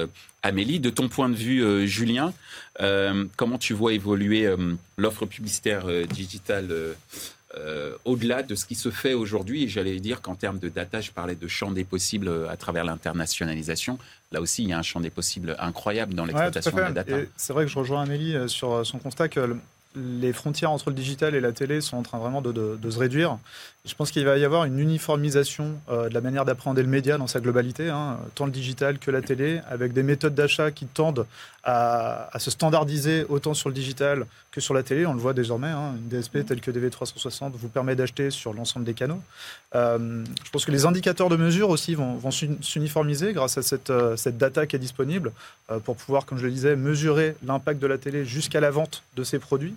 Amélie. 0.43 0.79
De 0.79 0.89
ton 0.89 1.09
point 1.09 1.29
de 1.29 1.35
vue, 1.35 1.87
Julien, 1.87 2.33
comment 3.35 3.57
tu 3.57 3.73
vois 3.73 3.93
évoluer 3.93 4.47
l'offre 4.97 5.25
publicitaire 5.25 5.85
digitale 6.07 6.95
au-delà 8.05 8.43
de 8.43 8.55
ce 8.55 8.65
qui 8.65 8.75
se 8.75 8.91
fait 8.91 9.13
aujourd'hui 9.13 9.63
Et 9.63 9.67
j'allais 9.67 9.99
dire 9.99 10.21
qu'en 10.21 10.35
termes 10.35 10.59
de 10.59 10.69
data, 10.69 11.01
je 11.01 11.11
parlais 11.11 11.35
de 11.35 11.47
champ 11.47 11.71
des 11.71 11.83
possibles 11.83 12.47
à 12.49 12.57
travers 12.57 12.83
l'internationalisation. 12.83 13.97
Là 14.31 14.41
aussi, 14.41 14.63
il 14.63 14.69
y 14.69 14.73
a 14.73 14.77
un 14.77 14.83
champ 14.83 14.99
des 14.99 15.09
possibles 15.09 15.55
incroyable 15.59 16.13
dans 16.13 16.25
l'exploitation 16.25 16.75
de 16.75 16.81
la 16.81 16.91
data. 16.91 17.17
C'est 17.37 17.53
vrai 17.53 17.65
que 17.65 17.71
je 17.71 17.79
rejoins 17.79 18.03
Amélie 18.03 18.35
sur 18.47 18.85
son 18.85 18.99
constat 18.99 19.29
que 19.29 19.57
les 19.95 20.33
frontières 20.33 20.69
entre 20.69 20.89
le 20.89 20.95
digital 20.95 21.33
et 21.33 21.41
la 21.41 21.51
télé 21.51 21.81
sont 21.81 21.97
en 21.97 22.03
train 22.03 22.19
vraiment 22.19 22.41
de, 22.41 22.77
se 22.89 22.99
réduire. 22.99 23.37
Je 23.85 23.95
pense 23.95 24.11
qu'il 24.11 24.23
va 24.23 24.37
y 24.37 24.45
avoir 24.45 24.65
une 24.65 24.77
uniformisation 24.77 25.79
euh, 25.89 26.09
de 26.09 26.13
la 26.13 26.21
manière 26.21 26.45
d'appréhender 26.45 26.83
le 26.83 26.89
média 26.89 27.17
dans 27.17 27.25
sa 27.25 27.39
globalité, 27.39 27.89
hein, 27.89 28.19
tant 28.35 28.45
le 28.45 28.51
digital 28.51 28.99
que 28.99 29.09
la 29.09 29.21
télé, 29.21 29.61
avec 29.67 29.93
des 29.93 30.03
méthodes 30.03 30.35
d'achat 30.35 30.69
qui 30.69 30.85
tendent 30.85 31.25
à, 31.63 32.29
se 32.37 32.51
standardiser 32.51 33.25
autant 33.29 33.53
sur 33.53 33.69
le 33.69 33.75
digital 33.75 34.25
que 34.51 34.61
sur 34.61 34.73
la 34.73 34.83
télé. 34.83 35.05
On 35.05 35.13
le 35.13 35.19
voit 35.19 35.33
désormais, 35.33 35.67
hein, 35.67 35.95
une 35.97 36.07
DSP 36.07 36.45
telle 36.45 36.61
que 36.61 36.71
DV360 36.71 37.51
vous 37.53 37.69
permet 37.69 37.95
d'acheter 37.95 38.29
sur 38.29 38.53
l'ensemble 38.53 38.85
des 38.85 38.93
canaux. 38.93 39.21
Euh, 39.75 40.23
je 40.43 40.49
pense 40.51 40.65
que 40.65 40.71
les 40.71 40.85
indicateurs 40.85 41.29
de 41.29 41.35
mesure 41.35 41.69
aussi 41.69 41.95
vont, 41.95 42.19
s'uniformiser 42.61 43.33
grâce 43.33 43.57
à 43.57 43.61
cette, 43.61 43.89
euh, 43.89 44.15
cette, 44.17 44.37
data 44.37 44.67
qui 44.67 44.75
est 44.75 44.79
disponible 44.79 45.31
pour 45.83 45.95
pouvoir, 45.95 46.25
comme 46.25 46.37
je 46.37 46.45
le 46.45 46.51
disais, 46.51 46.75
mesurer 46.75 47.35
l'impact 47.43 47.79
de 47.81 47.87
la 47.87 47.97
télé 47.97 48.25
jusqu'à 48.25 48.59
la 48.59 48.71
vente 48.71 49.03
de 49.15 49.23
ces 49.23 49.39
produits. 49.39 49.75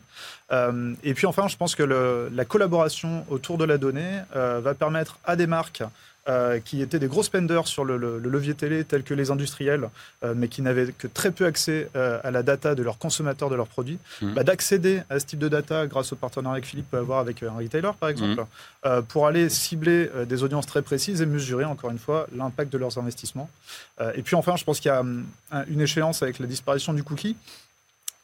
Euh, 0.52 0.94
et 1.02 1.14
puis 1.14 1.26
enfin, 1.26 1.48
je 1.48 1.56
pense 1.56 1.74
que 1.74 1.82
la 1.82 2.44
collaboration 2.44 3.24
autour 3.30 3.58
de 3.58 3.64
la 3.64 3.78
donnée 3.78 4.20
euh, 4.36 4.60
va 4.62 4.74
permettre 4.74 5.18
à 5.24 5.36
des 5.36 5.46
marques 5.46 5.82
euh, 6.28 6.60
qui 6.60 6.82
étaient 6.82 7.00
des 7.00 7.08
gros 7.08 7.24
spenders 7.24 7.66
sur 7.66 7.84
le, 7.84 7.96
levier 8.18 8.54
télé, 8.54 8.84
tels 8.84 9.02
que 9.02 9.12
les 9.12 9.32
industriels, 9.32 9.88
mais 10.36 10.48
qui 10.48 10.62
n'avaient 10.62 10.92
que 10.92 11.08
très 11.08 11.32
peu 11.32 11.46
accès 11.46 11.88
à 11.94 12.30
la 12.30 12.42
data 12.42 12.74
de 12.74 12.82
leurs 12.82 12.98
consommateurs 12.98 13.50
de 13.50 13.56
leurs 13.56 13.66
produits, 13.66 13.98
mmh. 14.20 14.34
bah, 14.34 14.44
d'accéder 14.44 15.02
à 15.10 15.18
ce 15.18 15.26
type 15.26 15.40
de 15.40 15.48
data 15.48 15.86
grâce 15.86 16.12
au 16.12 16.16
partenariat 16.16 16.60
que 16.60 16.66
Philippe 16.66 16.90
peut 16.90 16.98
avoir 16.98 17.18
avec 17.18 17.42
un 17.42 17.52
retailer, 17.52 17.92
par 17.98 18.08
exemple, 18.08 18.44
mmh. 18.84 19.02
pour 19.08 19.26
aller 19.26 19.48
cibler 19.48 20.08
des 20.28 20.42
audiences 20.44 20.66
très 20.66 20.82
précises 20.82 21.22
et 21.22 21.26
mesurer, 21.26 21.64
encore 21.64 21.90
une 21.90 21.98
fois, 21.98 22.28
l'impact 22.36 22.72
de 22.72 22.78
leurs 22.78 22.98
investissements. 22.98 23.50
et 24.14 24.22
puis 24.22 24.36
enfin, 24.36 24.56
je 24.56 24.64
pense 24.64 24.78
qu'il 24.78 24.90
y 24.90 24.94
a 24.94 25.00
hum, 25.00 25.26
une 25.68 25.80
échéance 25.80 26.22
avec 26.22 26.38
la 26.38 26.46
disparition 26.46 26.92
du 26.92 27.02
cookie 27.02 27.36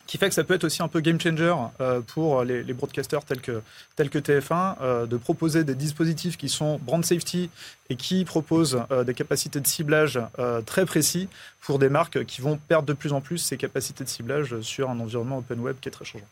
qui 0.08 0.16
fait 0.16 0.28
que 0.28 0.34
ça 0.34 0.42
peut 0.42 0.54
être 0.54 0.64
aussi 0.64 0.82
un 0.82 0.88
peu 0.88 1.00
game 1.00 1.20
changer 1.20 1.54
euh, 1.80 2.00
pour 2.00 2.42
les, 2.42 2.62
broadcasters 2.72 3.24
tels 3.24 3.42
que, 3.42 3.62
tels 3.94 4.08
que 4.08 4.18
TF1, 4.18 4.76
euh, 4.80 5.06
de 5.06 5.16
proposer 5.18 5.64
des 5.64 5.74
dispositifs 5.74 6.38
qui 6.38 6.48
sont 6.48 6.78
brand 6.78 7.04
safety 7.04 7.50
et 7.90 7.94
qui 7.94 8.24
proposent 8.24 8.80
euh, 8.90 9.04
des 9.04 9.12
capacités 9.12 9.60
de 9.60 9.66
ciblage 9.66 10.18
très 10.64 10.86
précis 10.86 11.28
pour 11.60 11.78
des 11.78 11.90
marques 11.90 12.24
qui 12.24 12.40
vont 12.40 12.56
perdre 12.56 12.88
de 12.88 12.94
plus 12.94 13.12
en 13.12 13.20
plus 13.20 13.38
ces 13.38 13.58
capacités 13.58 14.02
de 14.02 14.08
ciblage 14.08 14.60
sur 14.62 14.88
un 14.88 14.98
environnement 14.98 15.38
open 15.38 15.60
web 15.60 15.76
qui 15.80 15.88
est 15.88 15.92
très 15.92 16.06
changeant. 16.06 16.24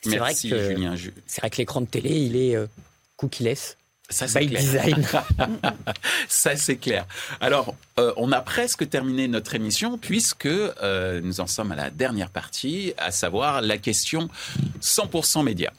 C'est 0.00 0.18
vrai 0.18 0.32
que, 0.32 0.38
Julien. 0.38 0.94
C'est 1.26 1.40
vrai 1.40 1.50
que 1.50 1.56
l'écran 1.56 1.80
de 1.80 1.86
télé, 1.86 2.10
il 2.10 2.36
est 2.36 2.56
cookie-less. 3.16 3.76
Ça, 4.10 4.26
c'est 4.26 4.46
clair. 4.46 4.62
Ça, 6.28 6.56
c'est 6.56 6.76
clair. 6.76 7.06
Alors, 7.40 7.74
euh, 7.98 8.12
on 8.16 8.32
a 8.32 8.40
presque 8.40 8.88
terminé 8.88 9.28
notre 9.28 9.54
émission 9.54 9.98
puisque 9.98 10.46
euh, 10.46 11.20
nous 11.20 11.40
en 11.40 11.46
sommes 11.46 11.72
à 11.72 11.76
la 11.76 11.90
dernière 11.90 12.30
partie, 12.30 12.94
à 12.96 13.10
savoir 13.10 13.60
la 13.60 13.76
question 13.76 14.30
100% 14.80 15.44
média. 15.44 15.72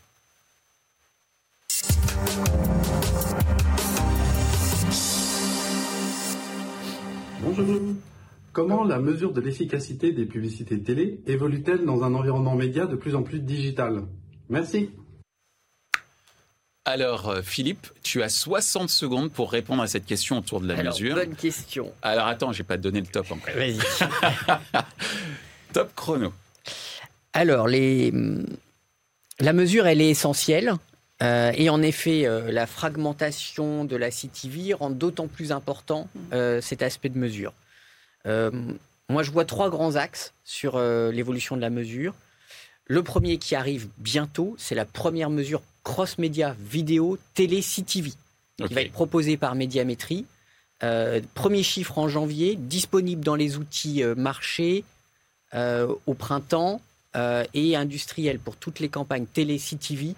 Bonjour. 7.41 7.81
Comment 8.51 8.83
la 8.83 8.99
mesure 8.99 9.33
de 9.33 9.41
l'efficacité 9.41 10.11
des 10.11 10.25
publicités 10.25 10.81
télé 10.81 11.21
évolue-t-elle 11.25 11.83
dans 11.85 12.03
un 12.03 12.13
environnement 12.13 12.55
média 12.55 12.85
de 12.85 12.95
plus 12.95 13.15
en 13.15 13.23
plus 13.23 13.39
digital? 13.39 14.03
Merci. 14.49 14.91
Alors, 16.89 17.29
euh, 17.29 17.41
Philippe, 17.43 17.85
tu 18.01 18.23
as 18.23 18.29
60 18.29 18.89
secondes 18.89 19.31
pour 19.31 19.51
répondre 19.51 19.83
à 19.83 19.85
cette 19.85 20.07
question 20.07 20.39
autour 20.39 20.59
de 20.59 20.67
la 20.67 20.81
mesure. 20.81 21.13
Bonne 21.13 21.35
question. 21.35 21.93
Alors, 22.01 22.25
attends, 22.25 22.51
j'ai 22.51 22.63
pas 22.63 22.77
donné 22.77 22.99
le 22.99 23.05
top 23.05 23.31
encore. 23.31 23.53
Vas-y. 23.53 23.77
top 25.73 25.93
chrono. 25.95 26.33
Alors, 27.33 27.67
les... 27.67 28.11
la 29.39 29.53
mesure, 29.53 29.85
elle 29.85 30.01
est 30.01 30.09
essentielle. 30.09 30.73
Euh, 31.21 31.51
et 31.53 31.69
en 31.69 31.83
effet, 31.83 32.25
euh, 32.25 32.51
la 32.51 32.65
fragmentation 32.65 33.85
de 33.85 33.95
la 33.95 34.09
CTV 34.09 34.73
rend 34.73 34.89
d'autant 34.89 35.27
plus 35.27 35.51
important 35.51 36.09
cet 36.31 36.81
aspect 36.81 37.09
de 37.09 37.19
mesure. 37.19 37.53
moi, 38.25 39.21
je 39.21 39.29
vois 39.29 39.45
trois 39.45 39.69
grands 39.69 39.95
axes 39.95 40.33
sur 40.43 40.79
l'évolution 40.79 41.55
de 41.55 41.61
la 41.61 41.69
mesure. 41.69 42.15
Le 42.85 43.03
premier 43.03 43.37
qui 43.37 43.53
arrive 43.53 43.89
bientôt, 43.99 44.55
c'est 44.57 44.73
la 44.73 44.85
première 44.85 45.29
mesure 45.29 45.61
cross-média 45.89 46.55
vidéo 46.59 47.17
télé 47.33 47.61
CTV, 47.61 48.11
qui 48.57 48.73
va 48.75 48.81
être 48.81 48.91
proposé 48.91 49.37
par 49.37 49.55
Médiamétrie. 49.55 50.25
Euh, 50.83 51.19
premier 51.33 51.63
chiffre 51.63 51.97
en 51.97 52.07
janvier, 52.07 52.55
disponible 52.55 53.23
dans 53.25 53.33
les 53.33 53.57
outils 53.57 54.03
euh, 54.03 54.13
marchés 54.13 54.83
euh, 55.55 55.91
au 56.05 56.13
printemps 56.13 56.79
et 57.55 57.75
industriels 57.75 58.37
pour 58.37 58.55
toutes 58.55 58.79
les 58.79 58.87
campagnes 58.87 59.25
télé 59.25 59.57
CTV 59.57 60.13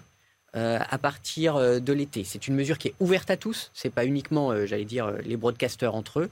à 0.52 0.98
partir 0.98 1.80
de 1.80 1.92
l'été. 1.94 2.22
C'est 2.22 2.46
une 2.46 2.54
mesure 2.54 2.76
qui 2.76 2.88
est 2.88 2.94
ouverte 3.00 3.30
à 3.30 3.38
tous. 3.38 3.70
C'est 3.72 3.88
pas 3.88 4.04
uniquement, 4.04 4.54
j'allais 4.66 4.84
dire, 4.84 5.10
les 5.24 5.38
broadcasters 5.38 5.94
entre 5.94 6.20
eux. 6.20 6.30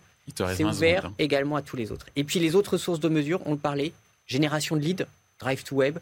C'est 0.54 0.62
ouvert 0.62 1.10
également 1.18 1.56
à 1.56 1.62
tous 1.62 1.76
les 1.76 1.90
autres. 1.90 2.06
Et 2.14 2.24
puis 2.24 2.40
les 2.40 2.54
autres 2.56 2.76
sources 2.76 3.00
de 3.00 3.08
mesure, 3.08 3.40
on 3.46 3.52
le 3.52 3.58
parlait, 3.58 3.94
génération 4.26 4.76
de 4.76 4.82
leads, 4.82 5.06
drive 5.38 5.64
to 5.64 5.76
web, 5.76 5.98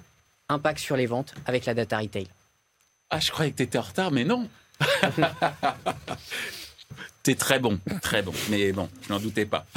impact 0.49 0.81
sur 0.81 0.97
les 0.97 1.07
ventes 1.07 1.35
avec 1.47 1.65
la 1.65 1.75
data 1.75 1.99
retail. 1.99 2.27
Ah, 3.11 3.21
je 3.21 3.31
croyais 3.31 3.53
que 3.53 3.57
tu 3.57 3.63
étais 3.63 3.79
en 3.79 3.83
retard, 3.83 4.11
mais 4.11 4.25
non. 4.25 4.49
T'es 7.23 7.35
très 7.35 7.59
bon, 7.59 7.79
très 8.01 8.23
bon. 8.23 8.33
Mais 8.49 8.73
bon, 8.73 8.89
je 9.03 9.13
n'en 9.13 9.21
doutais 9.21 9.47
pas. 9.47 9.67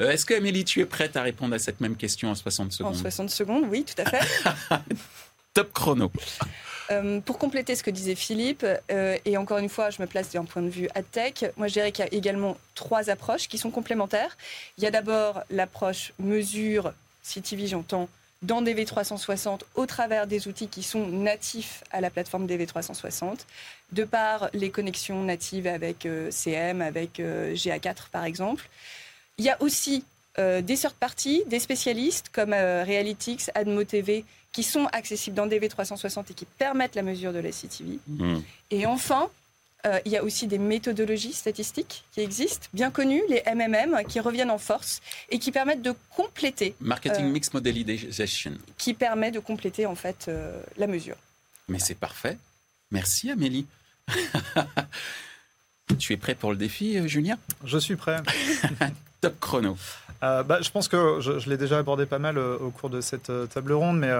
Euh, 0.00 0.10
est-ce 0.10 0.26
que, 0.26 0.34
Amélie, 0.34 0.64
tu 0.64 0.80
es 0.80 0.86
prête 0.86 1.16
à 1.16 1.22
répondre 1.22 1.54
à 1.54 1.58
cette 1.60 1.80
même 1.80 1.94
question 1.94 2.28
en 2.28 2.34
60 2.34 2.72
secondes? 2.72 2.94
En 2.94 2.98
60 2.98 3.30
secondes, 3.30 3.64
oui, 3.68 3.84
tout 3.84 4.02
à 4.02 4.10
fait. 4.10 4.18
Top 5.54 5.72
chrono. 5.72 6.10
Euh, 6.90 7.20
pour 7.20 7.38
compléter 7.38 7.76
ce 7.76 7.84
que 7.84 7.90
disait 7.90 8.16
Philippe, 8.16 8.66
euh, 8.90 9.16
et 9.24 9.36
encore 9.36 9.58
une 9.58 9.68
fois, 9.68 9.90
je 9.90 10.02
me 10.02 10.08
place 10.08 10.30
d'un 10.30 10.44
point 10.44 10.62
de 10.62 10.68
vue 10.68 10.88
tech, 11.12 11.44
moi 11.56 11.68
je 11.68 11.74
dirais 11.74 11.92
qu'il 11.92 12.04
y 12.04 12.08
a 12.08 12.12
également 12.12 12.56
trois 12.74 13.08
approches 13.08 13.46
qui 13.46 13.56
sont 13.56 13.70
complémentaires. 13.70 14.36
Il 14.78 14.84
y 14.84 14.86
a 14.88 14.90
d'abord 14.90 15.42
l'approche 15.48 16.12
mesure, 16.18 16.92
CTV 17.22 17.68
j'entends, 17.68 18.08
dans 18.46 18.62
DV360 18.62 19.60
au 19.74 19.86
travers 19.86 20.26
des 20.26 20.48
outils 20.48 20.68
qui 20.68 20.82
sont 20.82 21.06
natifs 21.06 21.84
à 21.90 22.00
la 22.00 22.10
plateforme 22.10 22.46
DV360, 22.46 23.40
de 23.92 24.04
par 24.04 24.48
les 24.52 24.70
connexions 24.70 25.22
natives 25.22 25.66
avec 25.66 26.06
euh, 26.06 26.30
CM, 26.30 26.80
avec 26.80 27.18
GA4 27.18 28.10
par 28.12 28.24
exemple. 28.24 28.68
Il 29.38 29.44
y 29.44 29.50
a 29.50 29.60
aussi 29.60 30.04
des 30.36 30.76
third 30.76 30.94
parties, 30.94 31.44
des 31.46 31.60
spécialistes 31.60 32.28
comme 32.32 32.52
Realytics, 32.52 33.52
Admo 33.54 33.84
TV 33.84 34.24
qui 34.54 34.62
sont 34.62 34.86
accessibles 34.92 35.36
dans 35.36 35.46
DV360 35.46 36.30
et 36.30 36.34
qui 36.34 36.44
permettent 36.44 36.94
la 36.94 37.02
mesure 37.02 37.32
de 37.32 37.40
la 37.40 37.50
CTV. 37.50 37.98
Hmm. 38.06 38.38
Et 38.70 38.86
enfin, 38.86 39.28
euh, 39.86 40.00
il 40.04 40.12
y 40.12 40.16
a 40.16 40.24
aussi 40.24 40.46
des 40.46 40.58
méthodologies 40.58 41.32
statistiques 41.32 42.04
qui 42.12 42.20
existent, 42.20 42.68
bien 42.72 42.90
connues, 42.90 43.22
les 43.28 43.42
MMM, 43.46 44.04
qui 44.08 44.18
reviennent 44.20 44.50
en 44.50 44.58
force 44.58 45.02
et 45.30 45.38
qui 45.38 45.52
permettent 45.52 45.82
de 45.82 45.94
compléter. 46.16 46.74
Marketing 46.80 47.26
euh, 47.26 47.30
Mix 47.30 47.52
Modelization. 47.52 48.52
Qui 48.78 48.94
permet 48.94 49.30
de 49.30 49.40
compléter 49.40 49.86
en 49.86 49.94
fait 49.94 50.26
euh, 50.28 50.62
la 50.76 50.86
mesure. 50.86 51.16
Mais 51.68 51.78
c'est 51.78 51.94
parfait. 51.94 52.38
Merci 52.90 53.30
Amélie. 53.30 53.66
tu 55.98 56.12
es 56.12 56.16
prêt 56.16 56.34
pour 56.34 56.50
le 56.50 56.56
défi, 56.56 57.06
Julien? 57.08 57.38
Je 57.64 57.78
suis 57.78 57.96
prêt. 57.96 58.22
Top 59.20 59.38
chrono. 59.40 59.76
Euh, 60.24 60.42
bah, 60.42 60.58
je 60.62 60.70
pense 60.70 60.88
que 60.88 61.18
je, 61.20 61.50
l'ai 61.50 61.58
déjà 61.58 61.78
abordé 61.78 62.06
pas 62.06 62.18
mal 62.18 62.38
euh, 62.38 62.56
au 62.58 62.70
cours 62.70 62.88
de 62.88 63.02
cette 63.02 63.28
euh, 63.28 63.46
table 63.46 63.72
ronde, 63.72 63.98
mais 63.98 64.10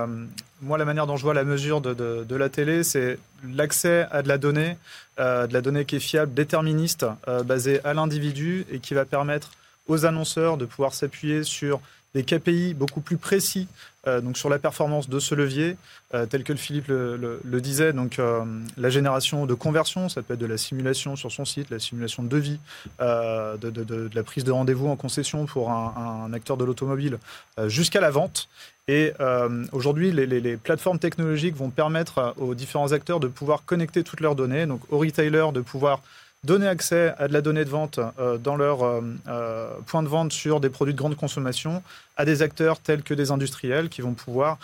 moi, 0.61 0.77
la 0.77 0.85
manière 0.85 1.07
dont 1.07 1.17
je 1.17 1.23
vois 1.23 1.33
la 1.35 1.45
mesure 1.45 1.81
de, 1.81 2.35
la 2.35 2.49
télé, 2.49 2.85
c'est 2.85 3.19
l'accès 3.49 4.07
à 4.11 4.23
de 4.23 4.29
la 4.29 4.39
donnée, 4.39 4.77
de 5.19 5.53
la 5.53 5.61
donnée 5.61 5.85
qui 5.85 5.97
est 5.97 6.01
fiable, 6.01 6.35
déterministe, 6.35 7.07
basée 7.45 7.81
à 7.85 7.95
l'individu 7.95 8.67
et 8.71 8.79
qui 8.81 8.95
va 8.95 9.05
permettre 9.05 9.51
aux 9.87 10.07
annonceurs 10.07 10.57
de 10.57 10.65
pouvoir 10.65 10.95
s'appuyer 10.95 11.43
sur 11.45 11.81
des 12.15 12.25
KPI 12.25 12.75
beaucoup 12.75 13.01
plus 13.01 13.17
précis 13.17 13.69
euh, 14.07 14.21
donc 14.21 14.37
sur 14.37 14.49
la 14.49 14.59
performance 14.59 15.09
de 15.09 15.19
ce 15.19 15.35
levier, 15.35 15.77
euh, 16.13 16.27
tel 16.27 16.45
que 16.45 16.53
le 16.53 16.59
Philippe 16.59 16.89
le, 16.89 17.41
disait, 17.61 17.93
donc 17.93 18.19
euh, 18.19 18.45
la 18.77 18.91
génération 18.91 19.47
de 19.47 19.55
conversion, 19.55 20.09
ça 20.09 20.23
peut 20.23 20.35
être 20.35 20.41
de 20.41 20.47
la 20.47 20.59
simulation 20.59 21.17
sur 21.17 21.33
son 21.33 21.45
site, 21.45 21.71
la 21.71 21.79
simulation 21.79 22.23
de 22.23 22.29
devis, 22.29 22.59
de, 22.99 24.11
la 24.15 24.23
prise 24.23 24.45
de 24.45 24.53
rendez-vous 24.53 24.89
en 24.89 24.97
concession 24.97 25.47
pour 25.47 25.71
un, 25.71 26.31
acteur 26.33 26.57
de 26.57 26.65
l'automobile, 26.65 27.19
jusqu'à 27.67 28.01
la 28.01 28.11
vente. 28.11 28.49
Et 28.89 29.13
aujourd'hui, 29.73 30.13
les, 30.13 30.27
les, 30.27 30.57
plateformes 30.57 30.99
technologiques 30.99 31.57
vont 31.57 31.71
permettre 31.71 32.35
aux 32.39 32.55
différents 32.55 32.93
acteurs 32.93 33.21
de 33.21 33.29
pouvoir 33.29 33.65
connecter 33.65 34.03
toutes 34.03 34.21
leurs 34.21 34.35
données, 34.35 34.67
donc 34.67 34.81
aux 34.91 34.99
retailers 34.99 35.53
de 35.53 35.61
pouvoir 35.61 36.01
donner 36.45 36.69
accès 36.69 37.15
à 37.19 37.27
de 37.27 37.33
la 37.33 37.41
donnée 37.41 37.65
de 37.65 37.71
vente 37.71 37.99
euh, 38.19 38.39
dans 38.39 38.57
leur 38.57 38.83
euh, 38.83 39.01
euh, 39.29 39.69
point 39.87 40.03
de 40.03 40.09
vente 40.09 40.33
sur 40.33 40.61
des 40.61 40.69
produits 40.69 40.95
de 40.95 40.99
grande 40.99 41.17
consommation 41.17 41.83
à 42.17 42.25
des 42.25 42.43
acteurs 42.43 42.79
tels 42.79 43.03
que 43.03 43.15
des 43.15 43.31
industriels 43.31 43.89
qui 43.89 44.01
vont 44.01 44.13
pouvoir 44.13 44.59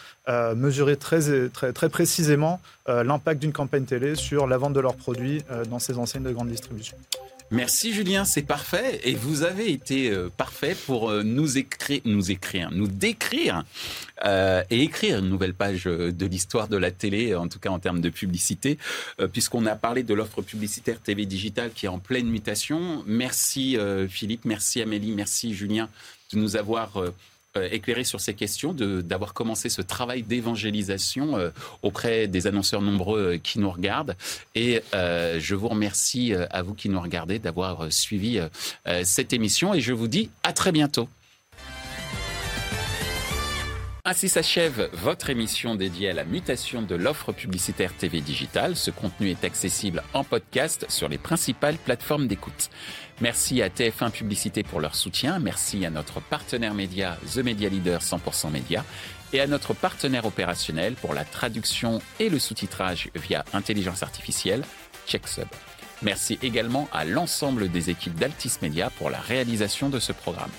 mesurer 0.54 0.96
très, 0.96 1.48
très, 1.48 1.72
très 1.72 1.88
précisément 1.88 2.60
l'impact 2.86 3.40
d'une 3.40 3.52
campagne 3.52 3.84
télé 3.84 4.14
sur 4.14 4.46
la 4.46 4.56
vente 4.56 4.72
de 4.72 4.78
leurs 4.78 4.94
produits 4.94 5.42
dans 5.68 5.80
ces 5.80 5.98
enseignes 5.98 6.22
de 6.22 6.30
grande 6.30 6.48
distribution. 6.48 6.96
Merci 7.52 7.92
Julien, 7.92 8.24
c'est 8.24 8.42
parfait. 8.44 9.00
Et 9.02 9.14
vous 9.14 9.42
avez 9.42 9.72
été 9.72 10.08
euh, 10.08 10.28
parfait 10.28 10.76
pour 10.86 11.10
euh, 11.10 11.24
nous 11.24 11.58
écrire, 11.58 12.00
nous 12.04 12.30
écrire, 12.30 12.70
nous 12.70 12.86
décrire 12.86 13.64
euh, 14.24 14.62
et 14.70 14.82
écrire 14.82 15.18
une 15.18 15.28
nouvelle 15.28 15.54
page 15.54 15.84
de 15.84 16.26
l'histoire 16.26 16.68
de 16.68 16.76
la 16.76 16.92
télé, 16.92 17.34
en 17.34 17.48
tout 17.48 17.58
cas 17.58 17.70
en 17.70 17.80
termes 17.80 18.00
de 18.00 18.08
publicité, 18.08 18.78
puisqu'on 19.32 19.66
a 19.66 19.74
parlé 19.74 20.04
de 20.04 20.14
l'offre 20.14 20.42
publicitaire 20.42 21.00
TV 21.00 21.26
digitale 21.26 21.72
qui 21.74 21.86
est 21.86 21.88
en 21.88 21.98
pleine 21.98 22.28
mutation. 22.28 23.02
Merci 23.06 23.76
Philippe, 24.08 24.44
merci 24.44 24.80
Amélie, 24.80 25.12
merci 25.12 25.54
Julien 25.54 25.88
de 26.32 26.38
nous 26.38 26.56
avoir 26.56 27.02
euh, 27.56 27.68
éclairer 27.72 28.04
sur 28.04 28.20
ces 28.20 28.34
questions, 28.34 28.72
d'avoir 28.72 29.34
commencé 29.34 29.68
ce 29.68 29.82
travail 29.82 30.22
d'évangélisation 30.22 31.36
euh, 31.36 31.50
auprès 31.82 32.28
des 32.28 32.46
annonceurs 32.46 32.80
nombreux 32.80 33.20
euh, 33.20 33.38
qui 33.38 33.58
nous 33.58 33.70
regardent. 33.70 34.14
Et 34.54 34.82
je 34.92 35.54
vous 35.56 35.66
remercie 35.66 36.32
à 36.32 36.62
vous 36.62 36.74
qui 36.74 36.88
nous 36.88 37.00
regardez 37.00 37.38
d'avoir 37.38 37.92
suivi 37.92 38.40
cette 39.02 39.32
émission 39.32 39.74
et 39.74 39.80
je 39.80 39.92
vous 39.92 40.08
dis 40.08 40.30
à 40.42 40.52
très 40.52 40.72
bientôt. 40.72 41.08
Ainsi 44.04 44.28
s'achève 44.28 44.88
votre 44.92 45.28
émission 45.28 45.74
dédiée 45.74 46.10
à 46.10 46.14
la 46.14 46.24
mutation 46.24 46.80
de 46.80 46.94
l'offre 46.94 47.32
publicitaire 47.32 47.94
TV 47.94 48.20
digitale. 48.20 48.74
Ce 48.74 48.90
contenu 48.90 49.28
est 49.28 49.44
accessible 49.44 50.02
en 50.14 50.24
podcast 50.24 50.86
sur 50.88 51.08
les 51.08 51.18
principales 51.18 51.76
plateformes 51.76 52.26
d'écoute. 52.26 52.70
Merci 53.20 53.60
à 53.60 53.68
TF1 53.68 54.10
Publicité 54.10 54.62
pour 54.62 54.80
leur 54.80 54.94
soutien. 54.94 55.38
Merci 55.38 55.84
à 55.84 55.90
notre 55.90 56.20
partenaire 56.20 56.72
média 56.72 57.18
The 57.34 57.38
Media 57.38 57.68
Leader 57.68 58.00
100% 58.00 58.50
Média 58.50 58.82
et 59.34 59.40
à 59.40 59.46
notre 59.46 59.74
partenaire 59.74 60.24
opérationnel 60.24 60.94
pour 60.94 61.12
la 61.12 61.24
traduction 61.24 62.00
et 62.18 62.30
le 62.30 62.38
sous-titrage 62.38 63.10
via 63.14 63.44
intelligence 63.52 64.02
artificielle, 64.02 64.64
CheckSub. 65.06 65.48
Merci 66.02 66.38
également 66.42 66.88
à 66.92 67.04
l'ensemble 67.04 67.70
des 67.70 67.90
équipes 67.90 68.14
d'Altis 68.14 68.54
Media 68.62 68.88
pour 68.88 69.10
la 69.10 69.20
réalisation 69.20 69.90
de 69.90 69.98
ce 69.98 70.12
programme. 70.12 70.50